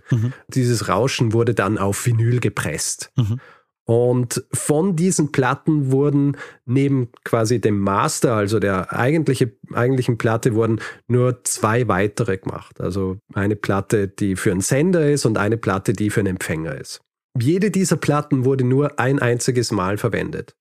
Dieses 0.49 0.89
Rauschen 0.89 1.33
wurde 1.33 1.55
dann 1.55 1.79
auf 1.79 2.05
Vinyl 2.05 2.41
gepresst. 2.41 3.11
Mhm. 3.17 3.41
Und 3.87 4.45
von 4.53 4.97
diesen 4.97 5.31
Platten 5.31 5.93
wurden 5.93 6.37
neben 6.65 7.09
quasi 7.23 7.61
dem 7.61 7.79
Master, 7.79 8.35
also 8.35 8.59
der 8.59 8.93
eigentliche, 8.93 9.53
eigentlichen 9.73 10.19
Platte, 10.19 10.55
wurden 10.55 10.81
nur 11.07 11.45
zwei 11.45 11.87
weitere 11.87 12.37
gemacht. 12.37 12.81
Also 12.81 13.19
eine 13.33 13.55
Platte, 13.55 14.09
die 14.09 14.35
für 14.35 14.51
einen 14.51 14.61
Sender 14.61 15.09
ist 15.09 15.25
und 15.25 15.39
eine 15.39 15.57
Platte, 15.57 15.93
die 15.93 16.11
für 16.11 16.21
einen 16.21 16.31
Empfänger 16.31 16.75
ist. 16.75 17.01
Jede 17.41 17.71
dieser 17.71 17.97
Platten 17.97 18.45
wurde 18.45 18.65
nur 18.65 18.99
ein 18.99 19.19
einziges 19.19 19.71
Mal 19.73 19.99
verwendet. 19.99 20.57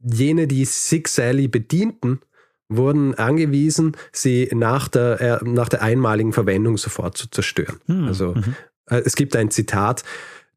Jene, 0.00 0.46
die 0.46 0.64
Six 0.64 1.14
Sally 1.14 1.48
bedienten, 1.48 2.20
wurden 2.68 3.14
angewiesen, 3.14 3.96
sie 4.12 4.48
nach 4.52 4.88
der, 4.88 5.20
äh, 5.20 5.44
nach 5.48 5.68
der 5.68 5.82
einmaligen 5.82 6.32
Verwendung 6.32 6.76
sofort 6.76 7.16
zu 7.16 7.30
zerstören. 7.30 7.78
Hm, 7.86 8.08
Also 8.08 8.34
mhm. 8.34 8.56
äh, 8.90 9.02
es 9.04 9.14
gibt 9.14 9.36
ein 9.36 9.50
Zitat, 9.50 10.02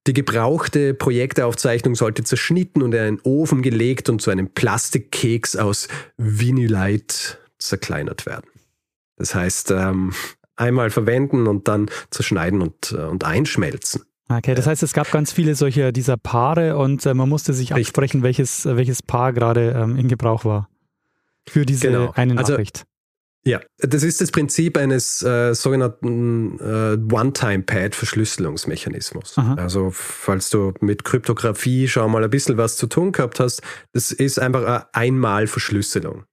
die 0.07 0.13
gebrauchte 0.13 0.93
Projektaufzeichnung 0.93 1.93
sollte 1.95 2.23
zerschnitten 2.23 2.81
und 2.81 2.93
in 2.93 2.99
einen 2.99 3.19
Ofen 3.21 3.61
gelegt 3.61 4.09
und 4.09 4.21
zu 4.21 4.31
einem 4.31 4.49
Plastikkeks 4.49 5.55
aus 5.55 5.87
Vinylite 6.17 7.37
zerkleinert 7.59 8.25
werden. 8.25 8.49
Das 9.17 9.35
heißt, 9.35 9.71
ähm, 9.71 10.13
einmal 10.55 10.89
verwenden 10.89 11.47
und 11.47 11.67
dann 11.67 11.91
zerschneiden 12.09 12.61
und, 12.61 12.91
äh, 12.91 13.03
und 13.03 13.23
einschmelzen. 13.23 14.03
Okay, 14.31 14.53
das 14.53 14.67
heißt, 14.67 14.83
es 14.83 14.93
gab 14.93 15.09
ganz 15.11 15.31
viele 15.31 15.55
solcher 15.55 15.91
dieser 15.91 16.15
Paare 16.15 16.77
und 16.77 17.03
äh, 17.05 17.13
man 17.15 17.27
musste 17.27 17.51
sich 17.53 17.73
absprechen, 17.73 18.21
welches, 18.21 18.63
äh, 18.65 18.77
welches 18.77 19.01
Paar 19.01 19.33
gerade 19.33 19.71
ähm, 19.71 19.97
in 19.97 20.07
Gebrauch 20.07 20.45
war. 20.45 20.69
Für 21.47 21.65
diese 21.65 21.87
Genau. 21.87 22.11
eine 22.15 22.37
Also- 22.37 22.53
Nachricht. 22.53 22.83
Ja, 23.45 23.61
das 23.77 24.03
ist 24.03 24.19
das 24.19 24.31
Prinzip 24.31 24.77
eines 24.77 25.23
äh, 25.23 25.53
sogenannten 25.55 26.59
äh, 26.59 26.97
One-Time-Pad-Verschlüsselungsmechanismus. 27.11 29.37
Also, 29.37 29.91
falls 29.93 30.49
du 30.49 30.73
mit 30.81 31.05
Kryptographie 31.05 31.87
schon 31.87 32.11
mal 32.11 32.21
ein 32.23 32.29
bisschen 32.29 32.57
was 32.57 32.75
zu 32.75 32.87
tun 32.87 33.13
gehabt 33.13 33.39
hast, 33.39 33.61
das 33.93 34.11
ist 34.11 34.39
einfach 34.39 34.65
eine 34.65 34.93
Einmal-Verschlüsselung. 34.93 36.25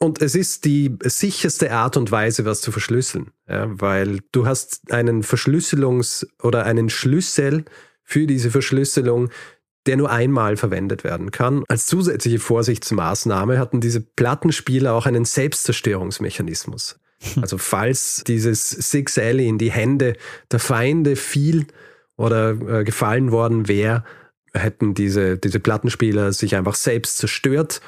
Und 0.00 0.22
es 0.22 0.36
ist 0.36 0.64
die 0.64 0.96
sicherste 1.02 1.72
Art 1.72 1.96
und 1.96 2.12
Weise, 2.12 2.44
was 2.44 2.60
zu 2.60 2.70
verschlüsseln, 2.70 3.32
ja, 3.48 3.66
weil 3.68 4.20
du 4.30 4.46
hast 4.46 4.92
einen 4.92 5.24
Verschlüsselungs- 5.24 6.26
oder 6.40 6.64
einen 6.64 6.88
Schlüssel 6.88 7.64
für 8.04 8.26
diese 8.26 8.50
Verschlüsselung, 8.50 9.30
der 9.86 9.96
nur 9.96 10.10
einmal 10.10 10.56
verwendet 10.56 11.02
werden 11.02 11.30
kann. 11.30 11.64
Als 11.66 11.86
zusätzliche 11.86 12.38
Vorsichtsmaßnahme 12.38 13.58
hatten 13.58 13.80
diese 13.80 14.00
Plattenspieler 14.00 14.94
auch 14.94 15.06
einen 15.06 15.24
Selbstzerstörungsmechanismus. 15.24 17.00
Also 17.40 17.58
falls 17.58 18.22
dieses 18.26 18.70
Six 18.70 19.18
Alley 19.18 19.48
in 19.48 19.58
die 19.58 19.72
Hände 19.72 20.14
der 20.52 20.60
Feinde 20.60 21.16
fiel 21.16 21.66
oder 22.16 22.50
äh, 22.50 22.84
gefallen 22.84 23.32
worden 23.32 23.66
wäre, 23.66 24.04
hätten 24.52 24.94
diese, 24.94 25.38
diese 25.38 25.58
Plattenspieler 25.60 26.32
sich 26.32 26.54
einfach 26.54 26.74
selbst 26.74 27.18
zerstört. 27.18 27.80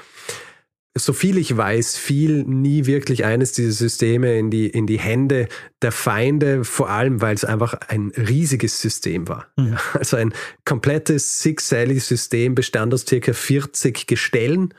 So 0.98 1.12
viel 1.12 1.38
ich 1.38 1.56
weiß, 1.56 1.96
fiel 1.96 2.42
nie 2.44 2.86
wirklich 2.86 3.24
eines 3.24 3.52
dieser 3.52 3.70
Systeme 3.70 4.36
in 4.38 4.50
die, 4.50 4.68
in 4.68 4.88
die 4.88 4.98
Hände 4.98 5.48
der 5.82 5.92
Feinde, 5.92 6.64
vor 6.64 6.90
allem 6.90 7.20
weil 7.20 7.34
es 7.34 7.44
einfach 7.44 7.74
ein 7.88 8.12
riesiges 8.16 8.80
System 8.80 9.28
war. 9.28 9.46
Mhm. 9.56 9.78
Also 9.94 10.16
ein 10.16 10.34
komplettes 10.64 11.40
Six-Sally-System 11.42 12.56
bestand 12.56 12.92
aus 12.92 13.06
circa 13.06 13.32
40 13.32 14.08
Gestellen, 14.08 14.74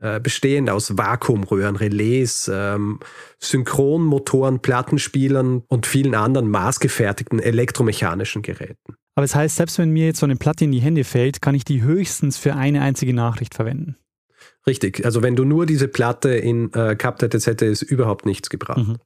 äh, 0.00 0.18
bestehend 0.18 0.68
aus 0.68 0.98
Vakuumröhren, 0.98 1.76
Relais, 1.76 2.50
ähm, 2.52 2.98
Synchronmotoren, 3.38 4.58
Plattenspielern 4.58 5.62
und 5.68 5.86
vielen 5.86 6.16
anderen 6.16 6.50
maßgefertigten 6.50 7.38
elektromechanischen 7.38 8.42
Geräten. 8.42 8.96
Aber 9.14 9.24
es 9.24 9.36
heißt, 9.36 9.56
selbst 9.56 9.78
wenn 9.78 9.90
mir 9.90 10.06
jetzt 10.06 10.18
so 10.18 10.26
eine 10.26 10.34
Platte 10.34 10.64
in 10.64 10.72
die 10.72 10.80
Hände 10.80 11.04
fällt, 11.04 11.40
kann 11.40 11.54
ich 11.54 11.64
die 11.64 11.82
höchstens 11.82 12.36
für 12.36 12.56
eine 12.56 12.80
einzige 12.80 13.14
Nachricht 13.14 13.54
verwenden. 13.54 13.96
Richtig, 14.66 15.04
also 15.04 15.22
wenn 15.22 15.36
du 15.36 15.44
nur 15.44 15.66
diese 15.66 15.88
Platte 15.88 16.30
in 16.30 16.72
äh, 16.72 16.96
gehabt 16.96 17.22
hättest, 17.22 17.46
hätte 17.46 17.66
es 17.66 17.82
überhaupt 17.82 18.26
nichts 18.26 18.48
gebracht. 18.50 18.86
Mhm. 18.86 18.98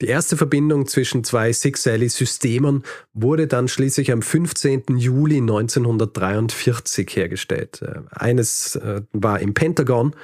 Die 0.00 0.06
erste 0.06 0.36
Verbindung 0.36 0.86
zwischen 0.86 1.22
zwei 1.22 1.52
Six 1.52 1.84
Sally-Systemen 1.84 2.82
wurde 3.12 3.46
dann 3.46 3.68
schließlich 3.68 4.10
am 4.10 4.22
15. 4.22 4.96
Juli 4.96 5.36
1943 5.36 7.14
hergestellt. 7.14 7.80
Äh, 7.82 8.00
Eines 8.10 8.76
äh, 8.76 9.02
war 9.12 9.40
im 9.40 9.54
Pentagon 9.54 10.16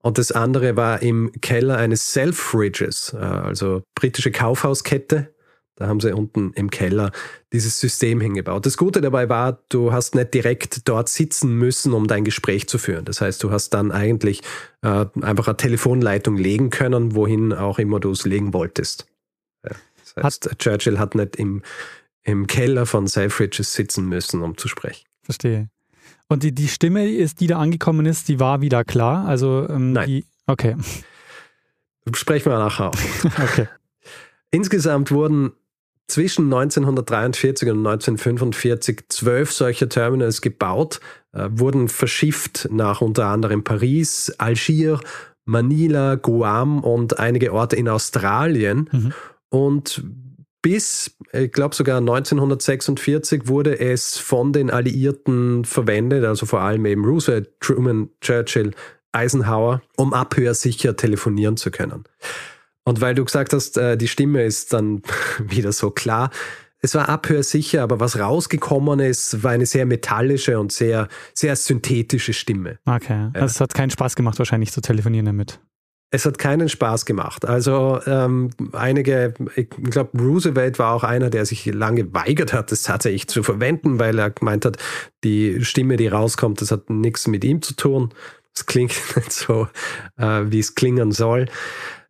und 0.00 0.16
das 0.16 0.32
andere 0.32 0.76
war 0.76 1.02
im 1.02 1.30
Keller 1.42 1.76
eines 1.76 2.12
Selfridges, 2.14 3.12
äh, 3.12 3.18
also 3.18 3.82
britische 3.94 4.30
Kaufhauskette. 4.30 5.34
Da 5.78 5.86
haben 5.86 6.00
sie 6.00 6.12
unten 6.12 6.52
im 6.54 6.70
Keller 6.70 7.12
dieses 7.52 7.78
System 7.78 8.20
hingebaut. 8.20 8.66
Das 8.66 8.76
Gute 8.76 9.00
dabei 9.00 9.28
war, 9.28 9.62
du 9.68 9.92
hast 9.92 10.16
nicht 10.16 10.34
direkt 10.34 10.88
dort 10.88 11.08
sitzen 11.08 11.54
müssen, 11.54 11.92
um 11.92 12.08
dein 12.08 12.24
Gespräch 12.24 12.68
zu 12.68 12.78
führen. 12.78 13.04
Das 13.04 13.20
heißt, 13.20 13.40
du 13.44 13.52
hast 13.52 13.70
dann 13.70 13.92
eigentlich 13.92 14.42
äh, 14.82 15.06
einfach 15.20 15.46
eine 15.46 15.56
Telefonleitung 15.56 16.36
legen 16.36 16.70
können, 16.70 17.14
wohin 17.14 17.52
auch 17.52 17.78
immer 17.78 18.00
du 18.00 18.10
es 18.10 18.26
legen 18.26 18.52
wolltest. 18.52 19.06
Ja, 19.64 19.76
das 20.16 20.24
heißt, 20.24 20.58
Churchill 20.58 20.98
hat 20.98 21.14
nicht 21.14 21.36
im, 21.36 21.62
im 22.24 22.48
Keller 22.48 22.84
von 22.84 23.06
Selfridges 23.06 23.72
sitzen 23.72 24.08
müssen, 24.08 24.42
um 24.42 24.56
zu 24.56 24.66
sprechen. 24.66 25.06
Verstehe. 25.22 25.70
Und 26.28 26.42
die, 26.42 26.52
die 26.52 26.68
Stimme, 26.68 27.08
ist, 27.08 27.40
die 27.40 27.46
da 27.46 27.60
angekommen 27.60 28.04
ist, 28.04 28.26
die 28.26 28.40
war 28.40 28.60
wieder 28.60 28.84
klar. 28.84 29.28
Also 29.28 29.64
ähm, 29.68 29.92
Nein. 29.92 30.08
die. 30.08 30.24
Okay. 30.48 30.74
Sprechen 32.14 32.50
wir 32.50 32.58
nachher. 32.58 32.88
auch. 32.88 32.94
Okay. 33.42 33.68
Insgesamt 34.50 35.10
wurden 35.10 35.52
zwischen 36.08 36.46
1943 36.46 37.70
und 37.70 37.86
1945 37.86 39.04
zwölf 39.08 39.52
solcher 39.52 39.88
Terminals 39.88 40.40
gebaut, 40.40 41.00
äh, 41.32 41.48
wurden 41.50 41.88
verschifft 41.88 42.68
nach 42.72 43.00
unter 43.00 43.26
anderem 43.26 43.62
Paris, 43.62 44.34
Algier, 44.38 45.00
Manila, 45.44 46.16
Guam 46.16 46.82
und 46.82 47.18
einige 47.18 47.52
Orte 47.52 47.76
in 47.76 47.88
Australien. 47.88 48.88
Mhm. 48.90 49.12
Und 49.50 50.02
bis, 50.62 51.16
ich 51.32 51.52
glaube 51.52 51.74
sogar 51.74 51.98
1946, 51.98 53.46
wurde 53.46 53.78
es 53.78 54.18
von 54.18 54.52
den 54.52 54.70
Alliierten 54.70 55.64
verwendet, 55.64 56.24
also 56.24 56.46
vor 56.46 56.60
allem 56.60 56.84
eben 56.86 57.04
Roosevelt, 57.04 57.60
Truman, 57.60 58.10
Churchill, 58.20 58.72
Eisenhower, 59.12 59.82
um 59.96 60.12
abhörsicher 60.12 60.96
telefonieren 60.96 61.56
zu 61.56 61.70
können. 61.70 62.04
Und 62.88 63.02
weil 63.02 63.14
du 63.14 63.22
gesagt 63.22 63.52
hast, 63.52 63.76
äh, 63.76 63.98
die 63.98 64.08
Stimme 64.08 64.42
ist 64.44 64.72
dann 64.72 65.02
wieder 65.38 65.72
so 65.72 65.90
klar. 65.90 66.30
Es 66.80 66.94
war 66.94 67.08
abhörsicher, 67.08 67.82
aber 67.82 68.00
was 68.00 68.18
rausgekommen 68.18 69.00
ist, 69.00 69.42
war 69.42 69.50
eine 69.50 69.66
sehr 69.66 69.84
metallische 69.84 70.58
und 70.58 70.72
sehr, 70.72 71.08
sehr 71.34 71.54
synthetische 71.56 72.32
Stimme. 72.32 72.78
Okay. 72.86 73.30
Also 73.34 73.46
es 73.46 73.60
hat 73.60 73.74
keinen 73.74 73.90
Spaß 73.90 74.14
gemacht, 74.14 74.38
wahrscheinlich 74.38 74.72
zu 74.72 74.80
telefonieren 74.80 75.26
damit. 75.26 75.60
Es 76.10 76.24
hat 76.24 76.38
keinen 76.38 76.70
Spaß 76.70 77.04
gemacht. 77.04 77.44
Also 77.44 78.00
ähm, 78.06 78.50
einige, 78.72 79.34
ich 79.56 79.68
glaube, 79.68 80.18
Roosevelt 80.18 80.78
war 80.78 80.94
auch 80.94 81.04
einer, 81.04 81.28
der 81.28 81.44
sich 81.44 81.66
lange 81.66 82.04
geweigert 82.04 82.54
hat, 82.54 82.72
das 82.72 82.84
tatsächlich 82.84 83.26
zu 83.26 83.42
verwenden, 83.42 83.98
weil 83.98 84.18
er 84.18 84.30
gemeint 84.30 84.64
hat, 84.64 84.78
die 85.24 85.62
Stimme, 85.62 85.98
die 85.98 86.08
rauskommt, 86.08 86.62
das 86.62 86.70
hat 86.70 86.88
nichts 86.88 87.26
mit 87.26 87.44
ihm 87.44 87.60
zu 87.60 87.74
tun. 87.74 88.14
Es 88.54 88.64
klingt 88.64 88.94
nicht 89.16 89.32
so, 89.32 89.68
äh, 90.16 90.44
wie 90.46 90.60
es 90.60 90.74
klingen 90.74 91.12
soll. 91.12 91.46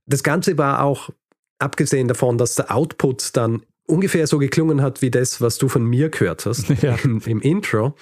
Das 0.09 0.23
Ganze 0.23 0.59
war 0.59 0.83
auch, 0.83 1.11
abgesehen 1.59 2.09
davon, 2.09 2.38
dass 2.38 2.55
der 2.55 2.75
Output 2.75 3.37
dann 3.37 3.62
ungefähr 3.87 4.27
so 4.27 4.38
geklungen 4.38 4.83
hat 4.83 5.03
wie 5.03 5.11
das, 5.11 5.40
was 5.40 5.59
du 5.59 5.68
von 5.68 5.85
mir 5.85 6.09
gehört 6.09 6.47
hast 6.47 6.68
Ja. 6.83 6.97
im, 7.05 7.21
im 7.25 7.40
Intro. 7.40 7.94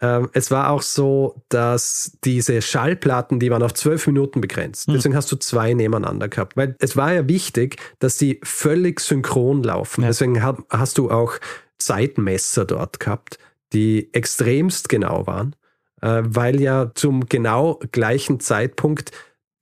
Ähm, 0.00 0.28
es 0.32 0.50
war 0.50 0.70
auch 0.70 0.82
so, 0.82 1.42
dass 1.48 2.18
diese 2.24 2.60
Schallplatten, 2.60 3.40
die 3.40 3.50
waren 3.50 3.62
auf 3.62 3.74
zwölf 3.74 4.06
Minuten 4.06 4.40
begrenzt. 4.40 4.86
Hm. 4.86 4.94
Deswegen 4.94 5.16
hast 5.16 5.30
du 5.32 5.36
zwei 5.36 5.72
nebeneinander 5.72 6.28
gehabt. 6.28 6.56
Weil 6.56 6.76
es 6.78 6.96
war 6.96 7.12
ja 7.12 7.28
wichtig, 7.28 7.76
dass 8.00 8.16
die 8.18 8.40
völlig 8.42 9.00
synchron 9.00 9.62
laufen. 9.62 10.02
Ja. 10.02 10.08
Deswegen 10.08 10.42
hab, 10.42 10.62
hast 10.70 10.98
du 10.98 11.10
auch 11.10 11.34
Zeitmesser 11.78 12.64
dort 12.64 13.00
gehabt, 13.00 13.38
die 13.72 14.12
extremst 14.12 14.88
genau 14.88 15.26
waren, 15.26 15.56
äh, 16.00 16.22
weil 16.24 16.60
ja 16.60 16.92
zum 16.94 17.26
genau 17.28 17.80
gleichen 17.92 18.40
Zeitpunkt 18.40 19.10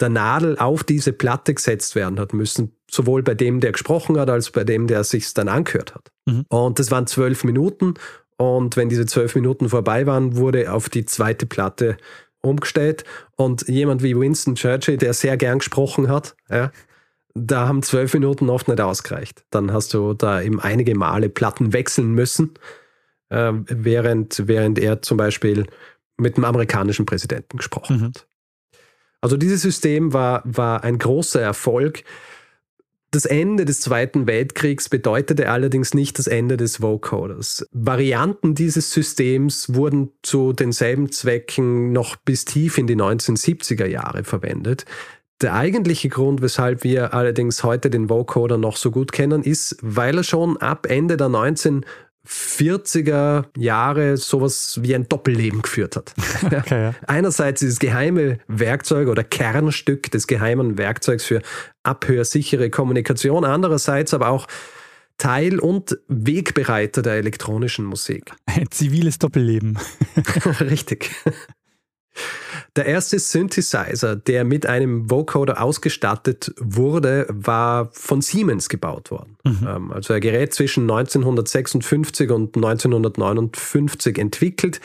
der 0.03 0.11
Nadel 0.11 0.59
auf 0.59 0.85
diese 0.85 1.13
Platte 1.13 1.55
gesetzt 1.55 1.95
werden 1.95 2.21
hat 2.21 2.35
müssen, 2.35 2.77
sowohl 2.91 3.23
bei 3.23 3.35
dem, 3.35 3.61
der 3.61 3.73
gesprochen 3.73 4.19
hat, 4.19 4.29
als 4.29 4.51
bei 4.51 4.65
dem, 4.65 4.87
der 4.87 5.05
sich 5.05 5.33
dann 5.33 5.49
angehört 5.49 5.95
hat. 5.95 6.11
Mhm. 6.27 6.45
Und 6.49 6.79
das 6.79 6.91
waren 6.91 7.07
zwölf 7.07 7.45
Minuten. 7.45 7.95
Und 8.37 8.77
wenn 8.77 8.89
diese 8.89 9.07
zwölf 9.07 9.35
Minuten 9.35 9.69
vorbei 9.69 10.07
waren, 10.07 10.37
wurde 10.37 10.73
auf 10.73 10.89
die 10.89 11.05
zweite 11.07 11.47
Platte 11.47 11.97
umgestellt. 12.43 13.05
Und 13.37 13.69
jemand 13.69 14.03
wie 14.03 14.19
Winston 14.19 14.57
Churchill, 14.57 14.97
der 14.97 15.15
sehr 15.15 15.37
gern 15.37 15.59
gesprochen 15.61 16.09
hat, 16.09 16.35
ja, 16.51 16.73
da 17.35 17.67
haben 17.69 17.83
zwölf 17.83 18.13
Minuten 18.13 18.51
oft 18.51 18.69
nicht 18.69 18.81
ausgereicht. 18.81 19.45
Dann 19.51 19.73
hast 19.73 19.95
du 19.95 20.13
da 20.13 20.43
eben 20.43 20.61
einige 20.61 20.95
Male 20.95 21.29
Platten 21.29 21.73
wechseln 21.73 22.13
müssen, 22.13 22.55
äh, 23.31 23.53
während, 23.55 24.49
während 24.49 24.79
er 24.79 25.01
zum 25.03 25.17
Beispiel 25.17 25.67
mit 26.19 26.37
dem 26.37 26.45
amerikanischen 26.45 27.07
Präsidenten 27.07 27.57
gesprochen 27.57 27.97
Mhm. 27.97 28.05
hat. 28.07 28.27
Also 29.23 29.37
dieses 29.37 29.63
System 29.63 30.13
war, 30.13 30.43
war 30.45 30.85
ein 30.85 30.99
großer 30.99 31.41
Erfolg. 31.41 32.03
Das 33.13 33.25
Ende 33.25 33.65
des 33.65 33.81
Zweiten 33.81 34.27
Weltkriegs 34.27 34.89
bedeutete 34.89 35.49
allerdings 35.49 35.95
nicht 35.95 36.19
das 36.19 36.27
Ende 36.27 36.57
des 36.57 36.83
Vocoders. 36.83 37.67
Varianten 37.71 38.55
dieses 38.55 38.91
Systems 38.91 39.75
wurden 39.75 40.11
zu 40.23 40.53
denselben 40.53 41.13
Zwecken 41.13 41.93
noch 41.93 42.17
bis 42.17 42.45
tief 42.47 42.79
in 42.79 42.87
die 42.87 42.97
1970er 42.97 43.87
Jahre 43.87 44.25
verwendet. 44.25 44.87
Der 45.41 45.55
eigentliche 45.55 46.09
Grund, 46.09 46.41
weshalb 46.41 46.85
wir 46.85 47.15
allerdings 47.15 47.63
heute 47.63 47.91
den 47.91 48.09
Vocoder 48.09 48.59
noch 48.59 48.77
so 48.77 48.91
gut 48.91 49.13
kennen, 49.13 49.43
ist, 49.43 49.77
weil 49.83 50.17
er 50.17 50.25
schon 50.25 50.57
ab 50.57 50.87
Ende 50.89 51.17
der 51.17 51.29
1940er 52.27 53.47
Jahre 53.57 54.17
sowas 54.17 54.79
wie 54.83 54.95
ein 54.95 55.09
Doppelleben 55.09 55.63
geführt 55.63 55.97
hat. 55.97 56.15
Okay, 56.45 56.83
ja. 56.83 56.95
Einerseits 57.07 57.61
dieses 57.61 57.79
geheime 57.79 58.39
Werkzeug 58.47 59.09
oder 59.09 59.25
Kernstück 59.25 60.11
des 60.11 60.27
geheimen 60.27 60.77
Werkzeugs 60.77 61.25
für 61.25 61.41
abhörsichere 61.83 62.69
Kommunikation, 62.69 63.45
andererseits 63.45 64.13
aber 64.13 64.29
auch 64.29 64.47
Teil 65.19 65.61
und 65.61 65.99
Wegbereiter 66.09 67.01
der 67.03 67.15
elektronischen 67.15 67.85
Musik. 67.85 68.33
Ein 68.47 68.71
ziviles 68.71 69.19
Doppelleben. 69.19 69.79
Richtig. 70.61 71.11
Der 72.75 72.87
erste 72.87 73.19
Synthesizer, 73.19 74.17
der 74.17 74.45
mit 74.45 74.65
einem 74.65 75.11
Vocoder 75.11 75.63
ausgestattet 75.63 76.55
wurde, 76.59 77.27
war 77.29 77.91
von 77.93 78.23
Siemens 78.23 78.71
gebaut 78.71 79.11
worden. 79.11 79.37
Ähm, 79.45 79.93
Also 79.93 80.15
ein 80.15 80.23
Gerät 80.23 80.55
zwischen 80.55 80.85
1956 80.91 82.31
und 82.31 82.57
1959 82.57 84.17
entwickelt. 84.19 84.81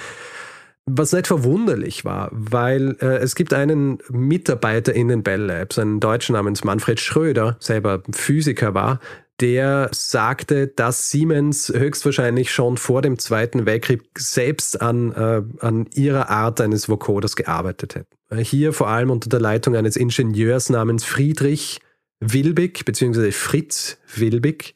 Was 0.86 1.12
nicht 1.12 1.28
verwunderlich 1.28 2.06
war, 2.06 2.30
weil 2.32 2.95
äh, 3.02 3.17
es 3.17 3.36
gibt 3.36 3.54
einen 3.54 4.00
Mitarbeiter 4.10 4.93
in 4.93 5.10
den 5.10 5.21
Bell 5.21 5.41
Labs, 5.41 5.78
einen 5.80 6.00
Deutschen 6.00 6.34
namens 6.34 6.63
Manfred 6.63 7.00
Schröder, 7.00 7.58
selber 7.60 8.04
Physiker 8.12 8.73
war, 8.73 9.00
der 9.39 9.89
sagte, 9.91 10.67
dass 10.67 11.12
Siemens 11.12 11.69
höchstwahrscheinlich 11.69 12.52
schon 12.52 12.78
vor 12.78 13.02
dem 13.02 13.19
Zweiten 13.19 13.65
Weltkrieg 13.65 14.02
selbst 14.17 14.82
an, 14.82 15.12
äh, 15.12 15.43
an 15.60 15.88
ihrer 15.93 16.30
Art 16.30 16.60
eines 16.60 16.89
Vocoders 16.89 17.36
gearbeitet 17.36 17.95
hätte. 17.95 18.43
Hier 18.43 18.73
vor 18.73 18.88
allem 18.89 19.10
unter 19.10 19.30
der 19.30 19.39
Leitung 19.39 19.76
eines 19.76 19.95
Ingenieurs 19.95 20.69
namens 20.69 21.04
Friedrich 21.04 21.80
Wilbig, 22.19 22.84
beziehungsweise 22.84 23.32
Fritz 23.32 23.97
Wilbig. 24.15 24.73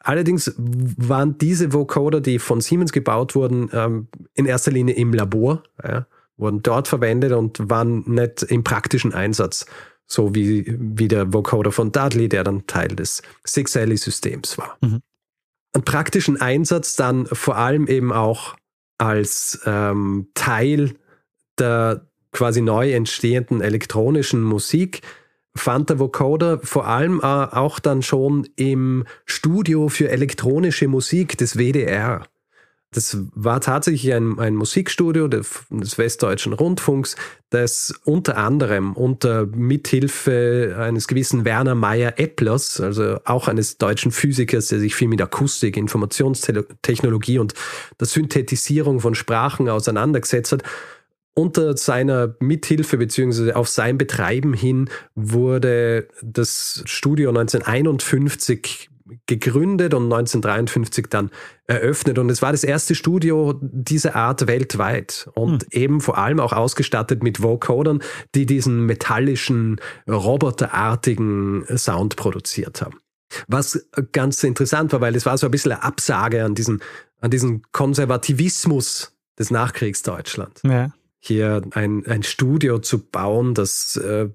Allerdings 0.00 0.52
waren 0.58 1.38
diese 1.38 1.72
Vocoder, 1.72 2.20
die 2.20 2.40
von 2.40 2.60
Siemens 2.60 2.92
gebaut 2.92 3.36
wurden, 3.36 3.70
ähm, 3.72 4.08
in 4.34 4.46
erster 4.46 4.72
Linie 4.72 4.96
im 4.96 5.12
Labor, 5.12 5.62
ja, 5.82 6.06
wurden 6.36 6.62
dort 6.62 6.88
verwendet 6.88 7.32
und 7.32 7.70
waren 7.70 8.02
nicht 8.06 8.42
im 8.42 8.64
praktischen 8.64 9.14
Einsatz 9.14 9.66
So 10.06 10.34
wie, 10.34 10.76
wie 10.78 11.08
der 11.08 11.32
Vocoder 11.32 11.72
von 11.72 11.92
Dudley, 11.92 12.28
der 12.28 12.44
dann 12.44 12.66
Teil 12.66 12.88
des 12.88 13.22
Six 13.44 13.76
Alley-Systems 13.76 14.58
war. 14.58 14.76
Mhm. 14.80 15.00
Einen 15.74 15.84
praktischen 15.84 16.40
Einsatz 16.40 16.96
dann 16.96 17.26
vor 17.26 17.56
allem 17.56 17.86
eben 17.86 18.12
auch 18.12 18.56
als 18.98 19.60
ähm, 19.64 20.28
Teil 20.34 20.94
der 21.58 22.06
quasi 22.32 22.60
neu 22.60 22.92
entstehenden 22.92 23.60
elektronischen 23.60 24.42
Musik 24.42 25.02
fand 25.54 25.90
der 25.90 25.98
Vocoder 25.98 26.58
vor 26.60 26.86
allem 26.86 27.20
äh, 27.20 27.26
auch 27.26 27.78
dann 27.78 28.02
schon 28.02 28.48
im 28.56 29.04
Studio 29.26 29.88
für 29.88 30.08
elektronische 30.08 30.88
Musik 30.88 31.36
des 31.36 31.56
WDR. 31.58 32.26
Das 32.92 33.16
war 33.34 33.62
tatsächlich 33.62 34.12
ein, 34.12 34.38
ein 34.38 34.54
Musikstudio 34.54 35.26
des, 35.26 35.64
Westdeutschen 35.70 36.52
Rundfunks, 36.52 37.16
das 37.48 37.94
unter 38.04 38.36
anderem 38.36 38.92
unter 38.92 39.46
Mithilfe 39.46 40.76
eines 40.78 41.08
gewissen 41.08 41.46
Werner 41.46 41.74
Meyer 41.74 42.18
Epplers, 42.18 42.80
also 42.80 43.18
auch 43.24 43.48
eines 43.48 43.78
deutschen 43.78 44.12
Physikers, 44.12 44.68
der 44.68 44.78
sich 44.78 44.94
viel 44.94 45.08
mit 45.08 45.22
Akustik, 45.22 45.78
Informationstechnologie 45.78 47.38
und 47.38 47.54
der 47.98 48.06
Synthetisierung 48.06 49.00
von 49.00 49.14
Sprachen 49.14 49.70
auseinandergesetzt 49.70 50.52
hat, 50.52 50.62
unter 51.34 51.78
seiner 51.78 52.34
Mithilfe 52.40 52.98
beziehungsweise 52.98 53.56
auf 53.56 53.68
sein 53.68 53.96
Betreiben 53.96 54.52
hin 54.52 54.90
wurde 55.14 56.08
das 56.20 56.82
Studio 56.84 57.30
1951 57.30 58.90
gegründet 59.26 59.94
und 59.94 60.04
1953 60.04 61.06
dann 61.08 61.30
eröffnet. 61.66 62.18
Und 62.18 62.30
es 62.30 62.42
war 62.42 62.52
das 62.52 62.64
erste 62.64 62.94
Studio 62.94 63.58
dieser 63.60 64.16
Art 64.16 64.46
weltweit 64.46 65.28
und 65.34 65.62
hm. 65.62 65.68
eben 65.70 66.00
vor 66.00 66.18
allem 66.18 66.40
auch 66.40 66.52
ausgestattet 66.52 67.22
mit 67.22 67.42
Vocodern, 67.42 68.02
die 68.34 68.46
diesen 68.46 68.86
metallischen, 68.86 69.80
roboterartigen 70.08 71.64
Sound 71.76 72.16
produziert 72.16 72.82
haben. 72.82 72.98
Was 73.48 73.86
ganz 74.12 74.42
interessant 74.44 74.92
war, 74.92 75.00
weil 75.00 75.16
es 75.16 75.26
war 75.26 75.38
so 75.38 75.46
ein 75.46 75.50
bisschen 75.50 75.72
eine 75.72 75.82
Absage 75.82 76.44
an 76.44 76.54
diesen, 76.54 76.82
an 77.20 77.30
diesen 77.30 77.62
Konservativismus 77.72 79.16
des 79.38 79.50
Nachkriegsdeutschland. 79.50 80.60
Ja. 80.64 80.92
Hier 81.18 81.62
ein, 81.70 82.04
ein 82.06 82.22
Studio 82.24 82.80
zu 82.80 82.98
bauen, 82.98 83.54
das 83.54 83.96
äh, 83.96 84.28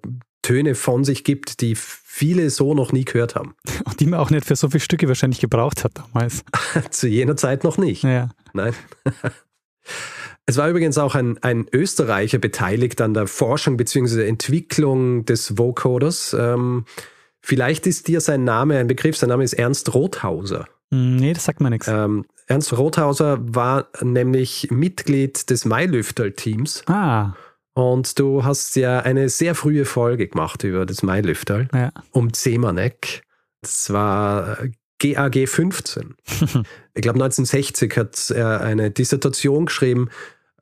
Töne 0.48 0.76
von 0.76 1.04
sich 1.04 1.26
gibt, 1.26 1.60
die 1.60 1.76
viele 1.76 2.50
so 2.50 2.74
noch 2.74 2.94
nie 2.94 3.04
gehört 3.04 3.36
haben. 3.36 3.54
Und 3.84 4.00
die 4.00 4.06
man 4.06 4.22
auch 4.22 4.30
nicht 4.30 4.46
für 4.46 4.56
so 4.56 4.70
viele 4.70 4.80
Stücke 4.80 5.10
wahrscheinlich 5.10 5.42
gebraucht 5.42 5.84
hat 5.84 5.92
damals. 5.96 6.46
Zu 6.90 7.10
jener 7.10 7.36
Zeit 7.36 7.66
noch 7.66 7.78
nicht. 7.78 8.04
Ja. 8.04 8.30
Nein. 8.54 8.74
Es 10.50 10.56
war 10.56 10.70
übrigens 10.70 10.98
auch 10.98 11.14
ein, 11.14 11.38
ein 11.44 11.66
Österreicher 11.74 12.38
beteiligt 12.38 13.02
an 13.02 13.14
der 13.14 13.28
Forschung 13.28 13.76
bzw. 13.76 14.26
Entwicklung 14.26 15.26
des 15.26 15.58
Vocoders. 15.58 16.34
Ähm, 16.40 16.86
vielleicht 17.42 17.86
ist 17.86 18.08
dir 18.08 18.22
sein 18.22 18.46
Name 18.46 18.78
ein 18.78 18.88
Begriff. 18.88 19.18
Sein 19.18 19.28
Name 19.28 19.44
ist 19.44 19.54
Ernst 19.54 19.94
Rothauser. 19.94 20.66
Hm, 20.92 21.18
nee, 21.18 21.34
das 21.34 21.44
sagt 21.44 21.60
mir 21.60 21.70
nichts. 21.70 21.90
Ähm, 21.90 22.24
Ernst 22.48 22.78
Rothauser 22.78 23.40
war 23.42 23.90
nämlich 24.02 24.70
Mitglied 24.72 25.50
des 25.50 25.66
Mailüfterl-Teams. 25.66 26.84
Ah. 26.88 27.34
Und 27.78 28.18
du 28.18 28.44
hast 28.44 28.76
ja 28.76 29.02
eine 29.02 29.30
sehr 29.30 29.54
frühe 29.54 29.86
Folge 29.86 30.28
gemacht 30.28 30.64
über 30.64 30.88
das 30.88 31.04
Mailüfterl 31.04 31.68
ja. 31.72 31.92
um 32.10 32.34
Zemanek. 32.34 33.22
Das 33.62 33.94
war 33.94 34.58
GAG 34.98 35.48
15. 35.48 36.16
ich 36.26 37.02
glaube 37.04 37.20
1960 37.24 37.96
hat 37.96 38.32
er 38.32 38.62
eine 38.62 38.90
Dissertation 38.90 39.68
geschrieben, 39.68 40.10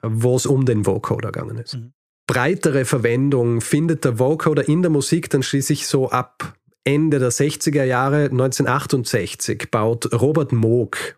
wo 0.02 0.36
es 0.36 0.46
um 0.46 0.66
den 0.66 0.86
Vocoder 0.86 1.32
gegangen 1.32 1.58
ist. 1.58 1.76
Mhm. 1.76 1.94
Breitere 2.28 2.84
Verwendung 2.84 3.62
findet 3.62 4.04
der 4.04 4.20
Vocoder 4.20 4.68
in 4.68 4.82
der 4.82 4.92
Musik 4.92 5.30
dann 5.30 5.42
schließlich 5.42 5.88
so 5.88 6.10
ab 6.10 6.58
Ende 6.84 7.20
der 7.20 7.32
60er 7.32 7.86
Jahre 7.86 8.26
1968 8.26 9.72
baut 9.72 10.12
Robert 10.12 10.52
Moog, 10.52 11.18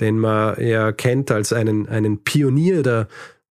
den 0.00 0.20
man 0.20 0.58
ja 0.58 0.90
kennt 0.92 1.30
als 1.30 1.52
einen, 1.52 1.86
einen 1.86 2.24
Pionier 2.24 2.82
der 2.82 3.08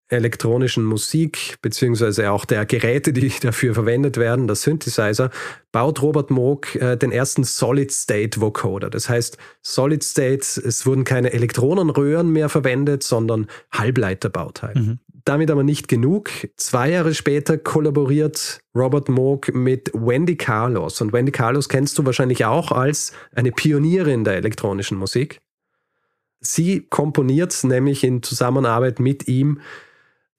elektronischen 0.08 0.84
Musik 0.84 1.58
beziehungsweise 1.62 2.30
auch 2.30 2.44
der 2.44 2.66
Geräte, 2.66 3.12
die 3.12 3.32
dafür 3.40 3.74
verwendet 3.74 4.16
werden, 4.16 4.46
der 4.46 4.56
Synthesizer, 4.56 5.30
baut 5.72 6.02
Robert 6.02 6.30
Moog 6.30 6.74
äh, 6.76 6.96
den 6.96 7.12
ersten 7.12 7.44
Solid-State-Vocoder. 7.44 8.90
Das 8.90 9.08
heißt, 9.08 9.36
Solid-State, 9.62 10.62
es 10.64 10.86
wurden 10.86 11.04
keine 11.04 11.32
Elektronenröhren 11.32 12.30
mehr 12.30 12.48
verwendet, 12.48 13.02
sondern 13.02 13.46
Halbleiterbauteile. 13.70 14.80
Mhm. 14.80 14.98
Damit 15.24 15.50
aber 15.50 15.62
nicht 15.62 15.88
genug. 15.88 16.30
Zwei 16.56 16.90
Jahre 16.90 17.12
später 17.12 17.58
kollaboriert 17.58 18.60
Robert 18.74 19.10
Moog 19.10 19.52
mit 19.54 19.90
Wendy 19.92 20.36
Carlos. 20.36 21.02
Und 21.02 21.12
Wendy 21.12 21.32
Carlos 21.32 21.68
kennst 21.68 21.98
du 21.98 22.06
wahrscheinlich 22.06 22.46
auch 22.46 22.72
als 22.72 23.12
eine 23.34 23.52
Pionierin 23.52 24.24
der 24.24 24.36
elektronischen 24.36 24.96
Musik. 24.96 25.40
Sie 26.40 26.86
komponiert 26.88 27.62
nämlich 27.64 28.04
in 28.04 28.22
Zusammenarbeit 28.22 29.00
mit 29.00 29.28
ihm 29.28 29.60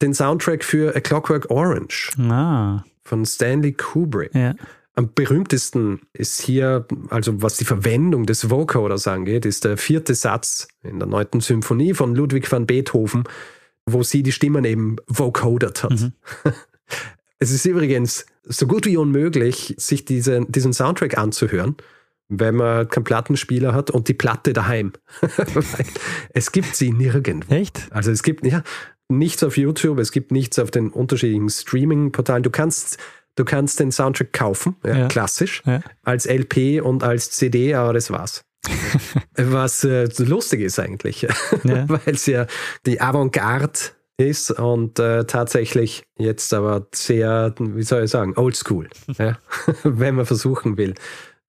den 0.02 0.14
Soundtrack 0.14 0.64
für 0.64 0.96
A 0.96 1.00
Clockwork 1.00 1.50
Orange 1.50 2.12
ah. 2.20 2.84
von 3.04 3.26
Stanley 3.26 3.74
Kubrick. 3.74 4.34
Ja. 4.34 4.56
Am 4.96 5.14
berühmtesten 5.14 6.02
ist 6.14 6.42
hier, 6.42 6.86
also 7.10 7.42
was 7.42 7.58
die 7.58 7.66
Verwendung 7.66 8.26
des 8.26 8.50
Vocoders 8.50 9.08
angeht, 9.08 9.46
ist 9.46 9.64
der 9.64 9.78
vierte 9.78 10.14
Satz 10.14 10.68
in 10.84 11.00
der 11.00 11.08
neunten 11.08 11.40
Symphonie 11.40 11.94
von 11.94 12.16
Ludwig 12.16 12.52
van 12.52 12.66
Beethoven, 12.66 13.24
wo 13.86 14.04
sie 14.04 14.24
die 14.24 14.32
Stimmen 14.32 14.66
eben 14.66 14.98
vocodert 15.08 15.84
hat. 15.84 16.00
Mhm. 16.00 16.14
Es 17.42 17.52
ist 17.52 17.66
übrigens 17.66 18.26
so 18.44 18.68
gut 18.68 18.86
wie 18.86 18.98
unmöglich, 18.98 19.74
sich 19.78 20.04
diese, 20.04 20.46
diesen 20.50 20.74
Soundtrack 20.74 21.18
anzuhören, 21.18 21.78
wenn 22.28 22.56
man 22.56 22.90
keinen 22.90 23.06
Plattenspieler 23.06 23.74
hat 23.74 23.90
und 23.90 24.10
die 24.10 24.14
Platte 24.14 24.52
daheim. 24.52 24.92
es 26.34 26.52
gibt 26.52 26.76
sie 26.76 26.92
nirgendwo. 26.92 27.54
Echt? 27.54 27.88
Also 27.92 28.12
es 28.12 28.24
gibt, 28.24 28.46
ja, 28.46 28.62
nichts 29.10 29.44
auf 29.44 29.58
YouTube, 29.58 30.00
es 30.00 30.12
gibt 30.12 30.32
nichts 30.32 30.60
auf 30.60 30.72
den 30.72 30.90
unterschiedlichen 30.90 31.50
Streaming-Portalen. 31.50 32.44
Du 32.44 32.50
kannst, 32.50 32.98
du 33.36 33.44
kannst 33.46 33.80
den 33.80 33.92
Soundtrack 33.92 34.34
kaufen, 34.34 34.76
ja, 34.86 34.98
Ja. 34.98 35.08
klassisch, 35.08 35.62
Ja. 35.66 35.82
als 36.04 36.26
LP 36.26 36.82
und 36.82 37.04
als 37.04 37.32
CD, 37.32 37.74
aber 37.74 37.94
das 37.94 38.12
war's. 38.12 38.44
Was 39.38 39.84
äh, 39.84 40.08
lustig 40.20 40.62
ist 40.62 40.80
eigentlich, 40.80 41.28
weil 41.64 42.02
es 42.06 42.26
ja 42.26 42.46
die 42.86 43.02
Avantgarde 43.02 43.80
ist 44.18 44.52
und 44.52 45.00
äh, 45.00 45.24
tatsächlich 45.24 46.04
jetzt 46.18 46.54
aber 46.54 46.88
sehr, 46.94 47.56
wie 47.58 47.84
soll 47.84 48.04
ich 48.04 48.12
sagen, 48.12 48.34
oldschool, 48.36 48.90
wenn 49.84 50.16
man 50.16 50.26
versuchen 50.26 50.78
will, 50.78 50.94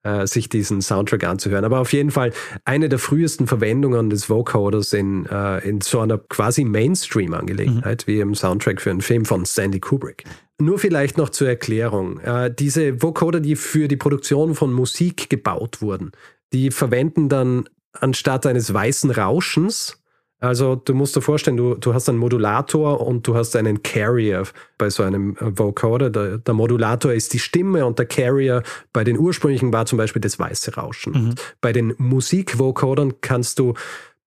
äh, 0.02 0.26
sich 0.26 0.48
diesen 0.48 0.82
Soundtrack 0.82 1.24
anzuhören. 1.24 1.64
Aber 1.64 1.80
auf 1.80 1.92
jeden 1.92 2.10
Fall 2.10 2.32
eine 2.64 2.88
der 2.88 2.98
frühesten 2.98 3.46
Verwendungen 3.46 4.10
des 4.10 4.30
Vocoders 4.30 4.92
in, 4.92 5.26
äh, 5.26 5.58
in 5.68 5.80
so 5.80 6.00
einer 6.00 6.18
quasi 6.18 6.64
Mainstream-Angelegenheit 6.64 8.06
wie 8.06 8.20
im 8.20 8.34
Soundtrack 8.34 8.80
für 8.80 8.90
einen 8.90 9.02
Film 9.02 9.24
von 9.24 9.44
Stanley 9.44 9.80
Kubrick. 9.80 10.24
Nur 10.58 10.78
vielleicht 10.78 11.16
noch 11.16 11.30
zur 11.30 11.48
Erklärung. 11.48 12.20
Äh, 12.20 12.52
diese 12.52 13.02
Vocoder, 13.02 13.40
die 13.40 13.56
für 13.56 13.88
die 13.88 13.96
Produktion 13.96 14.54
von 14.54 14.72
Musik 14.72 15.30
gebaut 15.30 15.80
wurden, 15.80 16.12
die 16.52 16.70
verwenden 16.70 17.28
dann 17.28 17.68
anstatt 17.92 18.46
eines 18.46 18.72
weißen 18.72 19.10
Rauschens 19.10 19.99
also 20.40 20.74
du 20.74 20.94
musst 20.94 21.14
dir 21.14 21.20
vorstellen, 21.20 21.58
du, 21.58 21.74
du 21.74 21.92
hast 21.92 22.08
einen 22.08 22.18
Modulator 22.18 23.06
und 23.06 23.26
du 23.26 23.34
hast 23.34 23.54
einen 23.56 23.82
Carrier 23.82 24.44
bei 24.78 24.88
so 24.88 25.02
einem 25.02 25.36
äh, 25.36 25.58
Vocoder. 25.58 26.08
Der, 26.08 26.38
der 26.38 26.54
Modulator 26.54 27.12
ist 27.12 27.34
die 27.34 27.38
Stimme 27.38 27.84
und 27.84 27.98
der 27.98 28.06
Carrier 28.06 28.62
bei 28.92 29.04
den 29.04 29.18
ursprünglichen 29.18 29.72
war 29.72 29.84
zum 29.84 29.98
Beispiel 29.98 30.22
das 30.22 30.38
weiße 30.38 30.74
Rauschen. 30.74 31.12
Mhm. 31.12 31.34
Bei 31.60 31.72
den 31.72 31.94
Musikvocodern 31.98 33.20
kannst 33.20 33.58
du 33.58 33.74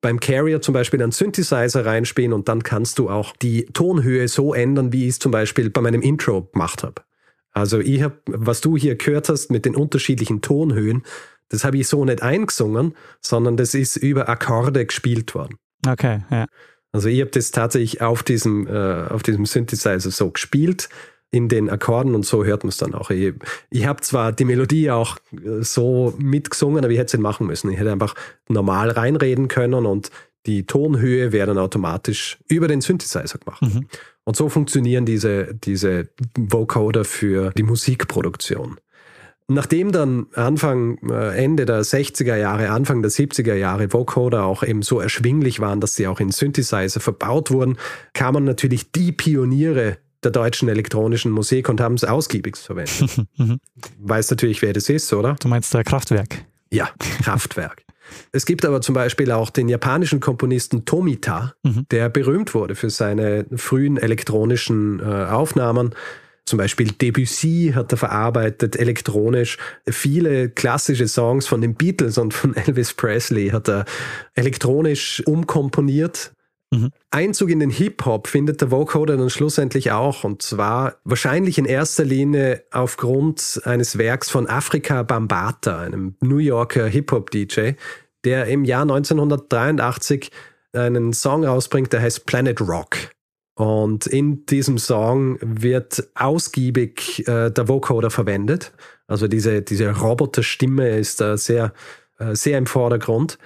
beim 0.01 0.19
Carrier 0.19 0.61
zum 0.61 0.73
Beispiel 0.73 1.01
einen 1.01 1.11
Synthesizer 1.11 1.85
reinspielen 1.85 2.33
und 2.33 2.47
dann 2.47 2.61
kannst 2.61 2.99
du 2.99 3.09
auch 3.09 3.35
die 3.37 3.65
Tonhöhe 3.67 4.27
so 4.27 4.53
ändern, 4.53 4.93
wie 4.93 5.03
ich 5.03 5.11
es 5.11 5.19
zum 5.19 5.31
Beispiel 5.31 5.69
bei 5.69 5.81
meinem 5.81 6.01
Intro 6.01 6.43
gemacht 6.43 6.83
habe. 6.83 7.01
Also 7.53 7.79
ich 7.79 8.01
habe, 8.01 8.17
was 8.27 8.61
du 8.61 8.77
hier 8.77 8.95
gehört 8.95 9.29
hast 9.29 9.49
mit 9.49 9.65
den 9.65 9.75
unterschiedlichen 9.75 10.41
Tonhöhen, 10.41 11.03
das 11.49 11.63
habe 11.63 11.77
ich 11.77 11.87
so 11.87 12.03
nicht 12.03 12.21
eingesungen, 12.21 12.95
sondern 13.21 13.57
das 13.57 13.73
ist 13.73 13.95
über 13.95 14.27
Akkorde 14.27 14.85
gespielt 14.85 15.33
worden. 15.35 15.57
Okay, 15.87 16.21
ja. 16.29 16.45
Also 16.91 17.09
ich 17.09 17.19
habe 17.21 17.31
das 17.31 17.51
tatsächlich 17.51 18.01
auf 18.01 18.23
diesem, 18.23 18.67
äh, 18.67 19.07
auf 19.09 19.23
diesem 19.23 19.45
Synthesizer 19.45 20.11
so 20.11 20.29
gespielt, 20.29 20.89
in 21.33 21.49
den 21.49 21.67
Akkorden 21.67 22.13
und 22.13 22.27
so 22.27 22.45
hört 22.45 22.63
man 22.63 22.69
es 22.69 22.77
dann 22.77 22.93
auch. 22.93 23.09
Ich, 23.09 23.33
ich 23.71 23.87
habe 23.87 24.01
zwar 24.01 24.31
die 24.31 24.45
Melodie 24.45 24.91
auch 24.91 25.17
äh, 25.31 25.63
so 25.63 26.13
mitgesungen, 26.19 26.83
aber 26.83 26.93
ich 26.93 26.99
hätte 26.99 27.07
es 27.07 27.13
nicht 27.13 27.23
machen 27.23 27.47
müssen. 27.47 27.71
Ich 27.71 27.79
hätte 27.79 27.91
einfach 27.91 28.13
normal 28.47 28.91
reinreden 28.91 29.47
können 29.47 29.87
und 29.87 30.11
die 30.45 30.67
Tonhöhe 30.67 31.31
wäre 31.31 31.47
dann 31.47 31.57
automatisch 31.57 32.37
über 32.47 32.67
den 32.67 32.81
Synthesizer 32.81 33.39
gemacht. 33.39 33.63
Mhm. 33.63 33.87
Und 34.25 34.35
so 34.35 34.47
funktionieren 34.47 35.07
diese, 35.07 35.55
diese 35.55 36.09
Vocoder 36.37 37.03
für 37.03 37.51
die 37.51 37.63
Musikproduktion. 37.63 38.77
Nachdem 39.47 39.91
dann 39.91 40.27
Anfang, 40.33 40.97
äh, 41.09 41.35
Ende 41.35 41.65
der 41.65 41.83
60er 41.83 42.35
Jahre, 42.35 42.69
Anfang 42.69 43.01
der 43.01 43.11
70er 43.11 43.55
Jahre 43.55 43.91
Vocoder 43.91 44.45
auch 44.45 44.63
eben 44.63 44.81
so 44.81 44.99
erschwinglich 44.99 45.59
waren, 45.59 45.81
dass 45.81 45.95
sie 45.95 46.07
auch 46.07 46.19
in 46.19 46.31
Synthesizer 46.31 46.99
verbaut 46.99 47.51
wurden, 47.51 47.77
kamen 48.13 48.45
natürlich 48.45 48.91
die 48.91 49.11
Pioniere 49.11 49.97
der 50.23 50.31
deutschen 50.31 50.69
elektronischen 50.69 51.31
Musik 51.31 51.67
und 51.67 51.81
haben 51.81 51.95
es 51.95 52.05
ausgiebig 52.05 52.55
verwendet. 52.55 53.21
Weiß 53.99 54.29
natürlich, 54.31 54.61
wer 54.61 54.73
das 54.73 54.89
ist, 54.89 55.11
oder? 55.11 55.35
Du 55.41 55.49
meinst 55.49 55.73
der 55.73 55.83
Kraftwerk. 55.83 56.45
Ja, 56.71 56.89
Kraftwerk. 57.21 57.83
Es 58.31 58.45
gibt 58.45 58.65
aber 58.65 58.81
zum 58.81 58.95
Beispiel 58.95 59.31
auch 59.31 59.49
den 59.49 59.69
japanischen 59.69 60.19
Komponisten 60.19 60.85
Tomita, 60.85 61.53
der 61.63 62.09
berühmt 62.09 62.53
wurde 62.53 62.75
für 62.75 62.89
seine 62.89 63.45
frühen 63.55 63.97
elektronischen 63.97 64.99
äh, 64.99 65.03
Aufnahmen. 65.03 65.95
Zum 66.45 66.57
Beispiel 66.57 66.91
Debussy 66.91 67.71
hat 67.73 67.91
er 67.91 67.97
verarbeitet, 67.97 68.75
elektronisch. 68.75 69.57
Viele 69.87 70.49
klassische 70.49 71.07
Songs 71.07 71.47
von 71.47 71.61
den 71.61 71.75
Beatles 71.75 72.17
und 72.17 72.33
von 72.33 72.55
Elvis 72.55 72.93
Presley 72.93 73.49
hat 73.49 73.69
er 73.69 73.85
elektronisch 74.35 75.23
umkomponiert. 75.25 76.33
Einzug 77.11 77.49
in 77.49 77.59
den 77.59 77.69
Hip-Hop 77.69 78.27
findet 78.27 78.61
der 78.61 78.71
Vocoder 78.71 79.17
dann 79.17 79.29
schlussendlich 79.29 79.91
auch, 79.91 80.23
und 80.23 80.41
zwar 80.41 80.95
wahrscheinlich 81.03 81.57
in 81.57 81.65
erster 81.65 82.03
Linie 82.03 82.63
aufgrund 82.71 83.61
eines 83.65 83.97
Werks 83.97 84.29
von 84.29 84.47
Afrika 84.47 85.03
Bambata, 85.03 85.79
einem 85.79 86.15
New 86.21 86.37
Yorker 86.37 86.87
Hip-Hop-DJ, 86.87 87.73
der 88.23 88.47
im 88.47 88.65
Jahr 88.65 88.83
1983 88.83 90.31
einen 90.73 91.13
Song 91.13 91.45
rausbringt, 91.45 91.93
der 91.93 92.01
heißt 92.01 92.25
Planet 92.25 92.59
Rock. 92.61 92.97
Und 93.55 94.07
in 94.07 94.45
diesem 94.47 94.77
Song 94.79 95.37
wird 95.41 96.07
ausgiebig 96.15 97.27
äh, 97.27 97.51
der 97.51 97.67
Vocoder 97.67 98.09
verwendet. 98.09 98.73
Also 99.07 99.27
diese, 99.27 99.61
diese 99.61 99.91
Roboterstimme 99.91 100.97
ist 100.97 101.21
da 101.21 101.37
sehr, 101.37 101.73
äh, 102.17 102.35
sehr 102.35 102.57
im 102.57 102.65
Vordergrund. 102.65 103.37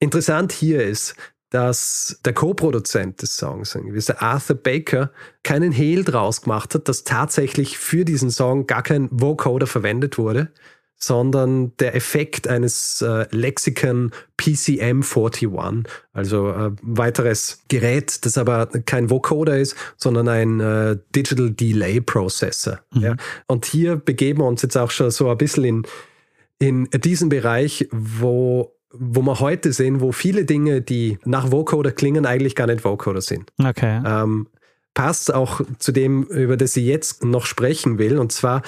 Interessant 0.00 0.52
hier 0.52 0.84
ist, 0.84 1.16
dass 1.50 2.20
der 2.26 2.34
Co-Produzent 2.34 3.22
des 3.22 3.36
Songs, 3.36 3.74
ein 3.74 3.86
gewisser 3.86 4.20
Arthur 4.20 4.56
Baker, 4.56 5.10
keinen 5.42 5.72
Hehl 5.72 6.04
draus 6.04 6.42
gemacht 6.42 6.74
hat, 6.74 6.88
dass 6.88 7.04
tatsächlich 7.04 7.78
für 7.78 8.04
diesen 8.04 8.30
Song 8.30 8.66
gar 8.66 8.82
kein 8.82 9.08
Vocoder 9.10 9.66
verwendet 9.66 10.18
wurde, 10.18 10.52
sondern 10.98 11.76
der 11.78 11.94
Effekt 11.94 12.48
eines 12.48 13.00
äh, 13.02 13.26
Lexicon 13.30 14.10
PCM41, 14.38 15.86
also 16.12 16.50
äh, 16.50 16.70
weiteres 16.82 17.62
Gerät, 17.68 18.24
das 18.26 18.36
aber 18.36 18.66
kein 18.66 19.08
Vocoder 19.08 19.58
ist, 19.58 19.76
sondern 19.96 20.28
ein 20.28 20.60
äh, 20.60 20.96
Digital 21.14 21.50
Delay 21.50 22.00
Processor. 22.00 22.80
Ja. 22.92 23.16
Und 23.46 23.64
hier 23.64 23.96
begeben 23.96 24.40
wir 24.40 24.46
uns 24.46 24.62
jetzt 24.62 24.76
auch 24.76 24.90
schon 24.90 25.10
so 25.10 25.30
ein 25.30 25.38
bisschen 25.38 25.86
in, 26.58 26.86
in 26.86 27.00
diesen 27.00 27.28
Bereich, 27.28 27.88
wo 27.92 28.74
wo 28.90 29.20
wir 29.20 29.38
heute 29.38 29.72
sehen, 29.74 30.00
wo 30.00 30.12
viele 30.12 30.46
Dinge, 30.46 30.80
die 30.80 31.18
nach 31.26 31.52
Vocoder 31.52 31.92
klingen, 31.92 32.24
eigentlich 32.24 32.54
gar 32.54 32.66
nicht 32.66 32.84
Vocoder 32.84 33.20
sind. 33.20 33.52
Okay. 33.62 34.00
Ähm, 34.04 34.48
passt 34.94 35.32
auch 35.32 35.60
zu 35.78 35.92
dem, 35.92 36.24
über 36.24 36.56
das 36.56 36.76
ich 36.76 36.84
jetzt 36.84 37.22
noch 37.24 37.46
sprechen 37.46 37.98
will. 37.98 38.18
Und 38.18 38.32
zwar 38.32 38.62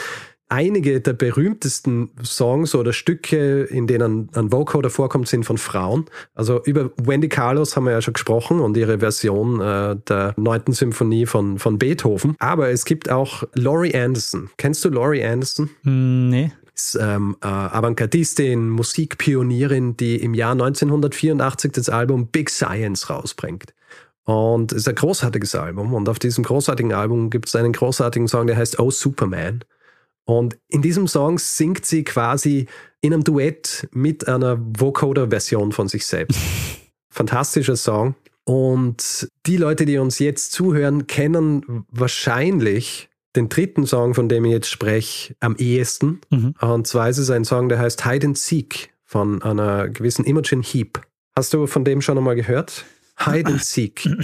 einige 0.50 1.00
der 1.00 1.12
berühmtesten 1.12 2.10
Songs 2.22 2.74
oder 2.74 2.92
Stücke, 2.92 3.62
in 3.62 3.86
denen 3.86 4.28
ein 4.34 4.52
Vocoder 4.52 4.90
vorkommt, 4.90 5.28
sind 5.28 5.44
von 5.44 5.58
Frauen. 5.58 6.06
Also 6.34 6.62
über 6.64 6.90
Wendy 6.96 7.28
Carlos 7.28 7.76
haben 7.76 7.84
wir 7.84 7.92
ja 7.92 8.02
schon 8.02 8.14
gesprochen 8.14 8.60
und 8.60 8.76
ihre 8.76 8.98
Version 8.98 9.60
äh, 9.60 9.96
der 10.08 10.34
neunten 10.36 10.72
Symphonie 10.72 11.26
von, 11.26 11.58
von 11.58 11.78
Beethoven. 11.78 12.34
Aber 12.38 12.70
es 12.70 12.84
gibt 12.84 13.10
auch 13.10 13.44
Laurie 13.54 13.94
Anderson. 13.94 14.50
Kennst 14.56 14.84
du 14.84 14.90
Laurie 14.90 15.24
Anderson? 15.24 15.70
Hm, 15.84 16.28
nee. 16.28 16.52
ist 16.74 16.98
ähm, 17.00 17.36
äh, 17.42 17.46
Avantgardistin, 17.46 18.68
Musikpionierin, 18.68 19.96
die 19.96 20.16
im 20.16 20.34
Jahr 20.34 20.52
1984 20.52 21.72
das 21.72 21.88
Album 21.88 22.26
Big 22.26 22.50
Science 22.50 23.08
rausbringt. 23.08 23.72
Und 24.24 24.72
es 24.72 24.78
ist 24.78 24.88
ein 24.88 24.94
großartiges 24.94 25.54
Album. 25.54 25.94
Und 25.94 26.08
auf 26.08 26.18
diesem 26.18 26.44
großartigen 26.44 26.92
Album 26.92 27.30
gibt 27.30 27.48
es 27.48 27.56
einen 27.56 27.72
großartigen 27.72 28.28
Song, 28.28 28.46
der 28.46 28.56
heißt 28.56 28.78
Oh 28.78 28.90
Superman. 28.90 29.64
Und 30.30 30.56
in 30.68 30.80
diesem 30.80 31.08
Song 31.08 31.38
singt 31.38 31.84
sie 31.84 32.04
quasi 32.04 32.66
in 33.00 33.12
einem 33.12 33.24
Duett 33.24 33.88
mit 33.92 34.28
einer 34.28 34.60
Vocoder-Version 34.60 35.72
von 35.72 35.88
sich 35.88 36.06
selbst. 36.06 36.38
Fantastischer 37.12 37.74
Song. 37.74 38.14
Und 38.44 39.28
die 39.46 39.56
Leute, 39.56 39.86
die 39.86 39.98
uns 39.98 40.20
jetzt 40.20 40.52
zuhören, 40.52 41.08
kennen 41.08 41.84
wahrscheinlich 41.90 43.08
den 43.34 43.48
dritten 43.48 43.86
Song, 43.86 44.14
von 44.14 44.28
dem 44.28 44.44
ich 44.44 44.52
jetzt 44.52 44.70
spreche, 44.70 45.34
am 45.40 45.56
ehesten. 45.56 46.20
Und 46.60 46.86
zwar 46.86 47.08
ist 47.08 47.18
es 47.18 47.30
ein 47.30 47.44
Song, 47.44 47.68
der 47.68 47.80
heißt 47.80 48.04
Hide 48.04 48.28
and 48.28 48.38
Seek 48.38 48.90
von 49.04 49.42
einer 49.42 49.88
gewissen 49.88 50.24
Imogen 50.24 50.62
Heap. 50.62 51.00
Hast 51.34 51.52
du 51.54 51.66
von 51.66 51.84
dem 51.84 52.02
schon 52.02 52.18
einmal 52.18 52.36
gehört? 52.36 52.84
Hide 53.22 53.50
and 53.50 53.62
Seek. 53.62 54.08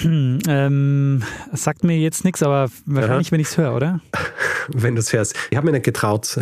Ähm, 0.49 1.23
sagt 1.53 1.83
mir 1.83 1.99
jetzt 1.99 2.25
nichts, 2.25 2.43
aber 2.43 2.71
wahrscheinlich, 2.85 3.33
wenn 3.33 3.41
ich 3.41 3.49
es 3.49 3.59
höre, 3.59 3.75
oder? 3.75 4.01
wenn 4.69 4.95
du 4.95 5.01
es 5.01 5.13
hörst. 5.13 5.35
Ich 5.51 5.57
habe 5.57 5.67
mir 5.67 5.73
nicht 5.73 5.85
getraut, 5.85 6.39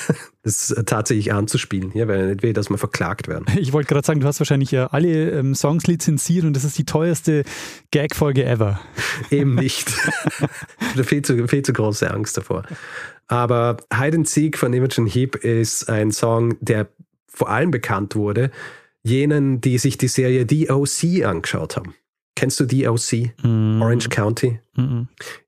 das 0.42 0.74
tatsächlich 0.86 1.32
anzuspielen 1.32 1.90
hier, 1.90 2.08
weil 2.08 2.20
ich 2.20 2.26
nicht 2.26 2.42
will, 2.42 2.52
dass 2.52 2.70
wir 2.70 2.78
verklagt 2.78 3.28
werden. 3.28 3.46
Ich 3.56 3.72
wollte 3.72 3.88
gerade 3.88 4.06
sagen, 4.06 4.20
du 4.20 4.26
hast 4.26 4.40
wahrscheinlich 4.40 4.70
ja 4.70 4.88
alle 4.88 5.30
ähm, 5.30 5.54
Songs 5.54 5.86
lizenziert 5.86 6.44
und 6.44 6.54
das 6.54 6.64
ist 6.64 6.78
die 6.78 6.84
teuerste 6.84 7.44
Gag-Folge 7.90 8.44
ever. 8.44 8.80
Eben 9.30 9.54
nicht. 9.54 9.92
ich 10.80 10.90
habe 10.90 11.04
viel 11.04 11.22
zu, 11.22 11.48
viel 11.48 11.62
zu 11.62 11.72
große 11.72 12.10
Angst 12.10 12.36
davor. 12.36 12.64
Aber 13.26 13.78
Hide 13.92 14.18
and 14.18 14.28
Seek 14.28 14.56
von 14.56 14.72
Imogen 14.72 15.06
Heap 15.06 15.36
ist 15.36 15.88
ein 15.88 16.12
Song, 16.12 16.56
der 16.60 16.88
vor 17.26 17.50
allem 17.50 17.70
bekannt 17.70 18.16
wurde, 18.16 18.50
jenen, 19.08 19.60
die 19.60 19.78
sich 19.78 19.98
die 19.98 20.08
Serie 20.08 20.46
DOC 20.46 21.24
angeschaut 21.24 21.76
haben. 21.76 21.94
Kennst 22.36 22.60
du 22.60 22.66
DOC? 22.66 23.32
Orange 23.82 24.10
County? 24.10 24.60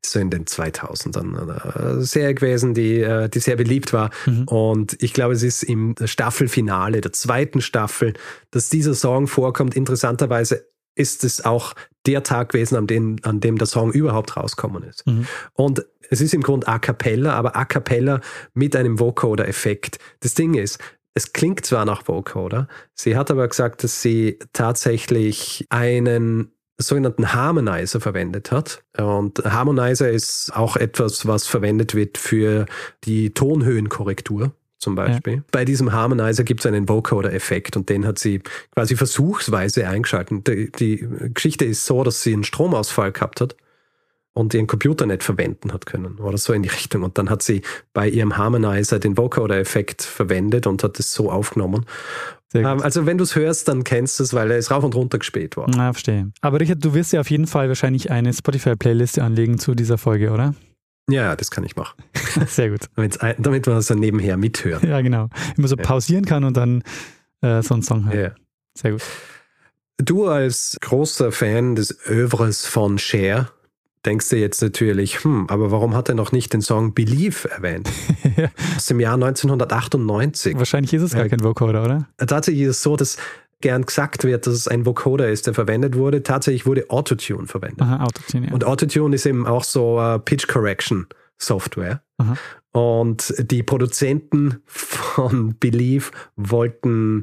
Ist 0.02 0.10
so 0.12 0.18
in 0.18 0.30
den 0.30 0.44
2000ern 0.46 1.38
eine 1.38 2.02
Serie 2.02 2.34
gewesen, 2.34 2.74
die, 2.74 2.98
äh, 2.98 3.28
die 3.28 3.38
sehr 3.38 3.54
beliebt 3.54 3.92
war. 3.92 4.10
Und 4.46 5.00
ich 5.00 5.12
glaube, 5.12 5.34
es 5.34 5.44
ist 5.44 5.62
im 5.62 5.94
Staffelfinale 6.04 7.00
der 7.00 7.12
zweiten 7.12 7.60
Staffel, 7.60 8.14
dass 8.50 8.70
dieser 8.70 8.94
Song 8.94 9.28
vorkommt. 9.28 9.76
Interessanterweise 9.76 10.66
ist 10.96 11.22
es 11.22 11.44
auch 11.44 11.74
der 12.06 12.24
Tag 12.24 12.50
gewesen, 12.50 12.74
an 12.74 12.88
dem, 12.88 13.16
an 13.22 13.38
dem 13.38 13.56
der 13.56 13.68
Song 13.68 13.92
überhaupt 13.92 14.36
rausgekommen 14.36 14.82
ist. 14.82 15.04
Und 15.52 15.86
es 16.10 16.20
ist 16.20 16.34
im 16.34 16.42
Grunde 16.42 16.66
a 16.66 16.80
cappella, 16.80 17.34
aber 17.34 17.54
a 17.54 17.64
cappella 17.64 18.20
mit 18.52 18.74
einem 18.74 18.98
Vocoder-Effekt. 18.98 19.98
Das 20.20 20.34
Ding 20.34 20.54
ist, 20.54 20.80
es 21.14 21.32
klingt 21.32 21.64
zwar 21.66 21.84
nach 21.84 22.06
Vocoder, 22.06 22.68
sie 22.94 23.16
hat 23.16 23.30
aber 23.30 23.48
gesagt, 23.48 23.84
dass 23.84 24.02
sie 24.02 24.38
tatsächlich 24.52 25.66
einen 25.70 26.52
sogenannten 26.78 27.32
Harmonizer 27.34 28.00
verwendet 28.00 28.52
hat. 28.52 28.82
Und 28.96 29.38
Harmonizer 29.44 30.10
ist 30.10 30.54
auch 30.54 30.76
etwas, 30.76 31.26
was 31.26 31.46
verwendet 31.46 31.94
wird 31.94 32.16
für 32.16 32.66
die 33.04 33.34
Tonhöhenkorrektur 33.34 34.52
zum 34.78 34.94
Beispiel. 34.94 35.44
Bei 35.52 35.66
diesem 35.66 35.92
Harmonizer 35.92 36.42
gibt 36.42 36.60
es 36.60 36.66
einen 36.66 36.88
Vocoder-Effekt 36.88 37.76
und 37.76 37.90
den 37.90 38.06
hat 38.06 38.18
sie 38.18 38.40
quasi 38.74 38.96
versuchsweise 38.96 39.86
eingeschaltet. 39.86 40.46
Die, 40.48 40.72
die 40.72 41.06
Geschichte 41.34 41.66
ist 41.66 41.84
so, 41.84 42.02
dass 42.02 42.22
sie 42.22 42.32
einen 42.32 42.44
Stromausfall 42.44 43.12
gehabt 43.12 43.42
hat 43.42 43.56
und 44.32 44.54
ihren 44.54 44.66
Computer 44.66 45.06
nicht 45.06 45.22
verwenden 45.22 45.72
hat 45.72 45.86
können 45.86 46.18
oder 46.18 46.38
so 46.38 46.52
in 46.52 46.62
die 46.62 46.68
Richtung. 46.68 47.02
Und 47.02 47.18
dann 47.18 47.30
hat 47.30 47.42
sie 47.42 47.62
bei 47.92 48.08
ihrem 48.08 48.36
Harmonizer 48.36 48.98
den 48.98 49.16
Vocoder-Effekt 49.16 50.02
verwendet 50.02 50.66
und 50.66 50.84
hat 50.84 50.98
es 50.98 51.12
so 51.12 51.30
aufgenommen. 51.30 51.86
Ähm, 52.54 52.80
also 52.82 53.06
wenn 53.06 53.18
du 53.18 53.24
es 53.24 53.36
hörst, 53.36 53.68
dann 53.68 53.84
kennst 53.84 54.18
du 54.18 54.24
es, 54.24 54.34
weil 54.34 54.50
er 54.50 54.58
ist 54.58 54.70
rauf 54.70 54.84
und 54.84 54.94
runter 54.94 55.18
gespielt 55.18 55.56
worden. 55.56 55.72
Na, 55.76 55.92
verstehe. 55.92 56.32
Aber 56.40 56.60
Richard, 56.60 56.84
du 56.84 56.94
wirst 56.94 57.12
ja 57.12 57.20
auf 57.20 57.30
jeden 57.30 57.46
Fall 57.46 57.68
wahrscheinlich 57.68 58.10
eine 58.10 58.32
Spotify-Playliste 58.32 59.22
anlegen 59.22 59.58
zu 59.58 59.74
dieser 59.74 59.98
Folge, 59.98 60.30
oder? 60.30 60.54
Ja, 61.08 61.22
ja, 61.22 61.36
das 61.36 61.50
kann 61.50 61.64
ich 61.64 61.76
machen. 61.76 62.02
Sehr 62.46 62.70
gut. 62.70 62.86
Damit 63.38 63.66
wir 63.66 63.74
das 63.74 63.86
dann 63.86 63.98
nebenher 63.98 64.36
mithören. 64.36 64.88
Ja, 64.88 65.00
genau. 65.00 65.28
Immer 65.56 65.68
so 65.68 65.76
pausieren 65.76 66.24
kann 66.24 66.44
und 66.44 66.56
dann 66.56 66.82
äh, 67.40 67.62
so 67.62 67.74
einen 67.74 67.82
Song 67.82 68.06
hören. 68.06 68.18
Ja. 68.18 68.34
Sehr 68.76 68.92
gut. 68.92 69.02
Du 69.98 70.26
als 70.26 70.76
großer 70.80 71.30
Fan 71.32 71.74
des 71.74 71.98
Övres 72.08 72.66
von 72.66 72.98
Cher 72.98 73.50
denkst 74.04 74.28
dir 74.28 74.38
jetzt 74.38 74.62
natürlich, 74.62 75.24
hm, 75.24 75.46
aber 75.48 75.70
warum 75.70 75.94
hat 75.94 76.08
er 76.08 76.14
noch 76.14 76.32
nicht 76.32 76.52
den 76.52 76.62
Song 76.62 76.94
Believe 76.94 77.50
erwähnt? 77.50 77.88
Aus 78.76 78.86
dem 78.86 79.00
Jahr 79.00 79.14
1998. 79.14 80.56
Wahrscheinlich 80.56 80.92
ist 80.94 81.02
es 81.02 81.12
gar 81.12 81.28
kein 81.28 81.42
Vocoder, 81.42 81.84
oder? 81.84 82.08
Tatsächlich 82.16 82.64
ist 82.64 82.76
es 82.76 82.82
so, 82.82 82.96
dass 82.96 83.16
gern 83.60 83.84
gesagt 83.84 84.24
wird, 84.24 84.46
dass 84.46 84.54
es 84.54 84.68
ein 84.68 84.86
Vocoder 84.86 85.28
ist, 85.28 85.46
der 85.46 85.54
verwendet 85.54 85.96
wurde. 85.96 86.22
Tatsächlich 86.22 86.66
wurde 86.66 86.88
Autotune 86.88 87.46
verwendet. 87.46 87.82
Aha, 87.82 88.04
Autotune, 88.04 88.46
ja. 88.46 88.52
Und 88.52 88.64
Autotune 88.64 89.14
ist 89.14 89.26
eben 89.26 89.46
auch 89.46 89.64
so 89.64 90.00
äh, 90.00 90.18
Pitch 90.18 90.48
Correction 90.48 91.06
Software. 91.36 92.02
Aha. 92.18 92.36
Und 92.72 93.34
die 93.38 93.62
Produzenten 93.62 94.62
von 94.66 95.56
Believe 95.58 96.10
wollten 96.36 97.22